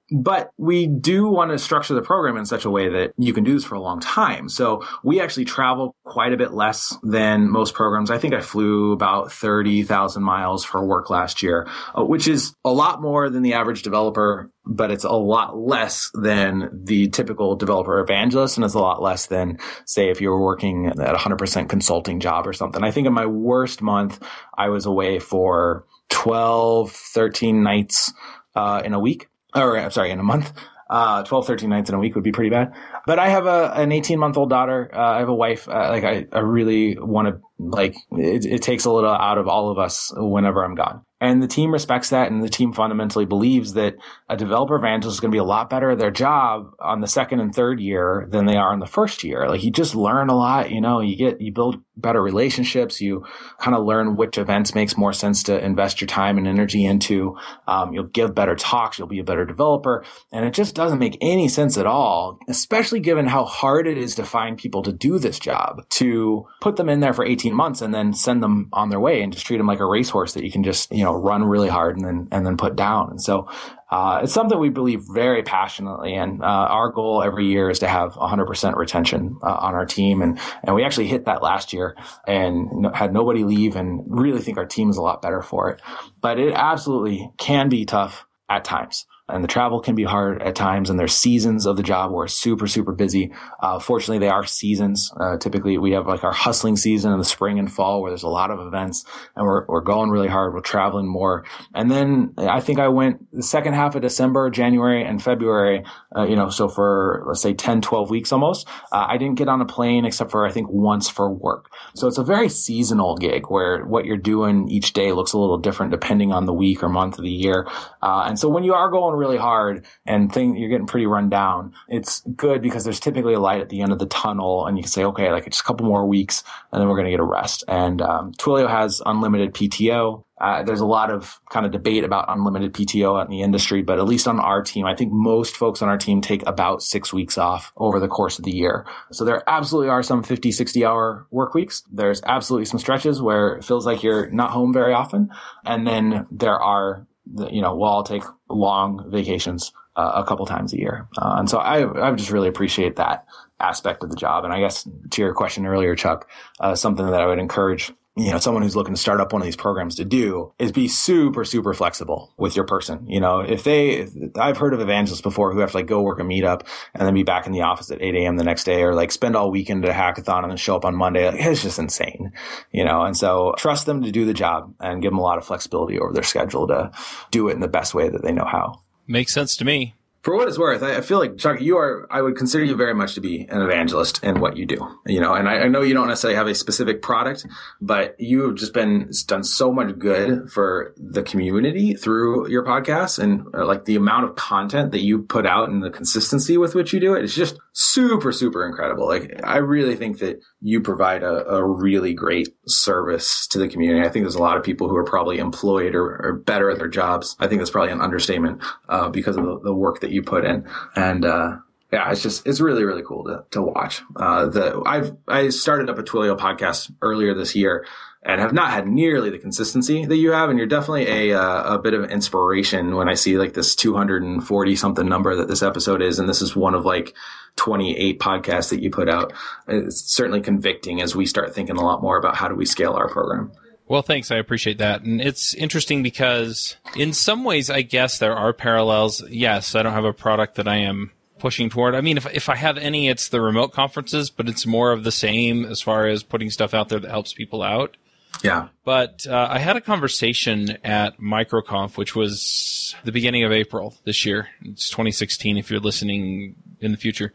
But 0.09 0.51
we 0.57 0.87
do 0.87 1.27
want 1.27 1.51
to 1.51 1.59
structure 1.59 1.93
the 1.93 2.01
program 2.01 2.37
in 2.37 2.45
such 2.45 2.63
a 2.63 2.69
way 2.69 2.87
that 2.89 3.11
you 3.17 3.33
can 3.33 3.43
do 3.43 3.53
this 3.53 3.65
for 3.65 3.75
a 3.75 3.81
long 3.81 3.99
time. 3.99 4.47
So 4.47 4.85
we 5.03 5.19
actually 5.19 5.43
travel 5.45 5.95
quite 6.05 6.31
a 6.31 6.37
bit 6.37 6.53
less 6.53 6.95
than 7.03 7.49
most 7.49 7.73
programs. 7.73 8.09
I 8.09 8.17
think 8.17 8.33
I 8.33 8.39
flew 8.39 8.93
about 8.93 9.33
30,000 9.33 10.23
miles 10.23 10.63
for 10.63 10.85
work 10.85 11.09
last 11.09 11.43
year, 11.43 11.67
uh, 11.93 12.05
which 12.05 12.27
is 12.27 12.53
a 12.63 12.71
lot 12.71 13.01
more 13.01 13.29
than 13.29 13.43
the 13.43 13.53
average 13.53 13.81
developer, 13.81 14.49
but 14.65 14.91
it's 14.91 15.03
a 15.03 15.11
lot 15.11 15.57
less 15.57 16.09
than 16.13 16.69
the 16.85 17.09
typical 17.09 17.57
developer 17.57 17.99
evangelist. 17.99 18.57
And 18.57 18.63
it's 18.63 18.75
a 18.75 18.79
lot 18.79 19.01
less 19.01 19.25
than, 19.25 19.57
say, 19.85 20.09
if 20.09 20.21
you 20.21 20.29
were 20.29 20.41
working 20.41 20.87
at 20.87 20.99
a 20.99 21.17
100% 21.17 21.67
consulting 21.67 22.21
job 22.21 22.47
or 22.47 22.53
something. 22.53 22.81
I 22.81 22.91
think 22.91 23.07
in 23.07 23.13
my 23.13 23.25
worst 23.25 23.81
month, 23.81 24.23
I 24.57 24.69
was 24.69 24.85
away 24.85 25.19
for 25.19 25.85
12, 26.09 26.91
13 26.91 27.61
nights 27.61 28.13
uh, 28.55 28.81
in 28.85 28.93
a 28.93 28.99
week 28.99 29.27
or 29.57 29.77
I'm 29.77 29.91
sorry, 29.91 30.11
in 30.11 30.19
a 30.19 30.23
month. 30.23 30.53
Uh, 30.89 31.21
12, 31.23 31.47
13 31.47 31.69
nights 31.69 31.89
in 31.89 31.95
a 31.95 31.99
week 31.99 32.15
would 32.15 32.23
be 32.23 32.31
pretty 32.31 32.49
bad. 32.49 32.73
But 33.05 33.19
I 33.19 33.27
have 33.27 33.45
a, 33.45 33.73
an 33.75 33.91
18 33.91 34.17
month 34.19 34.37
old 34.37 34.49
daughter. 34.49 34.89
Uh, 34.93 34.99
I 34.99 35.19
have 35.19 35.27
a 35.27 35.35
wife. 35.35 35.67
Uh, 35.67 35.89
like 35.89 36.03
I, 36.05 36.25
I 36.31 36.39
really 36.39 36.97
want 36.97 37.27
to, 37.27 37.41
like, 37.59 37.95
it, 38.11 38.45
it 38.45 38.61
takes 38.61 38.85
a 38.85 38.91
little 38.91 39.11
out 39.11 39.37
of 39.37 39.47
all 39.47 39.69
of 39.69 39.77
us 39.77 40.13
whenever 40.15 40.63
I'm 40.63 40.75
gone. 40.75 41.01
And 41.19 41.41
the 41.41 41.47
team 41.47 41.71
respects 41.71 42.09
that. 42.11 42.31
And 42.31 42.43
the 42.43 42.49
team 42.49 42.73
fundamentally 42.73 43.25
believes 43.25 43.73
that 43.73 43.95
a 44.29 44.37
developer 44.37 44.75
evangelist 44.75 45.15
is 45.15 45.19
going 45.19 45.31
to 45.31 45.35
be 45.35 45.39
a 45.39 45.43
lot 45.43 45.69
better 45.69 45.91
at 45.91 45.97
their 45.97 46.11
job 46.11 46.71
on 46.79 47.01
the 47.01 47.07
second 47.07 47.39
and 47.39 47.53
third 47.53 47.79
year 47.79 48.27
than 48.29 48.45
they 48.45 48.55
are 48.55 48.73
in 48.73 48.79
the 48.79 48.85
first 48.85 49.23
year. 49.23 49.47
Like 49.49 49.63
you 49.63 49.71
just 49.71 49.95
learn 49.95 50.29
a 50.29 50.35
lot, 50.35 50.71
you 50.71 50.81
know, 50.81 51.01
you 51.01 51.15
get, 51.15 51.41
you 51.41 51.51
build 51.51 51.81
better 51.97 52.21
relationships. 52.21 53.01
You 53.01 53.25
kind 53.59 53.75
of 53.75 53.83
learn 53.83 54.15
which 54.15 54.37
events 54.37 54.75
makes 54.75 54.95
more 54.95 55.13
sense 55.13 55.43
to 55.43 55.63
invest 55.63 55.99
your 55.99 56.07
time 56.07 56.37
and 56.37 56.47
energy 56.47 56.85
into. 56.85 57.35
Um, 57.67 57.93
you'll 57.93 58.05
give 58.05 58.35
better 58.35 58.55
talks. 58.55 58.99
You'll 58.99 59.07
be 59.07 59.19
a 59.19 59.23
better 59.23 59.45
developer. 59.45 60.05
And 60.31 60.45
it 60.45 60.53
just 60.53 60.75
doesn't 60.75 60.99
make 60.99 61.17
any 61.21 61.47
sense 61.47 61.77
at 61.77 61.87
all, 61.87 62.39
especially 62.47 62.99
given 62.99 63.25
how 63.25 63.45
hard 63.45 63.87
it 63.87 63.97
is 63.97 64.15
to 64.15 64.23
find 64.23 64.57
people 64.57 64.83
to 64.83 64.93
do 64.93 65.19
this 65.19 65.39
job, 65.39 65.87
to 65.89 66.45
put 66.61 66.75
them 66.75 66.89
in 66.89 66.99
there 66.99 67.13
for 67.13 67.25
18 67.25 67.53
months 67.53 67.81
and 67.81 67.93
then 67.93 68.13
send 68.13 68.43
them 68.43 68.69
on 68.71 68.89
their 68.89 68.99
way 68.99 69.21
and 69.21 69.33
just 69.33 69.45
treat 69.45 69.57
them 69.57 69.67
like 69.67 69.79
a 69.79 69.85
racehorse 69.85 70.33
that 70.33 70.43
you 70.43 70.51
can 70.51 70.63
just, 70.63 70.91
you 70.91 71.03
know, 71.03 71.06
know, 71.07 71.15
run 71.15 71.43
really 71.43 71.69
hard 71.69 71.97
and 71.97 72.05
then, 72.05 72.27
and 72.31 72.45
then 72.45 72.57
put 72.57 72.75
down. 72.75 73.09
And 73.11 73.21
so, 73.21 73.49
uh, 73.89 74.19
it's 74.23 74.33
something 74.33 74.59
we 74.59 74.69
believe 74.69 75.03
very 75.13 75.43
passionately 75.43 76.13
in. 76.13 76.41
Uh, 76.41 76.45
our 76.45 76.91
goal 76.91 77.23
every 77.23 77.45
year 77.45 77.69
is 77.69 77.79
to 77.79 77.87
have 77.87 78.13
100% 78.13 78.75
retention 78.75 79.37
uh, 79.41 79.53
on 79.61 79.75
our 79.75 79.85
team. 79.85 80.21
And, 80.21 80.39
and 80.63 80.75
we 80.75 80.83
actually 80.83 81.07
hit 81.07 81.25
that 81.25 81.41
last 81.41 81.71
year 81.71 81.95
and 82.27 82.87
had 82.93 83.13
nobody 83.13 83.45
leave 83.45 83.75
and 83.75 84.03
really 84.07 84.41
think 84.41 84.57
our 84.57 84.65
team 84.65 84.89
is 84.89 84.97
a 84.97 85.01
lot 85.01 85.21
better 85.21 85.41
for 85.41 85.69
it. 85.69 85.81
But 86.19 86.37
it 86.37 86.53
absolutely 86.53 87.31
can 87.37 87.69
be 87.69 87.85
tough 87.85 88.25
at 88.49 88.65
times 88.65 89.05
and 89.29 89.43
the 89.43 89.47
travel 89.47 89.79
can 89.79 89.95
be 89.95 90.03
hard 90.03 90.41
at 90.41 90.55
times 90.55 90.89
and 90.89 90.99
there's 90.99 91.15
seasons 91.15 91.65
of 91.65 91.77
the 91.77 91.83
job 91.83 92.11
where 92.11 92.25
it's 92.25 92.33
super 92.33 92.67
super 92.67 92.93
busy. 92.93 93.31
Uh, 93.61 93.79
fortunately 93.79 94.19
they 94.19 94.31
are 94.31 94.45
seasons. 94.45 95.11
Uh, 95.19 95.37
typically 95.37 95.77
we 95.77 95.91
have 95.91 96.07
like 96.07 96.23
our 96.23 96.33
hustling 96.33 96.77
season 96.77 97.11
in 97.11 97.19
the 97.19 97.25
spring 97.25 97.59
and 97.59 97.71
fall 97.71 98.01
where 98.01 98.11
there's 98.11 98.23
a 98.23 98.27
lot 98.27 98.51
of 98.51 98.59
events 98.59 99.05
and 99.35 99.45
we're, 99.45 99.65
we're 99.67 99.81
going 99.81 100.09
really 100.09 100.27
hard. 100.27 100.53
We're 100.53 100.61
traveling 100.61 101.07
more. 101.07 101.45
And 101.73 101.91
then 101.91 102.33
i 102.37 102.59
think 102.59 102.79
i 102.79 102.87
went 102.87 103.31
the 103.31 103.43
second 103.43 103.73
half 103.73 103.95
of 103.95 104.01
december 104.01 104.49
january 104.49 105.03
and 105.03 105.21
february 105.21 105.83
uh, 106.15 106.23
you 106.23 106.35
know 106.35 106.49
so 106.49 106.67
for 106.67 107.23
let's 107.27 107.41
say 107.41 107.53
10 107.53 107.81
12 107.81 108.09
weeks 108.09 108.31
almost 108.31 108.67
uh, 108.91 109.05
i 109.07 109.17
didn't 109.17 109.35
get 109.35 109.47
on 109.47 109.61
a 109.61 109.65
plane 109.65 110.05
except 110.05 110.31
for 110.31 110.45
i 110.45 110.51
think 110.51 110.67
once 110.69 111.09
for 111.09 111.29
work. 111.29 111.71
So 111.95 112.07
it's 112.07 112.17
a 112.17 112.23
very 112.23 112.49
seasonal 112.49 113.17
gig 113.17 113.49
where 113.49 113.83
what 113.85 114.05
you're 114.05 114.17
doing 114.17 114.69
each 114.69 114.93
day 114.93 115.11
looks 115.11 115.33
a 115.33 115.37
little 115.37 115.57
different 115.57 115.91
depending 115.91 116.31
on 116.31 116.45
the 116.45 116.53
week 116.53 116.83
or 116.83 116.89
month 116.89 117.17
of 117.17 117.23
the 117.23 117.29
year. 117.29 117.67
Uh, 118.01 118.25
and 118.27 118.39
so 118.39 118.49
when 118.49 118.63
you 118.63 118.73
are 118.73 118.89
going 118.89 119.15
really 119.17 119.37
hard 119.37 119.85
and 120.05 120.31
thing 120.31 120.55
you're 120.55 120.69
getting 120.69 120.87
pretty 120.87 121.05
run 121.05 121.29
down, 121.29 121.73
it's 121.89 122.21
good 122.35 122.61
because 122.61 122.83
there's 122.83 122.99
typically 122.99 123.33
a 123.33 123.39
light 123.39 123.61
at 123.61 123.69
the 123.69 123.81
end 123.81 123.91
of 123.91 123.99
the 123.99 124.05
tunnel, 124.05 124.65
and 124.65 124.77
you 124.77 124.83
can 124.83 124.91
say, 124.91 125.03
okay, 125.03 125.31
like 125.31 125.45
just 125.45 125.61
a 125.61 125.63
couple 125.63 125.85
more 125.85 126.05
weeks, 126.05 126.43
and 126.71 126.81
then 126.81 126.87
we're 126.87 126.95
going 126.95 127.05
to 127.05 127.11
get 127.11 127.19
a 127.19 127.23
rest. 127.23 127.63
And 127.67 128.01
um, 128.01 128.31
Twilio 128.33 128.69
has 128.69 129.01
unlimited 129.05 129.53
PTO. 129.53 130.23
Uh, 130.39 130.61
there's 130.61 130.81
a 130.81 130.85
lot 130.85 131.09
of 131.09 131.39
kind 131.49 131.65
of 131.65 131.71
debate 131.71 132.03
about 132.03 132.25
unlimited 132.27 132.71
PTO 132.71 133.23
in 133.23 133.29
the 133.31 133.41
industry, 133.41 133.81
but 133.81 133.97
at 133.97 134.05
least 134.05 134.27
on 134.27 134.39
our 134.39 134.61
team, 134.61 134.85
I 134.85 134.95
think 134.95 135.11
most 135.11 135.55
folks 135.57 135.81
on 135.81 135.89
our 135.89 135.97
team 135.97 136.21
take 136.21 136.45
about 136.45 136.83
six 136.83 137.11
weeks 137.11 137.39
off 137.39 137.73
over 137.75 137.99
the 137.99 138.07
course 138.07 138.37
of 138.37 138.45
the 138.45 138.51
year. 138.51 138.85
So 139.11 139.25
there 139.25 139.41
absolutely 139.47 139.89
are 139.89 140.03
some 140.03 140.21
50, 140.21 140.51
60 140.51 140.85
hour 140.85 141.25
work 141.31 141.55
weeks. 141.55 141.83
There's 141.91 142.21
absolutely 142.23 142.65
some 142.65 142.79
stretches 142.79 143.19
where 143.19 143.55
it 143.55 143.65
feels 143.65 143.87
like 143.87 144.03
you're 144.03 144.29
not 144.29 144.51
home 144.51 144.73
very 144.73 144.93
often. 144.93 145.29
And 145.65 145.87
then 145.87 146.27
there 146.29 146.59
are 146.59 147.07
you 147.49 147.61
know, 147.61 147.75
we'll 147.75 147.89
all 147.89 148.03
take 148.03 148.23
long 148.49 149.09
vacations 149.09 149.71
uh, 149.95 150.11
a 150.15 150.23
couple 150.23 150.45
times 150.45 150.73
a 150.73 150.79
year. 150.79 151.07
Uh, 151.17 151.35
and 151.39 151.49
so 151.49 151.57
I, 151.57 152.07
I 152.09 152.11
just 152.13 152.31
really 152.31 152.47
appreciate 152.47 152.95
that 152.97 153.25
aspect 153.59 154.03
of 154.03 154.09
the 154.09 154.15
job. 154.15 154.43
And 154.43 154.53
I 154.53 154.59
guess 154.59 154.87
to 155.11 155.21
your 155.21 155.33
question 155.33 155.65
earlier, 155.65 155.95
Chuck, 155.95 156.29
uh, 156.59 156.75
something 156.75 157.05
that 157.05 157.21
I 157.21 157.25
would 157.25 157.39
encourage 157.39 157.91
you 158.17 158.31
know, 158.31 158.39
someone 158.39 158.63
who's 158.63 158.75
looking 158.75 158.95
to 158.95 158.99
start 158.99 159.21
up 159.21 159.31
one 159.31 159.43
of 159.43 159.45
these 159.45 159.55
programs 159.55 159.95
to 159.95 160.05
do 160.05 160.51
is 160.57 160.71
be 160.71 160.87
super, 160.87 161.45
super 161.45 161.73
flexible 161.75 162.33
with 162.35 162.55
your 162.55 162.65
person. 162.65 163.07
You 163.07 163.19
know, 163.19 163.41
if 163.41 163.63
they, 163.63 164.07
I've 164.35 164.57
heard 164.57 164.73
of 164.73 164.79
evangelists 164.79 165.21
before 165.21 165.53
who 165.53 165.59
have 165.59 165.71
to 165.71 165.77
like 165.77 165.85
go 165.85 166.01
work 166.01 166.19
a 166.19 166.23
meetup 166.23 166.65
and 166.95 167.05
then 167.05 167.13
be 167.13 167.21
back 167.21 167.45
in 167.45 167.51
the 167.51 167.61
office 167.61 167.91
at 167.91 168.01
8 168.01 168.15
a.m. 168.15 168.37
the 168.37 168.43
next 168.43 168.63
day 168.63 168.81
or 168.81 168.95
like 168.95 169.11
spend 169.11 169.35
all 169.35 169.51
weekend 169.51 169.85
at 169.85 169.91
a 169.91 169.93
hackathon 169.93 170.41
and 170.41 170.49
then 170.49 170.57
show 170.57 170.75
up 170.75 170.83
on 170.83 170.95
Monday. 170.95 171.27
Like, 171.27 171.45
it's 171.45 171.61
just 171.61 171.77
insane, 171.77 172.31
you 172.71 172.83
know, 172.83 173.03
and 173.03 173.15
so 173.15 173.53
trust 173.57 173.85
them 173.85 174.01
to 174.01 174.11
do 174.11 174.25
the 174.25 174.33
job 174.33 174.73
and 174.79 175.01
give 175.01 175.11
them 175.11 175.19
a 175.19 175.23
lot 175.23 175.37
of 175.37 175.45
flexibility 175.45 175.99
over 175.99 176.11
their 176.13 176.23
schedule 176.23 176.67
to 176.67 176.91
do 177.29 177.49
it 177.49 177.53
in 177.53 177.59
the 177.59 177.67
best 177.67 177.93
way 177.93 178.09
that 178.09 178.23
they 178.23 178.31
know 178.31 178.45
how. 178.45 178.81
Makes 179.05 179.33
sense 179.33 179.55
to 179.57 179.65
me 179.65 179.95
for 180.27 180.35
what 180.35 180.49
it's 180.49 180.59
worth, 180.59 180.83
I 180.83 180.99
feel 180.99 181.19
like 181.19 181.37
Chuck, 181.37 181.61
you 181.61 181.77
are. 181.77 182.05
I 182.11 182.21
would 182.21 182.35
consider 182.35 182.65
you 182.65 182.75
very 182.75 182.93
much 182.93 183.15
to 183.15 183.21
be 183.21 183.47
an 183.47 183.61
evangelist 183.61 184.21
in 184.25 184.41
what 184.41 184.57
you 184.57 184.65
do. 184.65 184.85
You 185.05 185.21
know, 185.21 185.33
and 185.33 185.47
I, 185.47 185.59
I 185.59 185.67
know 185.69 185.81
you 185.83 185.93
don't 185.93 186.09
necessarily 186.09 186.35
have 186.35 186.47
a 186.47 186.53
specific 186.53 187.01
product, 187.01 187.45
but 187.79 188.19
you 188.19 188.41
have 188.41 188.55
just 188.55 188.73
been 188.73 189.09
done 189.25 189.45
so 189.45 189.71
much 189.71 189.97
good 189.97 190.51
for 190.51 190.93
the 190.97 191.23
community 191.23 191.93
through 191.93 192.49
your 192.49 192.65
podcast 192.65 193.19
and 193.19 193.45
uh, 193.55 193.65
like 193.65 193.85
the 193.85 193.95
amount 193.95 194.25
of 194.25 194.35
content 194.35 194.91
that 194.91 194.99
you 194.99 195.19
put 195.19 195.45
out 195.45 195.69
and 195.69 195.81
the 195.81 195.89
consistency 195.89 196.57
with 196.57 196.75
which 196.75 196.91
you 196.91 196.99
do 196.99 197.13
it. 197.13 197.23
It's 197.23 197.33
just 197.33 197.57
super, 197.71 198.33
super 198.33 198.65
incredible. 198.65 199.07
Like 199.07 199.39
I 199.45 199.59
really 199.59 199.95
think 199.95 200.19
that 200.19 200.41
you 200.59 200.81
provide 200.81 201.23
a, 201.23 201.47
a 201.47 201.63
really 201.63 202.13
great 202.13 202.49
service 202.65 203.47
to 203.47 203.59
the 203.59 203.69
community. 203.69 204.05
I 204.05 204.09
think 204.09 204.23
there's 204.23 204.35
a 204.35 204.41
lot 204.41 204.57
of 204.57 204.63
people 204.63 204.89
who 204.89 204.97
are 204.97 205.05
probably 205.05 205.37
employed 205.37 205.95
or, 205.95 206.19
or 206.21 206.33
better 206.33 206.69
at 206.69 206.79
their 206.79 206.89
jobs. 206.89 207.37
I 207.39 207.47
think 207.47 207.61
that's 207.61 207.71
probably 207.71 207.93
an 207.93 208.01
understatement 208.01 208.61
uh, 208.89 209.07
because 209.07 209.37
of 209.37 209.45
the, 209.45 209.59
the 209.59 209.73
work 209.73 210.01
that 210.01 210.09
you 210.09 210.16
you 210.17 210.23
put 210.23 210.43
in. 210.43 210.67
And, 210.95 211.23
uh, 211.23 211.57
yeah, 211.91 212.11
it's 212.11 212.21
just 212.21 212.45
it's 212.45 212.59
really 212.59 212.83
really 212.83 213.01
cool 213.01 213.23
to 213.25 213.45
to 213.51 213.61
watch. 213.61 214.01
Uh, 214.15 214.47
the 214.47 214.83
I've 214.85 215.15
I 215.27 215.49
started 215.49 215.89
up 215.89 215.97
a 215.97 216.03
Twilio 216.03 216.37
podcast 216.37 216.91
earlier 217.01 217.33
this 217.33 217.55
year 217.55 217.85
and 218.23 218.41
have 218.41 218.51
not 218.51 218.71
had 218.71 218.87
nearly 218.87 219.29
the 219.29 219.37
consistency 219.37 220.05
that 220.05 220.17
you 220.17 220.31
have, 220.31 220.49
and 220.49 220.59
you're 220.59 220.67
definitely 220.67 221.07
a 221.07 221.39
uh, 221.39 221.75
a 221.75 221.79
bit 221.79 221.93
of 221.93 222.11
inspiration 222.11 222.95
when 222.95 223.07
I 223.07 223.13
see 223.13 223.37
like 223.37 223.53
this 223.53 223.73
240 223.73 224.75
something 224.75 225.07
number 225.07 225.35
that 225.37 225.47
this 225.47 225.63
episode 225.63 226.01
is, 226.01 226.19
and 226.19 226.27
this 226.27 226.41
is 226.41 226.57
one 226.57 226.75
of 226.75 226.83
like 226.83 227.13
28 227.55 228.19
podcasts 228.19 228.69
that 228.71 228.81
you 228.81 228.89
put 228.89 229.07
out. 229.07 229.31
It's 229.69 230.13
certainly 230.13 230.41
convicting 230.41 231.01
as 231.01 231.15
we 231.15 231.25
start 231.25 231.55
thinking 231.55 231.77
a 231.77 231.85
lot 231.85 232.01
more 232.01 232.17
about 232.17 232.35
how 232.35 232.49
do 232.49 232.55
we 232.55 232.65
scale 232.65 232.93
our 232.93 233.07
program. 233.07 233.53
Well, 233.87 234.01
thanks. 234.01 234.31
I 234.31 234.35
appreciate 234.35 234.79
that. 234.79 235.03
And 235.03 235.21
it's 235.21 235.53
interesting 235.53 236.03
because 236.03 236.75
in 236.95 237.13
some 237.13 237.43
ways, 237.43 237.69
I 237.69 237.81
guess 237.81 238.17
there 238.17 238.35
are 238.35 238.51
parallels. 238.53 239.23
Yes, 239.29 239.75
I 239.75 239.83
don't 239.83 239.93
have 239.93 240.03
a 240.03 240.13
product 240.13 240.55
that 240.55 240.67
I 240.67 240.77
am 240.77 241.11
pushing 241.39 241.69
toward. 241.69 241.95
I 241.95 242.01
mean, 242.01 242.17
if, 242.17 242.25
if 242.33 242.49
I 242.49 242.55
have 242.55 242.77
any, 242.77 243.07
it's 243.07 243.29
the 243.29 243.41
remote 243.41 243.71
conferences, 243.71 244.29
but 244.29 244.49
it's 244.49 244.65
more 244.65 244.91
of 244.91 245.03
the 245.03 245.11
same 245.11 245.65
as 245.65 245.81
far 245.81 246.07
as 246.07 246.23
putting 246.23 246.49
stuff 246.49 246.73
out 246.73 246.89
there 246.89 246.99
that 246.99 247.09
helps 247.09 247.33
people 247.33 247.61
out. 247.61 247.95
Yeah. 248.43 248.67
But 248.83 249.25
uh, 249.27 249.47
I 249.49 249.59
had 249.59 249.77
a 249.77 249.81
conversation 249.81 250.77
at 250.83 251.19
MicroConf, 251.19 251.97
which 251.97 252.15
was 252.15 252.95
the 253.03 253.11
beginning 253.11 253.43
of 253.43 253.51
April 253.51 253.95
this 254.03 254.25
year. 254.25 254.49
It's 254.63 254.89
2016 254.89 255.57
if 255.57 255.71
you're 255.71 255.79
listening 255.79 256.55
in 256.79 256.91
the 256.91 256.97
future. 256.97 257.33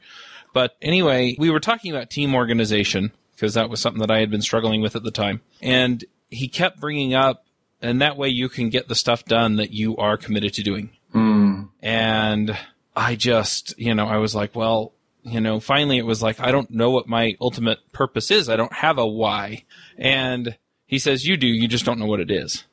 But 0.52 0.76
anyway, 0.82 1.34
we 1.38 1.50
were 1.50 1.60
talking 1.60 1.90
about 1.90 2.10
team 2.10 2.34
organization 2.34 3.12
because 3.34 3.54
that 3.54 3.70
was 3.70 3.80
something 3.80 4.00
that 4.00 4.10
I 4.10 4.18
had 4.18 4.30
been 4.30 4.42
struggling 4.42 4.82
with 4.82 4.94
at 4.94 5.02
the 5.02 5.10
time. 5.10 5.40
And 5.60 6.04
he 6.32 6.48
kept 6.48 6.80
bringing 6.80 7.14
up, 7.14 7.44
and 7.80 8.00
that 8.00 8.16
way 8.16 8.28
you 8.28 8.48
can 8.48 8.70
get 8.70 8.88
the 8.88 8.94
stuff 8.94 9.24
done 9.24 9.56
that 9.56 9.72
you 9.72 9.96
are 9.96 10.16
committed 10.16 10.54
to 10.54 10.62
doing. 10.62 10.90
Mm. 11.14 11.68
And 11.82 12.56
I 12.94 13.16
just, 13.16 13.78
you 13.78 13.94
know, 13.94 14.06
I 14.06 14.18
was 14.18 14.34
like, 14.34 14.54
well, 14.54 14.92
you 15.22 15.40
know, 15.40 15.60
finally 15.60 15.98
it 15.98 16.06
was 16.06 16.22
like, 16.22 16.40
I 16.40 16.50
don't 16.50 16.70
know 16.70 16.90
what 16.90 17.06
my 17.06 17.36
ultimate 17.40 17.92
purpose 17.92 18.30
is. 18.30 18.48
I 18.48 18.56
don't 18.56 18.72
have 18.72 18.98
a 18.98 19.06
why. 19.06 19.64
And 19.96 20.56
he 20.86 20.98
says, 20.98 21.26
you 21.26 21.36
do, 21.36 21.46
you 21.46 21.68
just 21.68 21.84
don't 21.84 21.98
know 21.98 22.06
what 22.06 22.20
it 22.20 22.30
is. 22.30 22.64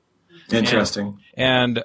Interesting. 0.51 1.19
And, 1.35 1.77
and 1.77 1.83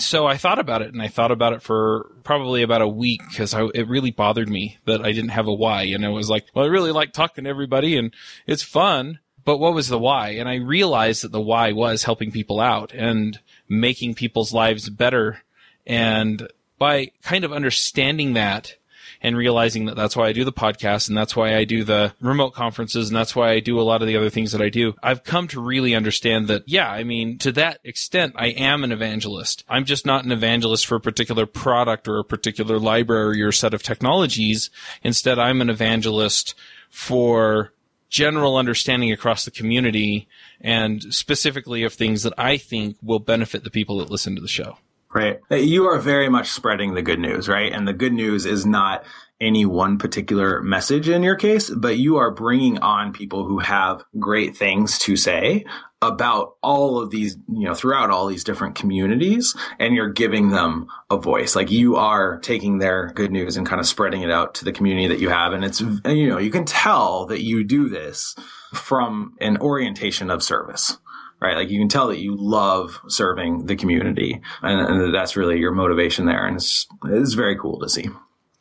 so 0.00 0.26
I 0.26 0.36
thought 0.36 0.58
about 0.58 0.82
it 0.82 0.92
and 0.92 1.02
I 1.02 1.08
thought 1.08 1.30
about 1.30 1.52
it 1.52 1.62
for 1.62 2.10
probably 2.24 2.62
about 2.62 2.82
a 2.82 2.88
week 2.88 3.22
because 3.28 3.54
it 3.54 3.88
really 3.88 4.10
bothered 4.10 4.48
me 4.48 4.78
that 4.86 5.04
I 5.04 5.12
didn't 5.12 5.30
have 5.30 5.46
a 5.46 5.54
why. 5.54 5.82
And 5.84 6.04
I 6.04 6.08
was 6.08 6.28
like, 6.30 6.46
well, 6.54 6.64
I 6.64 6.68
really 6.68 6.92
like 6.92 7.12
talking 7.12 7.44
to 7.44 7.50
everybody 7.50 7.96
and 7.96 8.14
it's 8.46 8.62
fun. 8.62 9.20
But 9.46 9.58
what 9.58 9.74
was 9.74 9.86
the 9.88 9.98
why? 9.98 10.30
And 10.30 10.48
I 10.48 10.56
realized 10.56 11.22
that 11.22 11.30
the 11.30 11.40
why 11.40 11.70
was 11.70 12.02
helping 12.02 12.32
people 12.32 12.60
out 12.60 12.92
and 12.92 13.38
making 13.68 14.16
people's 14.16 14.52
lives 14.52 14.90
better. 14.90 15.42
And 15.86 16.48
by 16.78 17.12
kind 17.22 17.44
of 17.44 17.52
understanding 17.52 18.34
that 18.34 18.74
and 19.22 19.36
realizing 19.36 19.86
that 19.86 19.94
that's 19.94 20.16
why 20.16 20.26
I 20.26 20.32
do 20.32 20.44
the 20.44 20.52
podcast 20.52 21.08
and 21.08 21.16
that's 21.16 21.36
why 21.36 21.54
I 21.54 21.62
do 21.62 21.84
the 21.84 22.12
remote 22.20 22.54
conferences 22.54 23.08
and 23.08 23.16
that's 23.16 23.36
why 23.36 23.52
I 23.52 23.60
do 23.60 23.80
a 23.80 23.82
lot 23.82 24.02
of 24.02 24.08
the 24.08 24.16
other 24.16 24.30
things 24.30 24.50
that 24.50 24.60
I 24.60 24.68
do. 24.68 24.94
I've 25.00 25.22
come 25.22 25.46
to 25.48 25.60
really 25.60 25.94
understand 25.94 26.48
that, 26.48 26.64
yeah, 26.66 26.90
I 26.90 27.04
mean, 27.04 27.38
to 27.38 27.52
that 27.52 27.78
extent, 27.84 28.34
I 28.36 28.48
am 28.48 28.82
an 28.82 28.90
evangelist. 28.90 29.64
I'm 29.68 29.84
just 29.84 30.04
not 30.04 30.24
an 30.24 30.32
evangelist 30.32 30.86
for 30.86 30.96
a 30.96 31.00
particular 31.00 31.46
product 31.46 32.08
or 32.08 32.18
a 32.18 32.24
particular 32.24 32.80
library 32.80 33.42
or 33.42 33.52
set 33.52 33.74
of 33.74 33.84
technologies. 33.84 34.70
Instead, 35.04 35.38
I'm 35.38 35.60
an 35.60 35.70
evangelist 35.70 36.56
for 36.90 37.72
general 38.08 38.56
understanding 38.56 39.12
across 39.12 39.44
the 39.44 39.50
community 39.50 40.28
and 40.60 41.02
specifically 41.14 41.82
of 41.82 41.92
things 41.92 42.22
that 42.22 42.34
I 42.38 42.56
think 42.56 42.96
will 43.02 43.18
benefit 43.18 43.64
the 43.64 43.70
people 43.70 43.98
that 43.98 44.10
listen 44.10 44.34
to 44.36 44.40
the 44.40 44.48
show. 44.48 44.78
Right. 45.14 45.40
You 45.50 45.86
are 45.86 45.98
very 45.98 46.28
much 46.28 46.50
spreading 46.50 46.94
the 46.94 47.02
good 47.02 47.18
news, 47.18 47.48
right? 47.48 47.72
And 47.72 47.88
the 47.88 47.94
good 47.94 48.12
news 48.12 48.44
is 48.44 48.66
not 48.66 49.04
any 49.40 49.64
one 49.64 49.98
particular 49.98 50.62
message 50.62 51.08
in 51.08 51.22
your 51.22 51.36
case, 51.36 51.70
but 51.70 51.98
you 51.98 52.16
are 52.16 52.30
bringing 52.30 52.78
on 52.78 53.12
people 53.12 53.46
who 53.46 53.58
have 53.58 54.02
great 54.18 54.56
things 54.56 54.98
to 55.00 55.16
say 55.16 55.64
about 56.02 56.56
all 56.62 57.00
of 57.00 57.10
these, 57.10 57.36
you 57.48 57.64
know, 57.64 57.74
throughout 57.74 58.10
all 58.10 58.26
these 58.26 58.44
different 58.44 58.74
communities 58.74 59.56
and 59.78 59.94
you're 59.94 60.12
giving 60.12 60.50
them 60.50 60.88
a 61.10 61.16
voice. 61.16 61.56
Like 61.56 61.70
you 61.70 61.96
are 61.96 62.38
taking 62.40 62.78
their 62.78 63.12
good 63.14 63.32
news 63.32 63.56
and 63.56 63.66
kind 63.66 63.80
of 63.80 63.86
spreading 63.86 64.22
it 64.22 64.30
out 64.30 64.54
to 64.56 64.64
the 64.64 64.72
community 64.72 65.08
that 65.08 65.20
you 65.20 65.30
have. 65.30 65.52
And 65.52 65.64
it's, 65.64 65.80
you 65.80 66.28
know, 66.28 66.38
you 66.38 66.50
can 66.50 66.64
tell 66.64 67.26
that 67.26 67.42
you 67.42 67.64
do 67.64 67.88
this 67.88 68.34
from 68.74 69.36
an 69.40 69.56
orientation 69.58 70.30
of 70.30 70.42
service 70.42 70.98
right? 71.40 71.56
Like 71.56 71.70
you 71.70 71.78
can 71.78 71.88
tell 71.88 72.08
that 72.08 72.18
you 72.18 72.34
love 72.36 72.98
serving 73.08 73.66
the 73.66 73.76
community, 73.76 74.40
and, 74.62 74.80
and 74.80 75.14
that's 75.14 75.36
really 75.36 75.58
your 75.58 75.72
motivation 75.72 76.26
there, 76.26 76.46
and 76.46 76.56
it's 76.56 76.86
it's 77.04 77.34
very 77.34 77.58
cool 77.58 77.78
to 77.80 77.88
see. 77.88 78.08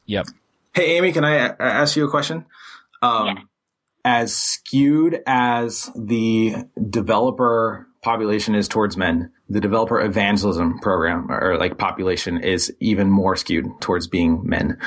Yep. 0.07 0.27
Hey, 0.73 0.97
Aimee, 0.97 1.13
can 1.13 1.23
I 1.23 1.55
ask 1.59 1.95
you 1.95 2.05
a 2.05 2.09
question? 2.09 2.45
Um, 3.01 3.27
yeah. 3.27 3.33
As 4.05 4.35
skewed 4.35 5.21
as 5.25 5.91
the 5.95 6.55
developer 6.89 7.87
population 8.03 8.53
is 8.53 8.67
towards 8.67 8.95
men, 8.95 9.31
the 9.49 9.59
developer 9.59 9.99
evangelism 9.99 10.79
program 10.79 11.31
or 11.31 11.57
like 11.57 11.79
population 11.79 12.37
is 12.37 12.71
even 12.79 13.09
more 13.09 13.35
skewed 13.35 13.65
towards 13.81 14.07
being 14.07 14.47
men. 14.47 14.77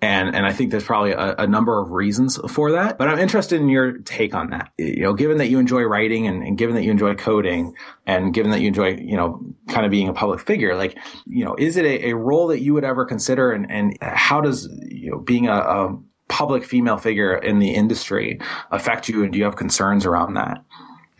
And, 0.00 0.32
and 0.32 0.46
I 0.46 0.52
think 0.52 0.70
there's 0.70 0.84
probably 0.84 1.10
a, 1.10 1.34
a, 1.38 1.46
number 1.48 1.80
of 1.80 1.90
reasons 1.90 2.38
for 2.48 2.70
that, 2.72 2.98
but 2.98 3.08
I'm 3.08 3.18
interested 3.18 3.60
in 3.60 3.68
your 3.68 3.98
take 3.98 4.32
on 4.32 4.50
that. 4.50 4.70
You 4.78 5.02
know, 5.02 5.12
given 5.12 5.38
that 5.38 5.48
you 5.48 5.58
enjoy 5.58 5.82
writing 5.82 6.28
and, 6.28 6.44
and 6.44 6.56
given 6.56 6.76
that 6.76 6.84
you 6.84 6.92
enjoy 6.92 7.16
coding 7.16 7.74
and 8.06 8.32
given 8.32 8.52
that 8.52 8.60
you 8.60 8.68
enjoy, 8.68 8.90
you 8.90 9.16
know, 9.16 9.44
kind 9.66 9.84
of 9.84 9.90
being 9.90 10.08
a 10.08 10.12
public 10.12 10.38
figure, 10.38 10.76
like, 10.76 10.96
you 11.26 11.44
know, 11.44 11.56
is 11.58 11.76
it 11.76 11.84
a, 11.84 12.10
a 12.10 12.16
role 12.16 12.46
that 12.46 12.60
you 12.60 12.74
would 12.74 12.84
ever 12.84 13.04
consider? 13.06 13.50
And, 13.50 13.68
and 13.72 13.98
how 14.00 14.40
does, 14.40 14.68
you 14.86 15.10
know, 15.10 15.18
being 15.18 15.48
a, 15.48 15.56
a 15.56 15.98
public 16.28 16.64
female 16.64 16.98
figure 16.98 17.36
in 17.36 17.58
the 17.58 17.70
industry 17.70 18.40
affect 18.70 19.08
you? 19.08 19.22
And 19.22 19.32
do 19.32 19.38
you 19.38 19.44
have 19.44 19.56
concerns 19.56 20.06
around 20.06 20.34
that? 20.34 20.64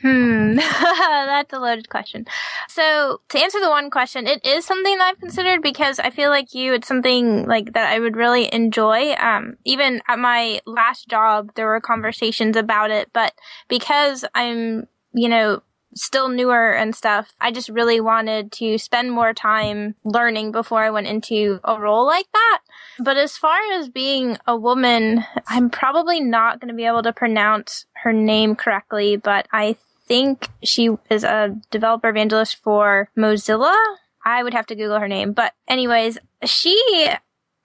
Hmm, 0.01 0.55
that's 0.57 1.53
a 1.53 1.59
loaded 1.59 1.89
question. 1.89 2.25
So 2.69 3.21
to 3.31 3.39
answer 3.39 3.59
the 3.61 3.71
one 3.71 3.91
question, 3.91 4.29
it 4.29 4.45
is 4.47 4.65
something 4.65 4.97
that 4.97 5.09
I've 5.09 5.21
considered 5.21 5.61
because 5.61 5.99
I 5.99 6.11
feel 6.11 6.31
like 6.31 6.55
you, 6.55 6.75
it's 6.75 6.87
something 6.87 7.47
like 7.47 7.73
that 7.73 7.93
I 7.93 7.99
would 7.99 8.17
really 8.17 8.53
enjoy. 8.53 9.15
Um, 9.15 9.57
even 9.65 10.01
at 10.07 10.21
my 10.21 10.61
last 10.67 11.09
job, 11.09 11.51
there 11.57 11.67
were 11.67 11.81
conversations 11.81 12.57
about 12.57 12.93
it, 12.93 13.11
but 13.13 13.33
because 13.69 14.25
I'm, 14.37 14.87
you 15.15 15.29
know, 15.29 15.63
still 15.99 16.29
newer 16.29 16.73
and 16.73 16.95
stuff, 16.95 17.33
I 17.41 17.51
just 17.51 17.69
really 17.69 18.01
wanted 18.01 18.53
to 18.53 18.79
spend 18.79 19.13
more 19.13 19.33
time 19.33 19.95
learning 20.05 20.53
before 20.53 20.83
I 20.83 20.91
went 20.91 21.07
into 21.07 21.61
a 21.65 21.79
role 21.79 22.07
like 22.07 22.27
that. 22.33 22.61
But 22.99 23.17
as 23.17 23.37
far 23.37 23.59
as 23.73 23.89
being 23.89 24.39
a 24.47 24.57
woman, 24.57 25.25
I'm 25.47 25.71
probably 25.71 26.21
not 26.21 26.61
going 26.61 26.69
to 26.69 26.75
be 26.75 26.87
able 26.87 27.03
to 27.03 27.13
pronounce 27.13 27.87
her 28.03 28.13
name 28.13 28.57
correctly, 28.57 29.17
but 29.17 29.47
I 29.53 29.77
think 30.07 30.49
she 30.63 30.91
is 31.11 31.23
a 31.23 31.57
developer 31.71 32.09
evangelist 32.09 32.57
for 32.57 33.11
Mozilla. 33.17 33.77
I 34.25 34.43
would 34.43 34.55
have 34.55 34.67
to 34.67 34.75
Google 34.75 34.99
her 34.99 35.09
name. 35.09 35.33
But 35.33 35.53
anyways, 35.69 36.19
she, 36.45 37.09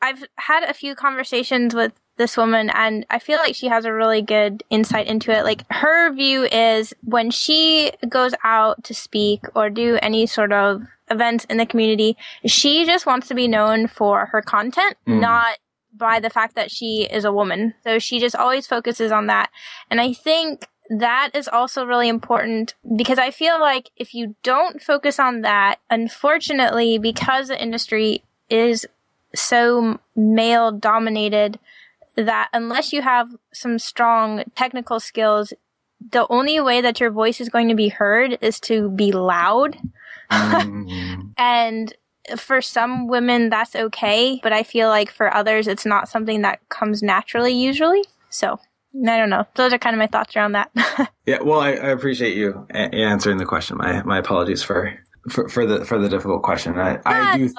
I've 0.01 0.23
had 0.37 0.63
a 0.63 0.73
few 0.73 0.95
conversations 0.95 1.73
with 1.73 1.93
this 2.17 2.37
woman 2.37 2.69
and 2.73 3.05
I 3.09 3.19
feel 3.19 3.37
like 3.37 3.55
she 3.55 3.67
has 3.67 3.85
a 3.85 3.93
really 3.93 4.21
good 4.21 4.63
insight 4.69 5.07
into 5.07 5.31
it. 5.31 5.43
Like 5.43 5.63
her 5.71 6.13
view 6.13 6.43
is 6.45 6.93
when 7.03 7.31
she 7.31 7.91
goes 8.07 8.33
out 8.43 8.83
to 8.85 8.93
speak 8.93 9.41
or 9.55 9.69
do 9.69 9.97
any 10.01 10.25
sort 10.25 10.53
of 10.53 10.83
events 11.09 11.45
in 11.45 11.57
the 11.57 11.65
community, 11.65 12.15
she 12.45 12.85
just 12.85 13.05
wants 13.05 13.27
to 13.27 13.33
be 13.33 13.47
known 13.47 13.87
for 13.87 14.27
her 14.27 14.41
content, 14.41 14.95
mm. 15.07 15.19
not 15.19 15.57
by 15.95 16.19
the 16.19 16.29
fact 16.29 16.55
that 16.55 16.71
she 16.71 17.07
is 17.09 17.25
a 17.25 17.33
woman. 17.33 17.73
So 17.83 17.99
she 17.99 18.19
just 18.19 18.35
always 18.35 18.67
focuses 18.67 19.11
on 19.11 19.27
that. 19.27 19.49
And 19.89 20.01
I 20.01 20.13
think 20.13 20.67
that 20.89 21.31
is 21.33 21.47
also 21.47 21.85
really 21.85 22.09
important 22.09 22.75
because 22.95 23.17
I 23.17 23.31
feel 23.31 23.59
like 23.59 23.89
if 23.95 24.13
you 24.13 24.35
don't 24.43 24.81
focus 24.81 25.19
on 25.19 25.41
that, 25.41 25.79
unfortunately, 25.89 26.97
because 26.97 27.47
the 27.47 27.61
industry 27.61 28.23
is 28.49 28.85
so 29.35 29.99
male 30.15 30.71
dominated, 30.71 31.59
that 32.15 32.49
unless 32.53 32.93
you 32.93 33.01
have 33.01 33.29
some 33.53 33.79
strong 33.79 34.43
technical 34.55 34.99
skills, 34.99 35.53
the 36.11 36.27
only 36.29 36.59
way 36.59 36.81
that 36.81 36.99
your 36.99 37.11
voice 37.11 37.39
is 37.39 37.49
going 37.49 37.69
to 37.69 37.75
be 37.75 37.89
heard 37.89 38.37
is 38.41 38.59
to 38.61 38.89
be 38.89 39.11
loud. 39.11 39.77
Mm-hmm. 40.31 41.21
and 41.37 41.93
for 42.37 42.61
some 42.61 43.07
women, 43.07 43.49
that's 43.49 43.75
okay, 43.75 44.39
but 44.41 44.53
I 44.53 44.63
feel 44.63 44.89
like 44.89 45.11
for 45.11 45.33
others, 45.33 45.67
it's 45.67 45.85
not 45.85 46.07
something 46.07 46.41
that 46.41 46.59
comes 46.69 47.03
naturally 47.03 47.53
usually. 47.53 48.03
So 48.29 48.59
I 49.07 49.17
don't 49.17 49.29
know. 49.29 49.45
Those 49.55 49.73
are 49.73 49.77
kind 49.77 49.95
of 49.95 49.99
my 49.99 50.07
thoughts 50.07 50.35
around 50.35 50.53
that. 50.53 50.71
yeah, 51.25 51.41
well, 51.41 51.59
I, 51.59 51.71
I 51.71 51.89
appreciate 51.89 52.37
you 52.37 52.65
a- 52.69 52.93
answering 52.93 53.37
the 53.37 53.45
question. 53.45 53.77
My 53.77 54.03
my 54.03 54.19
apologies 54.19 54.63
for 54.63 54.97
for, 55.29 55.49
for 55.49 55.65
the 55.65 55.83
for 55.83 55.97
the 55.97 56.09
difficult 56.09 56.43
question. 56.43 56.77
I, 56.77 56.99
I 57.05 57.37
do. 57.37 57.49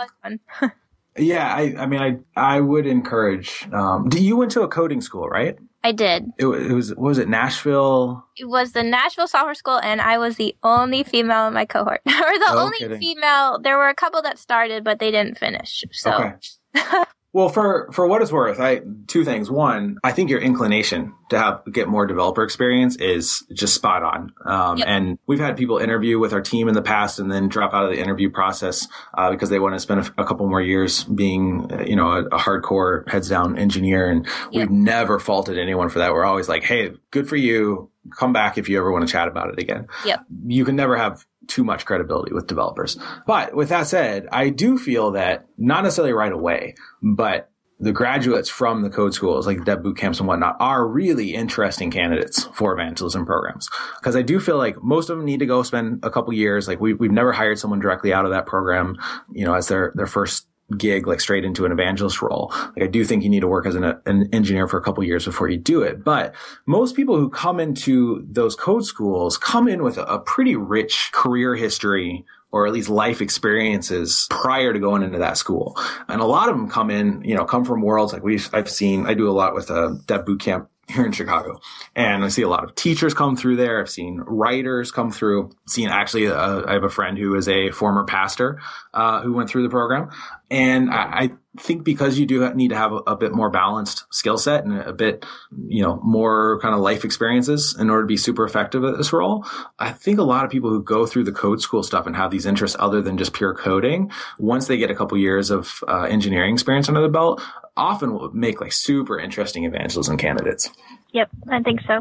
yeah, 1.16 1.54
I 1.54 1.74
I 1.78 1.86
mean 1.86 2.00
I 2.00 2.18
I 2.36 2.60
would 2.60 2.86
encourage. 2.86 3.68
Um, 3.72 4.08
do 4.08 4.22
you 4.22 4.36
went 4.36 4.50
to 4.52 4.62
a 4.62 4.68
coding 4.68 5.00
school, 5.00 5.28
right? 5.28 5.56
I 5.82 5.92
did. 5.92 6.32
It, 6.38 6.46
it 6.46 6.72
was 6.72 6.90
what 6.90 7.08
was 7.08 7.18
it 7.18 7.28
Nashville? 7.28 8.24
It 8.36 8.46
was 8.46 8.72
the 8.72 8.82
Nashville 8.82 9.28
Software 9.28 9.54
School, 9.54 9.78
and 9.78 10.00
I 10.00 10.18
was 10.18 10.36
the 10.36 10.56
only 10.62 11.02
female 11.02 11.46
in 11.46 11.54
my 11.54 11.66
cohort, 11.66 12.00
or 12.06 12.12
the 12.12 12.46
oh, 12.48 12.58
only 12.58 12.78
kidding. 12.78 12.98
female. 12.98 13.58
There 13.62 13.76
were 13.76 13.88
a 13.88 13.94
couple 13.94 14.22
that 14.22 14.38
started, 14.38 14.82
but 14.82 14.98
they 14.98 15.10
didn't 15.10 15.38
finish. 15.38 15.84
So. 15.92 16.12
Okay. 16.12 17.04
Well, 17.34 17.48
for 17.48 17.90
for 17.90 18.06
what 18.06 18.22
it's 18.22 18.30
worth, 18.30 18.60
I 18.60 18.82
two 19.08 19.24
things. 19.24 19.50
One, 19.50 19.98
I 20.04 20.12
think 20.12 20.30
your 20.30 20.40
inclination 20.40 21.14
to 21.30 21.38
have 21.38 21.62
get 21.72 21.88
more 21.88 22.06
developer 22.06 22.44
experience 22.44 22.94
is 22.94 23.44
just 23.52 23.74
spot 23.74 24.04
on. 24.04 24.32
Um, 24.46 24.78
yep. 24.78 24.86
And 24.86 25.18
we've 25.26 25.40
had 25.40 25.56
people 25.56 25.78
interview 25.78 26.20
with 26.20 26.32
our 26.32 26.40
team 26.40 26.68
in 26.68 26.74
the 26.74 26.82
past 26.82 27.18
and 27.18 27.32
then 27.32 27.48
drop 27.48 27.74
out 27.74 27.86
of 27.86 27.90
the 27.90 27.98
interview 27.98 28.30
process 28.30 28.86
uh, 29.18 29.32
because 29.32 29.50
they 29.50 29.58
want 29.58 29.74
to 29.74 29.80
spend 29.80 30.00
a, 30.00 30.22
a, 30.22 30.24
couple 30.24 30.48
more 30.48 30.60
years 30.60 31.02
being, 31.02 31.66
uh, 31.72 31.82
you 31.82 31.96
know, 31.96 32.12
a, 32.12 32.24
a, 32.26 32.38
hardcore 32.38 33.08
heads 33.10 33.28
down 33.28 33.58
engineer. 33.58 34.08
And 34.08 34.26
yep. 34.52 34.52
we've 34.52 34.70
never 34.70 35.18
faulted 35.18 35.58
anyone 35.58 35.88
for 35.88 35.98
that. 35.98 36.12
We're 36.12 36.24
always 36.24 36.48
like, 36.48 36.62
hey, 36.62 36.92
good 37.10 37.28
for 37.28 37.36
you. 37.36 37.90
Come 38.16 38.32
back 38.32 38.58
if 38.58 38.68
you 38.68 38.78
ever 38.78 38.92
want 38.92 39.08
to 39.08 39.10
chat 39.10 39.26
about 39.26 39.48
it 39.48 39.58
again. 39.58 39.88
Yep. 40.04 40.20
You 40.46 40.64
can 40.64 40.76
never 40.76 40.96
have 40.96 41.26
too 41.48 41.64
much 41.64 41.84
credibility 41.84 42.32
with 42.32 42.46
developers. 42.46 42.98
But 43.26 43.54
with 43.54 43.68
that 43.70 43.86
said, 43.86 44.28
I 44.32 44.50
do 44.50 44.78
feel 44.78 45.12
that 45.12 45.46
not 45.56 45.84
necessarily 45.84 46.12
right 46.12 46.32
away, 46.32 46.74
but 47.02 47.50
the 47.80 47.92
graduates 47.92 48.48
from 48.48 48.82
the 48.82 48.90
code 48.90 49.14
schools, 49.14 49.46
like 49.46 49.64
dev 49.64 49.82
boot 49.82 49.96
camps 49.96 50.18
and 50.18 50.28
whatnot, 50.28 50.56
are 50.60 50.86
really 50.86 51.34
interesting 51.34 51.90
candidates 51.90 52.44
for 52.54 52.72
evangelism 52.72 53.26
programs. 53.26 53.68
Because 53.98 54.16
I 54.16 54.22
do 54.22 54.38
feel 54.40 54.56
like 54.56 54.82
most 54.82 55.10
of 55.10 55.16
them 55.16 55.26
need 55.26 55.40
to 55.40 55.46
go 55.46 55.62
spend 55.62 56.00
a 56.04 56.10
couple 56.10 56.32
years. 56.32 56.68
Like 56.68 56.80
we, 56.80 56.94
we've 56.94 57.10
never 57.10 57.32
hired 57.32 57.58
someone 57.58 57.80
directly 57.80 58.12
out 58.12 58.24
of 58.24 58.30
that 58.30 58.46
program, 58.46 58.96
you 59.32 59.44
know, 59.44 59.54
as 59.54 59.68
their, 59.68 59.92
their 59.96 60.06
first 60.06 60.46
gig 60.78 61.06
like 61.06 61.20
straight 61.20 61.44
into 61.44 61.64
an 61.64 61.72
evangelist 61.72 62.22
role. 62.22 62.52
Like 62.52 62.82
I 62.84 62.86
do 62.86 63.04
think 63.04 63.22
you 63.22 63.30
need 63.30 63.40
to 63.40 63.48
work 63.48 63.66
as 63.66 63.74
an, 63.74 63.84
an 64.06 64.28
engineer 64.32 64.66
for 64.68 64.78
a 64.78 64.82
couple 64.82 65.02
years 65.04 65.24
before 65.24 65.48
you 65.48 65.56
do 65.56 65.82
it. 65.82 66.04
But 66.04 66.34
most 66.66 66.96
people 66.96 67.16
who 67.16 67.28
come 67.28 67.60
into 67.60 68.24
those 68.28 68.54
code 68.54 68.84
schools 68.84 69.38
come 69.38 69.68
in 69.68 69.82
with 69.82 69.98
a, 69.98 70.04
a 70.04 70.18
pretty 70.18 70.56
rich 70.56 71.10
career 71.12 71.54
history 71.54 72.24
or 72.54 72.68
at 72.68 72.72
least 72.72 72.88
life 72.88 73.20
experiences 73.20 74.28
prior 74.30 74.72
to 74.72 74.78
going 74.78 75.02
into 75.02 75.18
that 75.18 75.36
school. 75.36 75.76
And 76.06 76.20
a 76.20 76.24
lot 76.24 76.48
of 76.48 76.56
them 76.56 76.70
come 76.70 76.88
in, 76.88 77.20
you 77.24 77.34
know, 77.34 77.44
come 77.44 77.64
from 77.64 77.82
worlds 77.82 78.12
like 78.12 78.22
we've, 78.22 78.48
I've 78.52 78.70
seen, 78.70 79.06
I 79.06 79.14
do 79.14 79.28
a 79.28 79.32
lot 79.32 79.54
with 79.54 79.70
a 79.70 79.98
dev 80.06 80.24
boot 80.24 80.40
camp 80.40 80.68
here 80.88 81.04
in 81.04 81.12
Chicago. 81.12 81.60
And 81.94 82.24
I 82.24 82.28
see 82.28 82.42
a 82.42 82.48
lot 82.48 82.64
of 82.64 82.74
teachers 82.74 83.14
come 83.14 83.36
through 83.36 83.56
there. 83.56 83.80
I've 83.80 83.90
seen 83.90 84.20
writers 84.20 84.90
come 84.90 85.10
through. 85.10 85.50
seen 85.66 85.88
actually, 85.88 86.28
uh, 86.28 86.62
I 86.66 86.74
have 86.74 86.84
a 86.84 86.90
friend 86.90 87.18
who 87.18 87.34
is 87.36 87.48
a 87.48 87.70
former 87.70 88.04
pastor 88.04 88.60
uh, 88.92 89.22
who 89.22 89.32
went 89.32 89.48
through 89.48 89.62
the 89.62 89.70
program. 89.70 90.10
And 90.50 90.90
I, 90.90 90.96
I, 90.96 91.30
think 91.60 91.84
because 91.84 92.18
you 92.18 92.26
do 92.26 92.52
need 92.54 92.70
to 92.70 92.76
have 92.76 92.92
a, 92.92 92.96
a 93.06 93.16
bit 93.16 93.32
more 93.32 93.48
balanced 93.48 94.04
skill 94.12 94.36
set 94.36 94.64
and 94.64 94.76
a 94.80 94.92
bit, 94.92 95.24
you 95.68 95.82
know, 95.82 96.00
more 96.02 96.58
kind 96.60 96.74
of 96.74 96.80
life 96.80 97.04
experiences 97.04 97.76
in 97.78 97.90
order 97.90 98.02
to 98.02 98.08
be 98.08 98.16
super 98.16 98.44
effective 98.44 98.82
at 98.82 98.96
this 98.96 99.12
role. 99.12 99.46
I 99.78 99.92
think 99.92 100.18
a 100.18 100.24
lot 100.24 100.44
of 100.44 100.50
people 100.50 100.70
who 100.70 100.82
go 100.82 101.06
through 101.06 101.24
the 101.24 101.32
code 101.32 101.60
school 101.60 101.84
stuff 101.84 102.06
and 102.06 102.16
have 102.16 102.32
these 102.32 102.44
interests 102.44 102.76
other 102.80 103.00
than 103.00 103.18
just 103.18 103.34
pure 103.34 103.54
coding, 103.54 104.10
once 104.38 104.66
they 104.66 104.76
get 104.76 104.90
a 104.90 104.96
couple 104.96 105.16
years 105.16 105.50
of 105.50 105.78
uh, 105.86 106.02
engineering 106.10 106.54
experience 106.54 106.88
under 106.88 107.02
the 107.02 107.08
belt, 107.08 107.40
often 107.76 108.12
will 108.12 108.30
make 108.32 108.60
like 108.60 108.72
super 108.72 109.18
interesting 109.18 109.64
evangelism 109.64 110.16
candidates. 110.16 110.70
Yep, 111.12 111.30
I 111.50 111.62
think 111.62 111.80
so. 111.86 112.00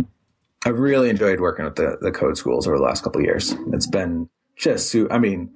I've 0.66 0.80
really 0.80 1.10
enjoyed 1.10 1.40
working 1.40 1.66
with 1.66 1.76
the, 1.76 1.98
the 2.02 2.12
code 2.12 2.38
schools 2.38 2.68
over 2.68 2.78
the 2.78 2.84
last 2.84 3.04
couple 3.04 3.22
years. 3.22 3.54
It's 3.74 3.88
been 3.88 4.30
just, 4.56 4.96
I 5.12 5.18
mean, 5.18 5.54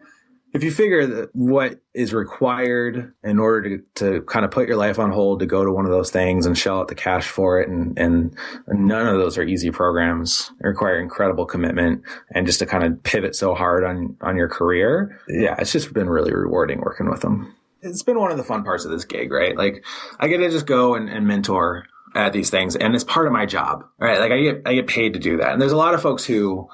if 0.54 0.64
you 0.64 0.72
figure 0.72 1.06
that 1.06 1.30
what 1.36 1.82
is 1.94 2.14
required 2.14 3.14
in 3.24 3.38
order 3.38 3.78
to, 3.78 3.84
to 3.96 4.22
kind 4.24 4.46
of 4.46 4.52
put 4.52 4.68
your 4.68 4.78
life 4.78 4.98
on 4.98 5.12
hold 5.12 5.40
to 5.40 5.46
go 5.46 5.64
to 5.64 5.72
one 5.72 5.86
of 5.86 5.92
those 5.92 6.10
things 6.10 6.46
and 6.46 6.58
shell 6.58 6.80
out 6.80 6.88
the 6.88 6.96
cash 6.96 7.28
for 7.28 7.60
it 7.60 7.70
and, 7.70 7.98
and 8.00 8.36
none 8.68 9.08
of 9.08 9.20
those 9.20 9.38
are 9.38 9.44
easy 9.44 9.72
programs 9.72 10.52
they 10.62 10.68
require 10.70 11.00
incredible 11.00 11.46
commitment 11.46 12.02
and 12.34 12.46
just 12.46 12.60
to 12.60 12.66
kind 12.66 12.84
of 12.84 13.02
pivot 13.04 13.36
so 13.36 13.54
hard 13.54 13.84
on 13.84 14.16
on 14.22 14.38
your 14.38 14.48
career 14.48 15.20
yeah 15.28 15.56
it's 15.60 15.72
just 15.72 15.94
been 15.94 16.10
really 16.10 16.34
rewarding 16.34 16.80
working 16.80 17.10
with 17.10 17.22
them 17.22 17.54
it's 17.82 18.04
been 18.04 18.20
one 18.20 18.32
of 18.32 18.38
the 18.38 18.44
fun 18.44 18.64
parts 18.64 18.86
of 18.86 18.92
this 18.92 19.06
gig, 19.06 19.32
right? 19.32 19.56
Like 19.56 19.86
I 20.20 20.28
get 20.28 20.38
to 20.38 20.50
just 20.50 20.66
go 20.66 20.96
and, 20.96 21.10
and 21.10 21.28
mentor 21.28 21.86
at 22.16 22.34
these 22.34 22.50
things 22.50 22.76
and 22.76 22.96
it's 22.96 23.04
part 23.04 23.28
of 23.28 23.34
my 23.34 23.46
job, 23.46 23.84
right? 24.00 24.20
Like 24.20 24.32
I 24.32 24.42
get, 24.42 24.62
I 24.66 24.74
get 24.74 24.88
paid 24.88 25.14
to 25.14 25.20
do 25.20 25.38
that. 25.38 25.54
And 25.54 25.62
there's 25.62 25.72
a 25.72 25.78
lot 25.78 25.94
of 25.94 26.02
folks 26.02 26.26
who, 26.26 26.68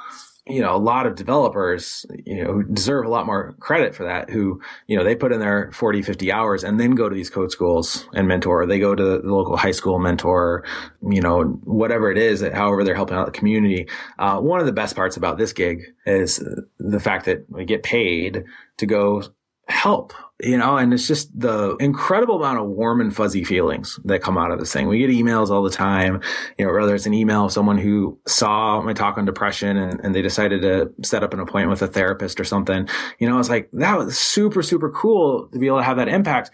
you 0.46 0.62
know, 0.62 0.76
a 0.76 0.78
lot 0.78 1.06
of 1.06 1.16
developers, 1.16 2.06
you 2.26 2.44
know, 2.44 2.54
who 2.54 2.64
deserve 2.64 3.06
a 3.06 3.10
lot 3.10 3.26
more 3.26 3.56
credit 3.60 3.96
for 3.96 4.04
that, 4.04 4.30
who, 4.30 4.62
you 4.88 4.98
know, 4.98 5.04
they 5.04 5.16
put 5.16 5.32
in 5.32 5.40
their 5.40 5.72
40, 5.72 6.02
50 6.02 6.32
hours 6.32 6.64
and 6.64 6.80
then 6.80 6.92
go 6.92 7.08
to 7.08 7.16
these 7.16 7.30
code 7.30 7.52
schools 7.52 8.08
and 8.14 8.28
mentor. 8.28 8.66
They 8.66 8.80
go 8.80 8.94
to 8.94 9.04
the 9.04 9.20
local 9.24 9.56
high 9.56 9.72
school 9.72 10.00
mentor, 10.00 10.66
you 11.10 11.22
know, 11.22 11.44
whatever 11.64 12.12
it 12.12 12.18
is, 12.18 12.42
however 12.42 12.84
they're 12.84 12.96
helping 12.96 13.18
out 13.18 13.26
the 13.26 13.32
community. 13.32 13.88
Uh, 14.20 14.40
one 14.40 14.60
of 14.60 14.66
the 14.66 14.74
best 14.74 14.96
parts 14.96 15.16
about 15.16 15.38
this 15.38 15.54
gig 15.54 15.82
is 16.06 16.44
the 16.78 17.00
fact 17.00 17.26
that 17.26 17.46
we 17.50 17.64
get 17.64 17.84
paid 17.84 18.44
to 18.78 18.86
go 18.86 19.24
help, 19.68 20.14
you 20.44 20.58
know, 20.58 20.78
and 20.78 20.94
it's 20.94 21.08
just 21.08 21.38
the 21.38 21.76
incredible 21.80 22.36
amount 22.36 22.60
of 22.60 22.68
warm 22.68 23.00
and 23.00 23.16
fuzzy 23.16 23.44
feelings 23.44 24.00
that 24.06 24.22
come 24.22 24.38
out 24.38 24.52
of 24.52 24.60
this 24.60 24.74
thing. 24.74 24.88
We 24.88 25.00
get 25.00 25.10
emails 25.10 25.50
all 25.50 25.64
the 25.64 25.70
time, 25.70 26.22
you 26.58 26.66
know, 26.66 26.74
whether 26.74 26.94
it's 26.94 27.06
an 27.06 27.14
email 27.14 27.46
of 27.46 27.52
someone 27.52 27.78
who 27.78 28.20
saw 28.28 28.82
my 28.82 28.94
talk 28.94 29.18
on 29.18 29.26
depression 29.26 29.78
and, 29.78 30.00
and 30.02 30.14
they 30.14 30.22
decided 30.22 30.62
to 30.62 30.94
set 31.08 31.24
up 31.24 31.34
an 31.34 31.40
appointment 31.40 31.70
with 31.70 31.90
a 31.90 31.92
therapist 31.92 32.40
or 32.40 32.44
something, 32.44 32.88
you 33.20 33.30
know, 33.30 33.40
it's 33.40 33.50
like 33.50 33.70
that 33.74 33.98
was 33.98 34.18
super, 34.18 34.62
super 34.62 34.90
cool 34.92 35.48
to 35.48 35.60
be 35.60 35.68
able 35.68 35.78
to 35.78 35.84
have 35.84 35.98
that 35.98 36.10
impact 36.10 36.52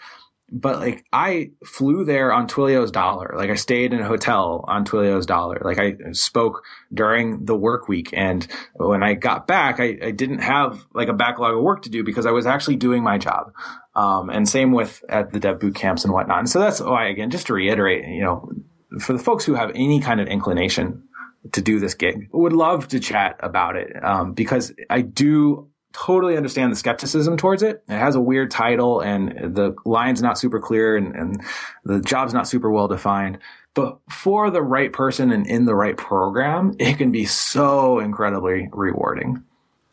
but 0.52 0.80
like 0.80 1.06
I 1.12 1.52
flew 1.66 2.06
there 2.06 2.32
on 2.32 2.48
Twilio's 2.48 2.92
dollar. 2.92 3.34
Like 3.36 3.50
I 3.50 3.56
stayed 3.56 3.94
in 3.94 4.00
a 4.00 4.08
hotel 4.08 4.64
on 4.68 4.86
Twilio's 4.86 5.26
dollar. 5.26 5.62
Like 5.64 5.80
I 5.80 5.96
spoke 6.12 6.64
during 6.94 7.46
the 7.46 7.56
work 7.56 7.88
week. 7.88 8.10
And 8.14 8.48
when 8.76 9.04
I 9.04 9.14
got 9.14 9.48
back, 9.48 9.80
I, 9.80 9.98
I 10.02 10.12
didn't 10.12 10.40
have 10.40 10.86
like 10.94 11.08
a 11.08 11.14
backlog 11.14 11.56
of 11.56 11.64
work 11.64 11.84
to 11.84 11.90
do 11.90 12.04
because 12.04 12.26
I 12.26 12.32
was 12.32 12.46
actually 12.46 12.78
doing 12.78 13.04
my 13.04 13.18
job. 13.18 13.54
Um, 13.96 14.30
and 14.30 14.48
same 14.48 14.72
with 14.72 15.04
at 15.10 15.32
the 15.32 15.40
dev 15.40 15.60
boot 15.60 15.76
camps 15.76 16.04
and 16.04 16.14
whatnot. 16.14 16.40
And 16.40 16.50
so 16.50 16.60
that's 16.60 16.80
why, 16.80 17.08
again, 17.08 17.30
just 17.30 17.48
to 17.48 17.54
reiterate, 17.54 18.08
you 18.08 18.22
know, 18.22 18.52
for 19.00 19.14
the 19.14 19.20
folks 19.20 19.46
who 19.46 19.56
have 19.56 19.72
any 19.76 20.00
kind 20.00 20.20
of 20.20 20.28
inclination 20.28 21.04
to 21.52 21.62
do 21.62 21.80
this 21.80 21.94
gig, 21.94 22.30
would 22.32 22.54
love 22.54 22.88
to 22.90 23.00
chat 23.00 23.38
about 23.42 23.76
it. 23.76 24.04
Um, 24.04 24.34
because 24.34 24.74
I 24.90 25.02
do 25.02 25.70
totally 25.94 26.38
understand 26.38 26.72
the 26.72 26.76
skepticism 26.76 27.38
towards 27.38 27.64
it. 27.64 27.84
It 27.88 27.98
has 27.98 28.16
a 28.16 28.22
weird 28.22 28.52
title 28.52 29.02
and 29.02 29.56
the 29.56 29.76
line's 29.86 30.22
not 30.22 30.38
super 30.38 30.60
clear 30.60 30.96
and, 30.96 31.16
and 31.16 31.42
the 31.84 32.02
job's 32.02 32.34
not 32.34 32.48
super 32.48 32.70
well 32.70 32.88
defined. 32.88 33.40
But 33.74 34.00
for 34.10 34.50
the 34.52 34.62
right 34.62 34.92
person 34.92 35.32
and 35.32 35.48
in 35.48 35.66
the 35.66 35.76
right 35.76 35.96
program, 35.96 36.76
it 36.80 36.98
can 36.98 37.12
be 37.12 37.26
so 37.26 38.00
incredibly 38.00 38.70
rewarding. 38.72 39.44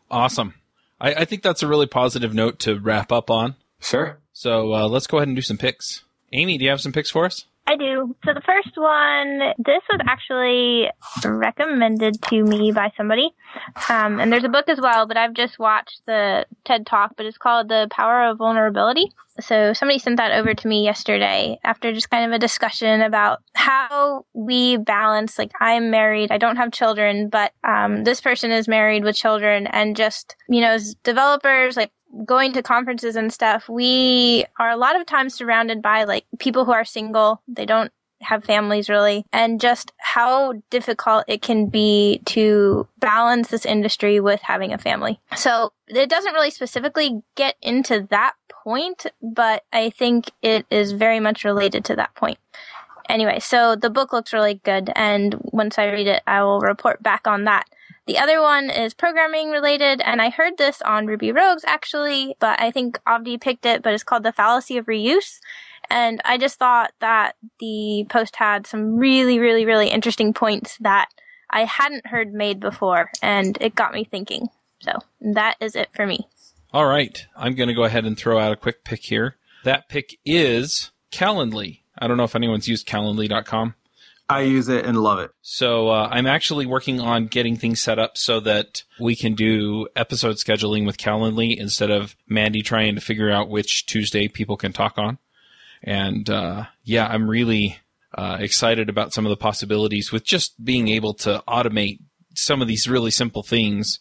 Awesome. 0.09 0.53
I, 0.99 1.13
I 1.13 1.25
think 1.25 1.43
that's 1.43 1.63
a 1.63 1.67
really 1.67 1.85
positive 1.85 2.33
note 2.33 2.59
to 2.59 2.79
wrap 2.79 3.11
up 3.11 3.29
on. 3.29 3.55
Sure. 3.79 4.17
So 4.33 4.73
uh, 4.73 4.87
let's 4.87 5.07
go 5.07 5.17
ahead 5.17 5.27
and 5.27 5.37
do 5.37 5.41
some 5.41 5.57
picks. 5.57 6.03
Aimee, 6.33 6.57
do 6.57 6.65
you 6.65 6.69
have 6.69 6.81
some 6.81 6.91
picks 6.91 7.09
for 7.09 7.25
us? 7.25 7.45
I 7.69 7.75
do. 7.75 8.15
So 8.23 8.33
the 8.33 8.41
first 8.41 8.77
one, 8.77 9.39
this 9.57 9.83
was 9.89 9.99
actually 10.07 10.87
recommended 11.25 12.21
to 12.29 12.41
me 12.41 12.71
by 12.71 12.93
somebody. 12.95 13.31
Um, 13.89 14.21
and 14.21 14.31
there's 14.31 14.45
a 14.45 14.49
book 14.49 14.69
as 14.69 14.79
well, 14.79 15.05
but 15.05 15.17
I've 15.17 15.33
just 15.33 15.59
watched 15.59 16.01
the 16.05 16.45
TED 16.63 16.87
Talk, 16.87 17.15
but 17.17 17.25
it's 17.25 17.37
called 17.37 17.67
The 17.67 17.89
Power 17.91 18.29
of 18.29 18.37
Vulnerability. 18.37 19.11
So 19.41 19.73
somebody 19.73 19.99
sent 19.99 20.15
that 20.15 20.31
over 20.31 20.53
to 20.53 20.67
me 20.67 20.85
yesterday 20.85 21.59
after 21.63 21.93
just 21.93 22.09
kind 22.09 22.25
of 22.25 22.31
a 22.31 22.39
discussion 22.39 23.01
about 23.01 23.39
how 23.53 24.25
we 24.33 24.77
balance, 24.77 25.37
like 25.37 25.51
I'm 25.59 25.91
married, 25.91 26.31
I 26.31 26.37
don't 26.37 26.55
have 26.55 26.71
children, 26.71 27.27
but, 27.27 27.51
um, 27.65 28.05
this 28.05 28.21
person 28.21 28.49
is 28.49 28.69
married 28.69 29.03
with 29.03 29.15
children 29.15 29.67
and 29.67 29.95
just, 29.95 30.37
you 30.47 30.61
know, 30.61 30.71
as 30.71 30.95
developers, 31.03 31.75
like 31.75 31.91
going 32.25 32.53
to 32.53 32.63
conferences 32.63 33.15
and 33.15 33.31
stuff, 33.31 33.69
we 33.69 34.45
are 34.59 34.69
a 34.69 34.77
lot 34.77 34.99
of 34.99 35.05
times 35.05 35.33
surrounded 35.33 35.81
by 35.81 36.03
like 36.03 36.25
people 36.39 36.65
who 36.65 36.71
are 36.71 36.85
single. 36.85 37.41
They 37.47 37.65
don't 37.65 37.91
have 38.21 38.43
families 38.43 38.89
really 38.89 39.25
and 39.31 39.61
just 39.61 39.91
how 39.97 40.53
difficult 40.69 41.23
it 41.27 41.41
can 41.41 41.67
be 41.67 42.21
to 42.25 42.87
balance 42.99 43.49
this 43.49 43.65
industry 43.65 44.19
with 44.19 44.41
having 44.41 44.73
a 44.73 44.77
family. 44.77 45.19
So 45.35 45.71
it 45.87 46.09
doesn't 46.09 46.33
really 46.33 46.51
specifically 46.51 47.21
get 47.35 47.55
into 47.61 48.07
that 48.09 48.33
point, 48.49 49.05
but 49.21 49.63
I 49.71 49.89
think 49.89 50.31
it 50.41 50.65
is 50.69 50.93
very 50.93 51.19
much 51.19 51.43
related 51.43 51.85
to 51.85 51.95
that 51.97 52.15
point. 52.15 52.39
Anyway, 53.07 53.39
so 53.39 53.75
the 53.75 53.89
book 53.89 54.11
looks 54.11 54.33
really 54.33 54.55
good 54.55 54.91
and 54.95 55.35
once 55.39 55.77
I 55.77 55.89
read 55.91 56.07
it, 56.07 56.23
I 56.27 56.43
will 56.43 56.59
report 56.59 57.01
back 57.01 57.27
on 57.27 57.45
that. 57.45 57.65
The 58.07 58.17
other 58.19 58.41
one 58.41 58.69
is 58.69 58.93
programming 58.93 59.49
related, 59.49 60.01
and 60.01 60.21
I 60.21 60.29
heard 60.29 60.57
this 60.57 60.81
on 60.81 61.07
Ruby 61.07 61.33
Rogues 61.33 61.65
actually, 61.67 62.37
but 62.39 62.59
I 62.61 62.71
think 62.71 62.97
Avdi 63.05 63.39
picked 63.39 63.65
it, 63.65 63.83
but 63.83 63.93
it's 63.93 64.03
called 64.03 64.23
The 64.23 64.31
Fallacy 64.31 64.77
of 64.77 64.85
Reuse. 64.85 65.39
And 65.89 66.21
I 66.23 66.37
just 66.37 66.57
thought 66.57 66.93
that 66.99 67.35
the 67.59 68.05
post 68.09 68.37
had 68.37 68.65
some 68.65 68.95
really, 68.97 69.39
really, 69.39 69.65
really 69.65 69.89
interesting 69.89 70.33
points 70.33 70.77
that 70.79 71.09
I 71.49 71.65
hadn't 71.65 72.07
heard 72.07 72.33
made 72.33 72.61
before, 72.61 73.11
and 73.21 73.57
it 73.59 73.75
got 73.75 73.93
me 73.93 74.05
thinking. 74.05 74.47
So 74.79 74.93
that 75.33 75.55
is 75.59 75.75
it 75.75 75.89
for 75.93 76.07
me. 76.07 76.27
All 76.73 76.85
right. 76.85 77.25
I'm 77.35 77.55
going 77.55 77.69
to 77.69 77.75
go 77.75 77.83
ahead 77.83 78.05
and 78.05 78.17
throw 78.17 78.39
out 78.39 78.51
a 78.51 78.57
quick 78.57 78.83
pick 78.85 79.03
here. 79.03 79.35
That 79.63 79.89
pick 79.89 80.17
is 80.25 80.91
Calendly. 81.11 81.81
I 81.97 82.07
don't 82.07 82.17
know 82.17 82.23
if 82.23 82.35
anyone's 82.35 82.67
used 82.67 82.87
calendly.com. 82.87 83.75
I 84.29 84.41
use 84.41 84.67
it 84.67 84.85
and 84.85 85.01
love 85.01 85.19
it. 85.19 85.31
So 85.41 85.89
uh, 85.89 86.09
I'm 86.11 86.27
actually 86.27 86.65
working 86.65 86.99
on 86.99 87.27
getting 87.27 87.55
things 87.55 87.79
set 87.79 87.97
up 87.97 88.17
so 88.17 88.41
that 88.41 88.83
we 88.99 89.15
can 89.15 89.35
do 89.35 89.87
episode 89.95 90.35
scheduling 90.35 90.85
with 90.85 90.97
Calendly 90.97 91.55
instead 91.55 91.91
of 91.91 92.15
Mandy 92.27 92.61
trying 92.61 92.95
to 92.95 93.01
figure 93.01 93.31
out 93.31 93.49
which 93.49 93.85
Tuesday 93.85 94.27
people 94.27 94.57
can 94.57 94.73
talk 94.73 94.97
on. 94.97 95.17
And 95.81 96.29
uh, 96.29 96.65
yeah, 96.83 97.07
I'm 97.07 97.29
really 97.29 97.79
uh, 98.13 98.37
excited 98.39 98.89
about 98.89 99.13
some 99.13 99.25
of 99.25 99.29
the 99.29 99.37
possibilities 99.37 100.11
with 100.11 100.25
just 100.25 100.63
being 100.63 100.89
able 100.89 101.13
to 101.13 101.41
automate 101.47 101.99
some 102.33 102.61
of 102.61 102.67
these 102.67 102.87
really 102.87 103.11
simple 103.11 103.43
things. 103.43 103.99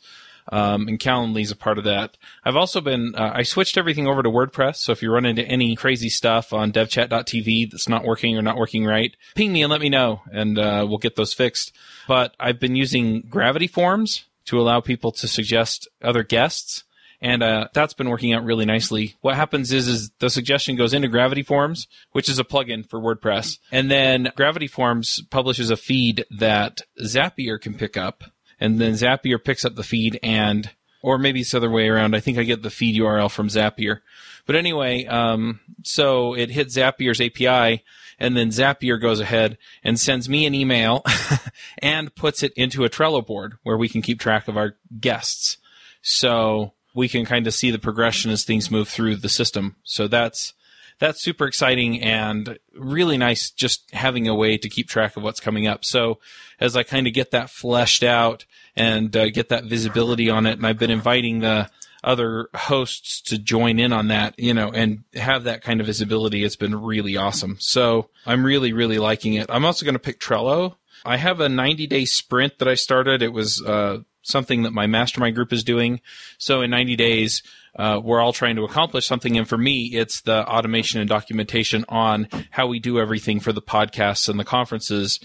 Um, 0.48 0.88
and 0.88 1.36
is 1.38 1.50
a 1.50 1.56
part 1.56 1.78
of 1.78 1.84
that. 1.84 2.16
I've 2.44 2.56
also 2.56 2.80
been, 2.80 3.14
uh, 3.16 3.32
I 3.34 3.42
switched 3.42 3.76
everything 3.76 4.06
over 4.06 4.22
to 4.22 4.30
WordPress. 4.30 4.76
So 4.76 4.92
if 4.92 5.02
you 5.02 5.10
run 5.10 5.26
into 5.26 5.42
any 5.42 5.74
crazy 5.74 6.08
stuff 6.08 6.52
on 6.52 6.72
devchat.tv 6.72 7.70
that's 7.70 7.88
not 7.88 8.04
working 8.04 8.36
or 8.36 8.42
not 8.42 8.56
working 8.56 8.84
right, 8.84 9.16
ping 9.34 9.52
me 9.52 9.62
and 9.62 9.70
let 9.70 9.80
me 9.80 9.88
know 9.88 10.22
and, 10.30 10.58
uh, 10.58 10.86
we'll 10.88 10.98
get 10.98 11.16
those 11.16 11.34
fixed. 11.34 11.72
But 12.06 12.34
I've 12.38 12.60
been 12.60 12.76
using 12.76 13.22
Gravity 13.22 13.66
Forms 13.66 14.24
to 14.46 14.60
allow 14.60 14.80
people 14.80 15.10
to 15.12 15.26
suggest 15.26 15.88
other 16.00 16.22
guests 16.22 16.84
and 17.20 17.42
uh, 17.42 17.68
that's 17.72 17.94
been 17.94 18.10
working 18.10 18.32
out 18.32 18.44
really 18.44 18.64
nicely. 18.64 19.16
What 19.20 19.36
happens 19.36 19.72
is, 19.72 19.88
is 19.88 20.10
the 20.18 20.30
suggestion 20.30 20.76
goes 20.76 20.94
into 20.94 21.08
Gravity 21.08 21.42
Forms, 21.42 21.88
which 22.12 22.28
is 22.28 22.38
a 22.38 22.44
plugin 22.44 22.88
for 22.88 23.00
WordPress, 23.00 23.58
and 23.72 23.90
then 23.90 24.28
Gravity 24.36 24.66
Forms 24.66 25.22
publishes 25.30 25.70
a 25.70 25.76
feed 25.76 26.24
that 26.30 26.82
Zapier 27.02 27.60
can 27.60 27.74
pick 27.74 27.96
up, 27.96 28.24
and 28.60 28.80
then 28.80 28.92
Zapier 28.94 29.42
picks 29.42 29.64
up 29.64 29.74
the 29.74 29.82
feed 29.82 30.18
and 30.22 30.70
or 31.02 31.18
maybe 31.18 31.40
it's 31.40 31.52
the 31.52 31.58
other 31.58 31.70
way 31.70 31.88
around. 31.88 32.16
I 32.16 32.20
think 32.20 32.36
I 32.36 32.42
get 32.42 32.62
the 32.62 32.70
feed 32.70 33.00
URL 33.00 33.30
from 33.30 33.48
Zapier. 33.48 34.00
But 34.44 34.56
anyway, 34.56 35.04
um, 35.06 35.60
so 35.84 36.34
it 36.34 36.50
hits 36.50 36.76
Zapier's 36.76 37.20
API, 37.20 37.84
and 38.18 38.36
then 38.36 38.48
Zapier 38.48 39.00
goes 39.00 39.20
ahead 39.20 39.58
and 39.84 40.00
sends 40.00 40.28
me 40.28 40.46
an 40.46 40.54
email 40.54 41.04
and 41.78 42.14
puts 42.14 42.42
it 42.42 42.52
into 42.54 42.84
a 42.84 42.90
Trello 42.90 43.24
board 43.24 43.54
where 43.62 43.76
we 43.76 43.88
can 43.88 44.02
keep 44.02 44.18
track 44.18 44.48
of 44.48 44.56
our 44.56 44.76
guests. 44.98 45.58
So 46.02 46.72
we 46.94 47.08
can 47.08 47.24
kind 47.24 47.46
of 47.46 47.54
see 47.54 47.70
the 47.70 47.78
progression 47.78 48.30
as 48.30 48.44
things 48.44 48.70
move 48.70 48.88
through 48.88 49.16
the 49.16 49.28
system. 49.28 49.76
So 49.84 50.08
that's 50.08 50.54
that's 50.98 51.22
super 51.22 51.46
exciting 51.46 52.02
and 52.02 52.58
really 52.74 53.18
nice 53.18 53.50
just 53.50 53.90
having 53.92 54.28
a 54.28 54.34
way 54.34 54.56
to 54.56 54.68
keep 54.68 54.88
track 54.88 55.16
of 55.16 55.22
what's 55.22 55.40
coming 55.40 55.66
up. 55.66 55.84
So 55.84 56.18
as 56.58 56.76
I 56.76 56.82
kind 56.82 57.06
of 57.06 57.12
get 57.12 57.30
that 57.32 57.50
fleshed 57.50 58.02
out 58.02 58.44
and 58.74 59.14
uh, 59.16 59.30
get 59.30 59.48
that 59.50 59.64
visibility 59.64 60.30
on 60.30 60.46
it, 60.46 60.52
and 60.52 60.66
I've 60.66 60.78
been 60.78 60.90
inviting 60.90 61.40
the 61.40 61.70
other 62.04 62.48
hosts 62.54 63.20
to 63.20 63.38
join 63.38 63.78
in 63.78 63.92
on 63.92 64.08
that, 64.08 64.38
you 64.38 64.54
know, 64.54 64.70
and 64.70 65.04
have 65.14 65.44
that 65.44 65.62
kind 65.62 65.80
of 65.80 65.86
visibility. 65.86 66.44
It's 66.44 66.56
been 66.56 66.80
really 66.80 67.16
awesome. 67.16 67.56
So 67.58 68.10
I'm 68.24 68.44
really, 68.44 68.72
really 68.72 68.98
liking 68.98 69.34
it. 69.34 69.46
I'm 69.48 69.64
also 69.64 69.84
going 69.84 69.94
to 69.94 70.00
pick 70.00 70.20
Trello. 70.20 70.76
I 71.04 71.16
have 71.16 71.40
a 71.40 71.48
90 71.48 71.86
day 71.86 72.04
sprint 72.04 72.58
that 72.58 72.68
I 72.68 72.74
started. 72.74 73.22
It 73.22 73.32
was, 73.32 73.62
uh, 73.62 73.98
something 74.26 74.64
that 74.64 74.72
my 74.72 74.86
mastermind 74.86 75.36
group 75.36 75.52
is 75.52 75.62
doing. 75.62 76.00
So 76.36 76.60
in 76.62 76.70
90 76.70 76.96
days, 76.96 77.42
uh, 77.78 78.00
we're 78.02 78.20
all 78.20 78.32
trying 78.32 78.56
to 78.56 78.64
accomplish 78.64 79.06
something. 79.06 79.36
And 79.36 79.48
for 79.48 79.58
me, 79.58 79.90
it's 79.92 80.22
the 80.22 80.46
automation 80.46 81.00
and 81.00 81.08
documentation 81.08 81.84
on 81.88 82.28
how 82.50 82.66
we 82.66 82.78
do 82.78 82.98
everything 82.98 83.40
for 83.40 83.52
the 83.52 83.62
podcasts 83.62 84.28
and 84.28 84.40
the 84.40 84.44
conferences 84.44 85.20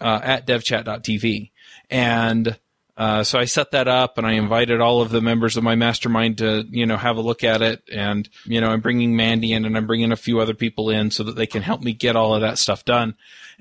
uh, 0.00 0.20
at 0.22 0.46
devchat.tv. 0.46 1.50
And 1.90 2.58
uh, 2.96 3.24
so 3.24 3.38
I 3.38 3.44
set 3.44 3.72
that 3.72 3.88
up 3.88 4.18
and 4.18 4.26
I 4.26 4.32
invited 4.32 4.80
all 4.80 5.00
of 5.00 5.10
the 5.10 5.20
members 5.20 5.56
of 5.56 5.64
my 5.64 5.74
mastermind 5.74 6.38
to, 6.38 6.64
you 6.70 6.86
know, 6.86 6.96
have 6.96 7.16
a 7.16 7.22
look 7.22 7.42
at 7.42 7.60
it. 7.60 7.82
And, 7.92 8.28
you 8.44 8.60
know, 8.60 8.68
I'm 8.68 8.80
bringing 8.80 9.16
Mandy 9.16 9.52
in 9.52 9.64
and 9.64 9.76
I'm 9.76 9.86
bringing 9.86 10.12
a 10.12 10.16
few 10.16 10.40
other 10.40 10.54
people 10.54 10.90
in 10.90 11.10
so 11.10 11.24
that 11.24 11.36
they 11.36 11.46
can 11.46 11.62
help 11.62 11.82
me 11.82 11.92
get 11.92 12.16
all 12.16 12.34
of 12.34 12.42
that 12.42 12.58
stuff 12.58 12.84
done. 12.84 13.16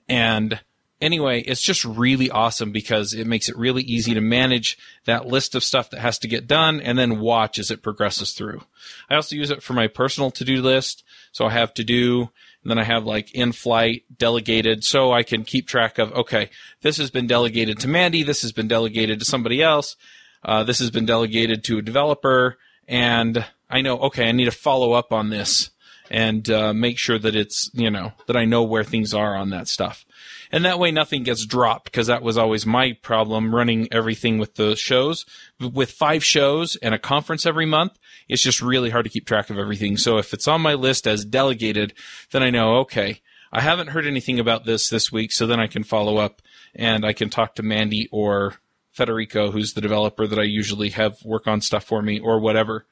And 0.07 0.59
anyway, 1.03 1.41
it's 1.41 1.61
just 1.61 1.83
really 1.83 2.31
awesome 2.31 2.71
because 2.71 3.13
it 3.13 3.27
makes 3.27 3.49
it 3.49 3.57
really 3.57 3.83
easy 3.83 4.13
to 4.13 4.21
manage 4.21 4.77
that 5.05 5.27
list 5.27 5.53
of 5.53 5.63
stuff 5.63 5.89
that 5.89 5.99
has 5.99 6.17
to 6.19 6.27
get 6.27 6.47
done 6.47 6.79
and 6.79 6.97
then 6.97 7.19
watch 7.19 7.59
as 7.59 7.69
it 7.69 7.83
progresses 7.83 8.31
through. 8.31 8.61
I 9.09 9.15
also 9.15 9.35
use 9.35 9.51
it 9.51 9.61
for 9.61 9.73
my 9.73 9.87
personal 9.87 10.31
to-do 10.31 10.61
list. 10.61 11.03
So 11.33 11.45
I 11.45 11.51
have 11.51 11.73
to 11.75 11.83
do, 11.83 12.29
and 12.63 12.71
then 12.71 12.79
I 12.79 12.83
have 12.83 13.05
like 13.05 13.33
in 13.33 13.51
flight 13.51 14.05
delegated 14.17 14.83
so 14.83 15.11
I 15.11 15.23
can 15.23 15.43
keep 15.43 15.67
track 15.67 15.99
of, 15.99 16.13
okay, 16.13 16.49
this 16.81 16.97
has 16.97 17.11
been 17.11 17.27
delegated 17.27 17.79
to 17.79 17.87
Mandy. 17.89 18.23
This 18.23 18.41
has 18.41 18.53
been 18.53 18.67
delegated 18.67 19.19
to 19.19 19.25
somebody 19.25 19.61
else. 19.61 19.97
Uh, 20.43 20.63
this 20.63 20.79
has 20.79 20.89
been 20.89 21.05
delegated 21.05 21.63
to 21.65 21.77
a 21.77 21.81
developer 21.81 22.57
and 22.87 23.45
I 23.69 23.81
know, 23.81 23.97
okay, 23.99 24.29
I 24.29 24.31
need 24.31 24.45
to 24.45 24.51
follow 24.51 24.93
up 24.93 25.11
on 25.11 25.29
this 25.29 25.69
and 26.09 26.49
uh, 26.49 26.73
make 26.73 26.97
sure 26.97 27.17
that 27.17 27.35
it's, 27.35 27.71
you 27.73 27.89
know, 27.89 28.13
that 28.27 28.37
I 28.37 28.45
know 28.45 28.63
where 28.63 28.83
things 28.83 29.13
are 29.13 29.35
on 29.35 29.49
that 29.49 29.67
stuff 29.67 30.05
and 30.53 30.65
that 30.65 30.77
way 30.77 30.91
nothing 30.91 31.23
gets 31.23 31.47
dropped 31.47 31.85
because 31.85 32.05
that 32.07 32.21
was 32.21 32.37
always 32.37 32.63
my 32.63 32.93
problem 33.01 33.55
running 33.55 33.91
everything 33.91 34.37
with 34.37 34.53
the 34.53 34.75
shows. 34.75 35.25
With 35.59 35.89
five 35.89 36.23
shows 36.23 36.75
and 36.75 36.93
a 36.93 36.99
conference 36.99 37.47
every 37.47 37.65
month, 37.65 37.97
it's 38.29 38.43
just 38.43 38.61
really 38.61 38.91
hard 38.91 39.05
to 39.05 39.09
keep 39.09 39.25
track 39.25 39.49
of 39.49 39.57
everything. 39.57 39.97
So 39.97 40.19
if 40.19 40.31
it's 40.31 40.47
on 40.47 40.61
my 40.61 40.75
list 40.75 41.07
as 41.07 41.25
delegated, 41.25 41.95
then 42.31 42.43
I 42.43 42.51
know, 42.51 42.77
okay, 42.81 43.21
I 43.51 43.61
haven't 43.61 43.87
heard 43.87 44.05
anything 44.05 44.39
about 44.39 44.63
this 44.63 44.89
this 44.89 45.11
week, 45.11 45.31
so 45.31 45.47
then 45.47 45.59
I 45.59 45.65
can 45.65 45.83
follow 45.83 46.17
up 46.17 46.39
and 46.75 47.03
I 47.03 47.13
can 47.13 47.31
talk 47.31 47.55
to 47.55 47.63
Mandy 47.63 48.07
or 48.11 48.53
Federico, 48.91 49.49
who's 49.49 49.73
the 49.73 49.81
developer 49.81 50.27
that 50.27 50.37
I 50.37 50.43
usually 50.43 50.89
have 50.89 51.17
work 51.25 51.47
on 51.47 51.61
stuff 51.61 51.83
for 51.83 52.03
me 52.03 52.19
or 52.19 52.39
whatever. 52.39 52.85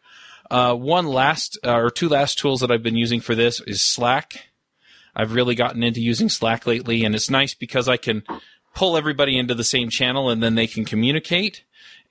Uh, 0.49 0.73
one 0.73 1.05
last 1.05 1.59
uh, 1.63 1.77
or 1.77 1.91
two 1.91 2.09
last 2.09 2.39
tools 2.39 2.61
that 2.61 2.71
I've 2.71 2.81
been 2.81 2.97
using 2.97 3.21
for 3.21 3.35
this 3.35 3.59
is 3.61 3.83
Slack 3.83 4.50
I've 5.15 5.33
really 5.33 5.55
gotten 5.55 5.83
into 5.83 6.01
using 6.01 6.29
Slack 6.29 6.65
lately, 6.65 7.03
and 7.03 7.15
it's 7.15 7.29
nice 7.29 7.53
because 7.53 7.87
I 7.87 7.97
can 7.97 8.23
pull 8.73 8.97
everybody 8.97 9.37
into 9.37 9.53
the 9.53 9.63
same 9.63 9.89
channel 9.89 10.29
and 10.29 10.41
then 10.41 10.55
they 10.55 10.67
can 10.67 10.85
communicate. 10.85 11.63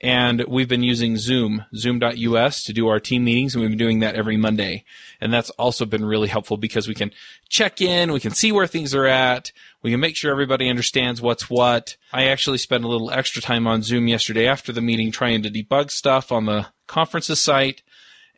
And 0.02 0.44
we've 0.48 0.68
been 0.68 0.82
using 0.82 1.18
Zoom, 1.18 1.66
zoom.us 1.74 2.64
to 2.64 2.72
do 2.72 2.88
our 2.88 3.00
team 3.00 3.22
meetings, 3.24 3.54
and 3.54 3.60
we've 3.60 3.70
been 3.70 3.78
doing 3.78 4.00
that 4.00 4.14
every 4.14 4.38
Monday. 4.38 4.84
And 5.20 5.30
that's 5.30 5.50
also 5.50 5.84
been 5.84 6.06
really 6.06 6.28
helpful 6.28 6.56
because 6.56 6.88
we 6.88 6.94
can 6.94 7.10
check 7.50 7.82
in, 7.82 8.10
we 8.10 8.20
can 8.20 8.32
see 8.32 8.50
where 8.50 8.66
things 8.66 8.94
are 8.94 9.06
at, 9.06 9.52
we 9.82 9.90
can 9.90 10.00
make 10.00 10.16
sure 10.16 10.30
everybody 10.30 10.70
understands 10.70 11.20
what's 11.20 11.50
what. 11.50 11.98
I 12.14 12.28
actually 12.28 12.56
spent 12.56 12.84
a 12.84 12.88
little 12.88 13.10
extra 13.10 13.42
time 13.42 13.66
on 13.66 13.82
Zoom 13.82 14.08
yesterday 14.08 14.46
after 14.46 14.72
the 14.72 14.80
meeting 14.80 15.12
trying 15.12 15.42
to 15.42 15.50
debug 15.50 15.90
stuff 15.90 16.32
on 16.32 16.46
the 16.46 16.68
conference's 16.86 17.40
site. 17.40 17.82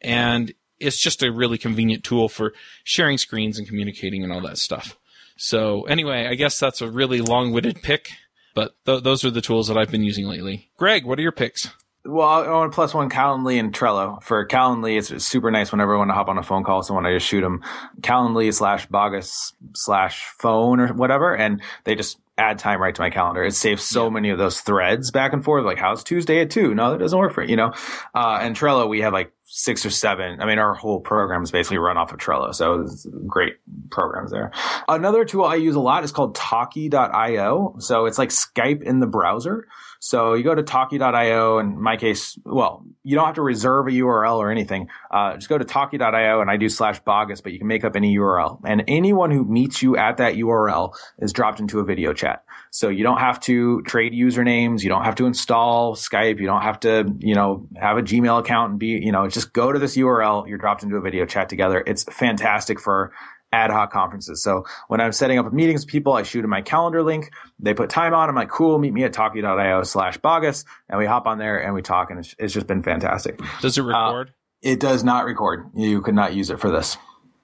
And 0.01 0.53
it's 0.83 1.01
just 1.01 1.22
a 1.22 1.33
really 1.33 1.59
convenient 1.59 2.05
tool 2.05 2.28
for 2.28 2.53
sharing 2.85 3.18
screens 3.18 3.59
and 3.59 3.66
communicating 3.66 4.22
and 4.22 4.33
all 4.33 4.41
that 4.43 4.59
stuff. 4.59 4.99
So 5.37 5.83
anyway, 5.83 6.26
I 6.26 6.35
guess 6.35 6.59
that's 6.59 6.80
a 6.80 6.91
really 6.91 7.20
long-winded 7.20 7.83
pick, 7.83 8.11
but 8.55 8.74
th- 8.87 9.03
those 9.03 9.24
are 9.24 9.30
the 9.30 9.41
tools 9.41 9.68
that 9.68 9.78
I've 9.78 9.91
been 9.91 10.05
using 10.05 10.26
lately. 10.26 10.70
Greg, 10.76 11.05
what 11.05 11.18
are 11.18 11.22
your 11.22 11.33
picks? 11.33 11.70
Well, 12.05 12.28
I 12.28 12.51
want 12.51 12.72
plus 12.72 12.93
one 12.93 13.09
Calendly 13.09 13.61
and 13.61 13.72
Trello. 13.72 14.20
For 14.22 14.47
Calendly, 14.47 14.99
it's 14.99 15.24
super 15.24 15.53
nice 15.53 15.70
whenever 15.70 15.95
I 15.95 15.99
want 15.99 16.11
to 16.11 16.14
hop 16.14 16.28
on 16.28 16.37
a 16.37 16.43
phone 16.43 16.64
call 16.64 16.78
with 16.78 16.87
someone, 16.87 17.07
I 17.07 17.14
just 17.14 17.26
shoot 17.26 17.43
them 17.43 17.62
Calendly 18.01 18.53
slash 18.53 18.87
Baugues 18.87 19.53
slash 19.74 20.24
phone 20.41 20.80
or 20.80 20.89
whatever, 20.95 21.35
and 21.37 21.62
they 21.85 21.95
just 21.95 22.18
add 22.39 22.59
time 22.59 22.80
right 22.80 22.95
to 22.95 23.01
my 23.01 23.11
calendar. 23.11 23.45
It 23.45 23.55
saves 23.55 23.83
so 23.83 24.05
yeah. 24.05 24.11
many 24.11 24.30
of 24.30 24.39
those 24.39 24.61
threads 24.61 25.11
back 25.11 25.33
and 25.33 25.45
forth. 25.45 25.64
Like, 25.64 25.78
how's 25.78 26.03
Tuesday 26.03 26.41
at 26.41 26.51
two? 26.51 26.74
No, 26.74 26.93
that 26.93 26.99
doesn't 26.99 27.18
work 27.18 27.33
for 27.33 27.43
it, 27.43 27.51
you 27.51 27.57
know? 27.57 27.72
Uh, 28.14 28.39
and 28.41 28.57
Trello, 28.57 28.89
we 28.89 29.01
have 29.03 29.12
like 29.12 29.33
six 29.45 29.85
or 29.85 29.91
seven. 29.91 30.41
I 30.41 30.47
mean, 30.47 30.59
our 30.59 30.74
whole 30.74 31.01
program 31.01 31.43
is 31.43 31.51
basically 31.51 31.78
run 31.78 31.99
off 31.99 32.12
of 32.12 32.18
Trello. 32.18 32.55
So 32.55 32.87
great 33.26 33.55
programs 33.91 34.30
there. 34.30 34.51
Another 34.89 35.24
tool 35.24 35.45
I 35.45 35.57
use 35.57 35.74
a 35.74 35.80
lot 35.80 36.05
is 36.05 36.12
called 36.12 36.35
Talky.io. 36.35 37.76
So 37.78 38.07
it's 38.07 38.18
like 38.18 38.30
Skype 38.30 38.83
in 38.83 39.01
the 39.01 39.07
browser. 39.07 39.66
So 40.05 40.35
you 40.35 40.43
go 40.43 40.53
to 40.53 40.65
Talky.io. 40.65 41.61
In 41.61 41.81
my 41.81 41.97
case, 41.97 42.37
well, 42.45 42.85
you 43.05 43.15
don't 43.15 43.25
have 43.25 43.37
to 43.37 43.43
reserve 43.43 43.87
a 43.87 43.91
URL 43.91 44.39
or 44.39 44.51
anything. 44.51 44.89
Uh, 45.13 45.37
just 45.37 45.49
go 45.49 45.57
to 45.57 45.65
Talky.io 45.65 46.41
and 46.41 46.51
I 46.51 46.57
do 46.57 46.69
slash 46.69 46.99
Baugues, 47.05 47.41
but 47.41 47.53
you 47.53 47.59
can 47.61 47.69
make 47.69 47.85
up 47.85 47.95
any 47.95 48.17
URL. 48.17 48.61
And 48.67 48.83
anyone 48.89 49.31
who 49.31 49.45
meets 49.45 49.81
you 49.81 49.97
at 49.97 50.17
that 50.17 50.35
URL 50.35 50.93
is 51.21 51.33
dropped 51.33 51.61
into 51.61 51.79
a 51.79 51.85
video 51.85 52.13
chat. 52.13 52.45
So 52.73 52.89
you 52.89 53.05
don't 53.05 53.19
have 53.19 53.39
to 53.43 53.81
trade 53.83 54.13
usernames. 54.13 54.83
You 54.83 54.89
don't 54.89 55.05
have 55.05 55.15
to 55.17 55.27
install 55.27 55.95
Skype. 55.95 56.41
You 56.41 56.47
don't 56.47 56.63
have 56.63 56.81
to, 56.81 57.15
you 57.21 57.37
know, 57.37 57.69
have 57.81 57.97
a 57.97 58.03
Gmail 58.03 58.41
account 58.41 58.71
and 58.71 58.81
be, 58.81 58.99
you 59.01 59.13
know, 59.13 59.29
just 59.29 59.53
go 59.53 59.71
to 59.71 59.79
this 59.79 59.97
URL. 59.97 60.49
You're 60.49 60.59
dropped 60.59 60.83
into 60.83 60.97
a 60.97 61.01
video 61.01 61.27
chat 61.27 61.49
together. 61.49 61.81
It's 61.87 62.03
fantastic 62.05 62.81
for 62.81 63.13
ad 63.53 63.71
hoc 63.71 63.93
conferences. 63.93 64.43
So 64.43 64.65
when 64.89 65.01
I'm 65.01 65.13
setting 65.13 65.39
up 65.39 65.53
meetings 65.53 65.83
with 65.83 65.93
people, 65.93 66.15
I 66.15 66.23
shoot 66.23 66.45
in 66.45 66.51
my 66.51 66.63
calendar 66.63 67.03
link. 67.03 67.31
They 67.59 67.75
put 67.75 67.91
time 67.91 68.15
on. 68.15 68.29
I'm 68.29 68.35
like, 68.35 68.49
cool, 68.49 68.79
meet 68.79 68.93
me 68.93 69.05
at 69.05 69.13
talky.io 69.13 69.83
slash 69.85 70.19
baugues. 70.19 70.65
And 70.89 70.99
we 70.99 71.07
hop 71.07 71.27
on 71.27 71.39
there 71.39 71.63
and 71.63 71.75
we 71.75 71.83
talk 71.83 72.11
and 72.11 72.19
it's, 72.19 72.35
it's 72.39 72.53
just 72.53 72.67
been 72.67 72.83
fantastic. 72.83 73.41
Does 73.61 73.79
it 73.79 73.83
record? 73.83 74.29
Uh, 74.29 74.33
it 74.63 74.81
does 74.81 75.05
not 75.05 75.25
record. 75.25 75.71
You 75.75 76.01
could 76.03 76.15
not 76.15 76.35
use 76.35 76.51
it 76.51 76.61
for 76.61 76.71
this. 76.71 76.97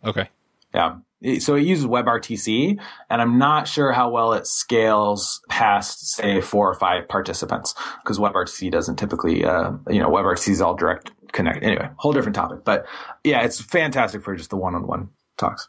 Okay. 0.05 0.29
Yeah 0.75 0.97
so 1.39 1.57
it 1.57 1.63
uses 1.63 1.87
WebRTC, 1.87 2.79
and 3.11 3.23
I'm 3.23 3.39
not 3.39 3.67
sure 3.67 3.93
how 3.93 4.09
well 4.11 4.33
it 4.35 4.47
scales 4.47 5.41
past, 5.49 6.15
say, 6.15 6.41
four 6.41 6.71
or 6.71 6.75
five 6.75 7.09
participants, 7.09 7.75
because 8.03 8.19
WebRTC 8.19 8.71
doesn't 8.71 8.97
typically, 8.97 9.45
uh, 9.45 9.73
you 9.89 9.99
know, 9.99 10.11
WebRTC 10.11 10.51
is 10.51 10.61
all 10.61 10.75
direct 10.75 11.11
connect. 11.33 11.63
Anyway, 11.65 11.89
whole 11.97 12.13
different 12.13 12.37
topic, 12.37 12.65
but 12.65 12.87
yeah, 13.25 13.43
it's 13.43 13.61
fantastic 13.61 14.23
for 14.23 14.37
just 14.37 14.51
the 14.51 14.57
one-on-one 14.57 15.09
talks. 15.39 15.69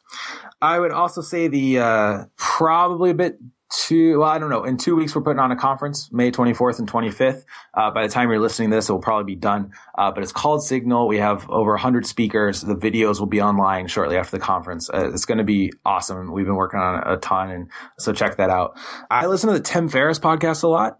I 0.61 0.80
would 0.80 0.91
also 0.91 1.22
say 1.22 1.47
the 1.47 1.80
uh, 1.80 2.26
probably 2.38 3.11
a 3.11 3.13
bit 3.13 3.39
too. 3.72 4.20
well, 4.20 4.30
I 4.30 4.39
don't 4.39 4.49
know. 4.49 4.63
In 4.63 4.78
two 4.78 4.95
weeks, 4.95 5.15
we're 5.15 5.22
putting 5.22 5.39
on 5.39 5.51
a 5.51 5.55
conference, 5.55 6.09
May 6.11 6.32
24th 6.32 6.80
and 6.80 6.91
25th. 6.91 7.45
Uh, 7.74 7.91
by 7.91 8.05
the 8.05 8.11
time 8.11 8.30
you're 8.30 8.39
listening 8.39 8.72
to 8.72 8.76
this, 8.76 8.89
it 8.89 8.91
will 8.91 8.99
probably 8.99 9.36
be 9.36 9.39
done. 9.39 9.72
Uh, 9.97 10.11
but 10.11 10.24
it's 10.24 10.32
called 10.32 10.63
Signal. 10.63 11.07
We 11.07 11.17
have 11.17 11.47
over 11.49 11.72
100 11.72 12.05
speakers. 12.05 12.61
The 12.61 12.76
videos 12.76 13.20
will 13.20 13.28
be 13.28 13.41
online 13.41 13.88
shortly 13.88 14.17
after 14.17 14.38
the 14.38 14.43
conference. 14.43 14.89
Uh, 14.89 15.11
it's 15.13 15.26
going 15.26 15.38
to 15.38 15.43
be 15.43 15.72
awesome. 15.86 16.32
We've 16.32 16.45
been 16.45 16.55
working 16.55 16.80
on 16.80 17.03
a 17.05 17.17
ton. 17.17 17.51
And 17.51 17.70
so 17.99 18.11
check 18.11 18.38
that 18.38 18.49
out. 18.49 18.78
I 19.11 19.28
listen 19.28 19.47
to 19.49 19.53
the 19.53 19.63
Tim 19.63 19.88
Ferriss 19.88 20.20
podcast 20.20 20.63
a 20.63 20.67
lot. 20.67 20.99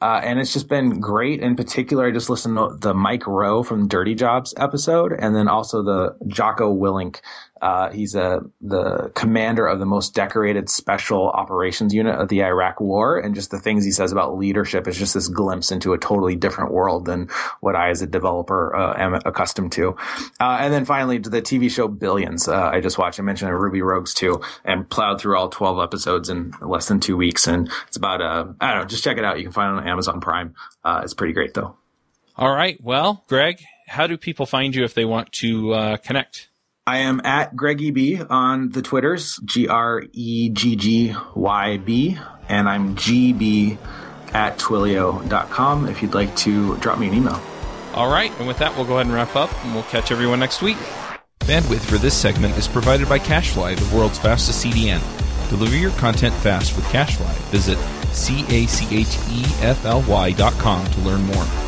Uh, 0.00 0.20
and 0.22 0.38
it's 0.38 0.52
just 0.52 0.68
been 0.68 1.00
great. 1.00 1.40
In 1.40 1.56
particular, 1.56 2.06
I 2.06 2.12
just 2.12 2.30
listened 2.30 2.56
to 2.56 2.76
the 2.78 2.94
Mike 2.94 3.26
Rowe 3.26 3.64
from 3.64 3.88
Dirty 3.88 4.14
Jobs 4.14 4.54
episode, 4.56 5.12
and 5.12 5.34
then 5.34 5.48
also 5.48 5.82
the 5.82 6.16
Jocko 6.28 6.72
Willink 6.72 7.20
uh, 7.60 7.90
he's 7.90 8.14
a 8.14 8.40
the 8.60 9.10
commander 9.14 9.66
of 9.66 9.78
the 9.78 9.86
most 9.86 10.14
decorated 10.14 10.68
special 10.68 11.28
operations 11.28 11.92
unit 11.94 12.18
of 12.18 12.28
the 12.28 12.42
Iraq 12.42 12.80
War, 12.80 13.18
and 13.18 13.34
just 13.34 13.50
the 13.50 13.58
things 13.58 13.84
he 13.84 13.90
says 13.90 14.12
about 14.12 14.36
leadership 14.36 14.86
is 14.86 14.96
just 14.96 15.14
this 15.14 15.28
glimpse 15.28 15.70
into 15.70 15.92
a 15.92 15.98
totally 15.98 16.36
different 16.36 16.72
world 16.72 17.04
than 17.06 17.28
what 17.60 17.76
I, 17.76 17.90
as 17.90 18.02
a 18.02 18.06
developer, 18.06 18.74
uh, 18.74 18.94
am 18.98 19.14
accustomed 19.14 19.72
to. 19.72 19.96
Uh, 20.40 20.58
and 20.60 20.72
then 20.72 20.84
finally, 20.84 21.18
the 21.18 21.42
TV 21.42 21.70
show 21.70 21.88
Billions, 21.88 22.48
uh, 22.48 22.70
I 22.72 22.80
just 22.80 22.98
watched. 22.98 23.18
I 23.18 23.22
mentioned 23.22 23.52
Ruby 23.52 23.82
Rogues 23.82 24.14
too, 24.14 24.40
and 24.64 24.88
plowed 24.88 25.20
through 25.20 25.36
all 25.36 25.48
twelve 25.48 25.78
episodes 25.78 26.28
in 26.28 26.52
less 26.60 26.88
than 26.88 27.00
two 27.00 27.16
weeks, 27.16 27.46
and 27.46 27.70
it's 27.86 27.96
about 27.96 28.20
uh, 28.20 28.46
I 28.60 28.72
don't 28.72 28.82
know. 28.82 28.88
Just 28.88 29.04
check 29.04 29.18
it 29.18 29.24
out. 29.24 29.38
You 29.38 29.44
can 29.44 29.52
find 29.52 29.76
it 29.76 29.82
on 29.82 29.88
Amazon 29.88 30.20
Prime. 30.20 30.54
Uh, 30.84 31.00
it's 31.02 31.14
pretty 31.14 31.32
great 31.32 31.54
though. 31.54 31.76
All 32.36 32.54
right. 32.54 32.78
Well, 32.82 33.24
Greg, 33.28 33.60
how 33.88 34.06
do 34.06 34.16
people 34.16 34.46
find 34.46 34.74
you 34.74 34.84
if 34.84 34.94
they 34.94 35.04
want 35.04 35.32
to 35.32 35.98
connect? 36.04 36.48
I 36.88 37.00
am 37.00 37.20
at 37.22 37.54
Greggy 37.54 37.90
B 37.90 38.18
on 38.18 38.70
the 38.70 38.80
Twitters, 38.80 39.38
G 39.44 39.68
R 39.68 40.04
E 40.14 40.48
G 40.48 40.74
G 40.74 41.14
Y 41.34 41.76
B, 41.76 42.18
and 42.48 42.66
I'm 42.66 42.96
GB 42.96 43.76
at 44.32 44.56
Twilio.com 44.56 45.86
if 45.86 46.00
you'd 46.00 46.14
like 46.14 46.34
to 46.36 46.78
drop 46.78 46.98
me 46.98 47.08
an 47.08 47.12
email. 47.12 47.38
All 47.92 48.10
right, 48.10 48.32
and 48.38 48.48
with 48.48 48.56
that, 48.60 48.74
we'll 48.74 48.86
go 48.86 48.94
ahead 48.94 49.04
and 49.04 49.14
wrap 49.14 49.36
up, 49.36 49.52
and 49.66 49.74
we'll 49.74 49.82
catch 49.84 50.10
everyone 50.10 50.40
next 50.40 50.62
week. 50.62 50.78
Bandwidth 51.40 51.84
for 51.84 51.98
this 51.98 52.16
segment 52.16 52.56
is 52.56 52.66
provided 52.66 53.06
by 53.06 53.18
CacheFly, 53.18 53.76
the 53.76 53.94
world's 53.94 54.18
fastest 54.18 54.64
CDN. 54.64 55.02
Deliver 55.50 55.76
your 55.76 55.92
content 55.92 56.34
fast 56.36 56.74
with 56.74 56.86
CacheFly. 56.86 57.34
Visit 57.50 57.76
C 58.14 58.46
A 58.48 58.66
C 58.66 58.86
H 58.96 59.18
E 59.28 59.44
F 59.60 59.84
L 59.84 60.02
Y.com 60.08 60.86
to 60.86 61.00
learn 61.00 61.20
more. 61.20 61.67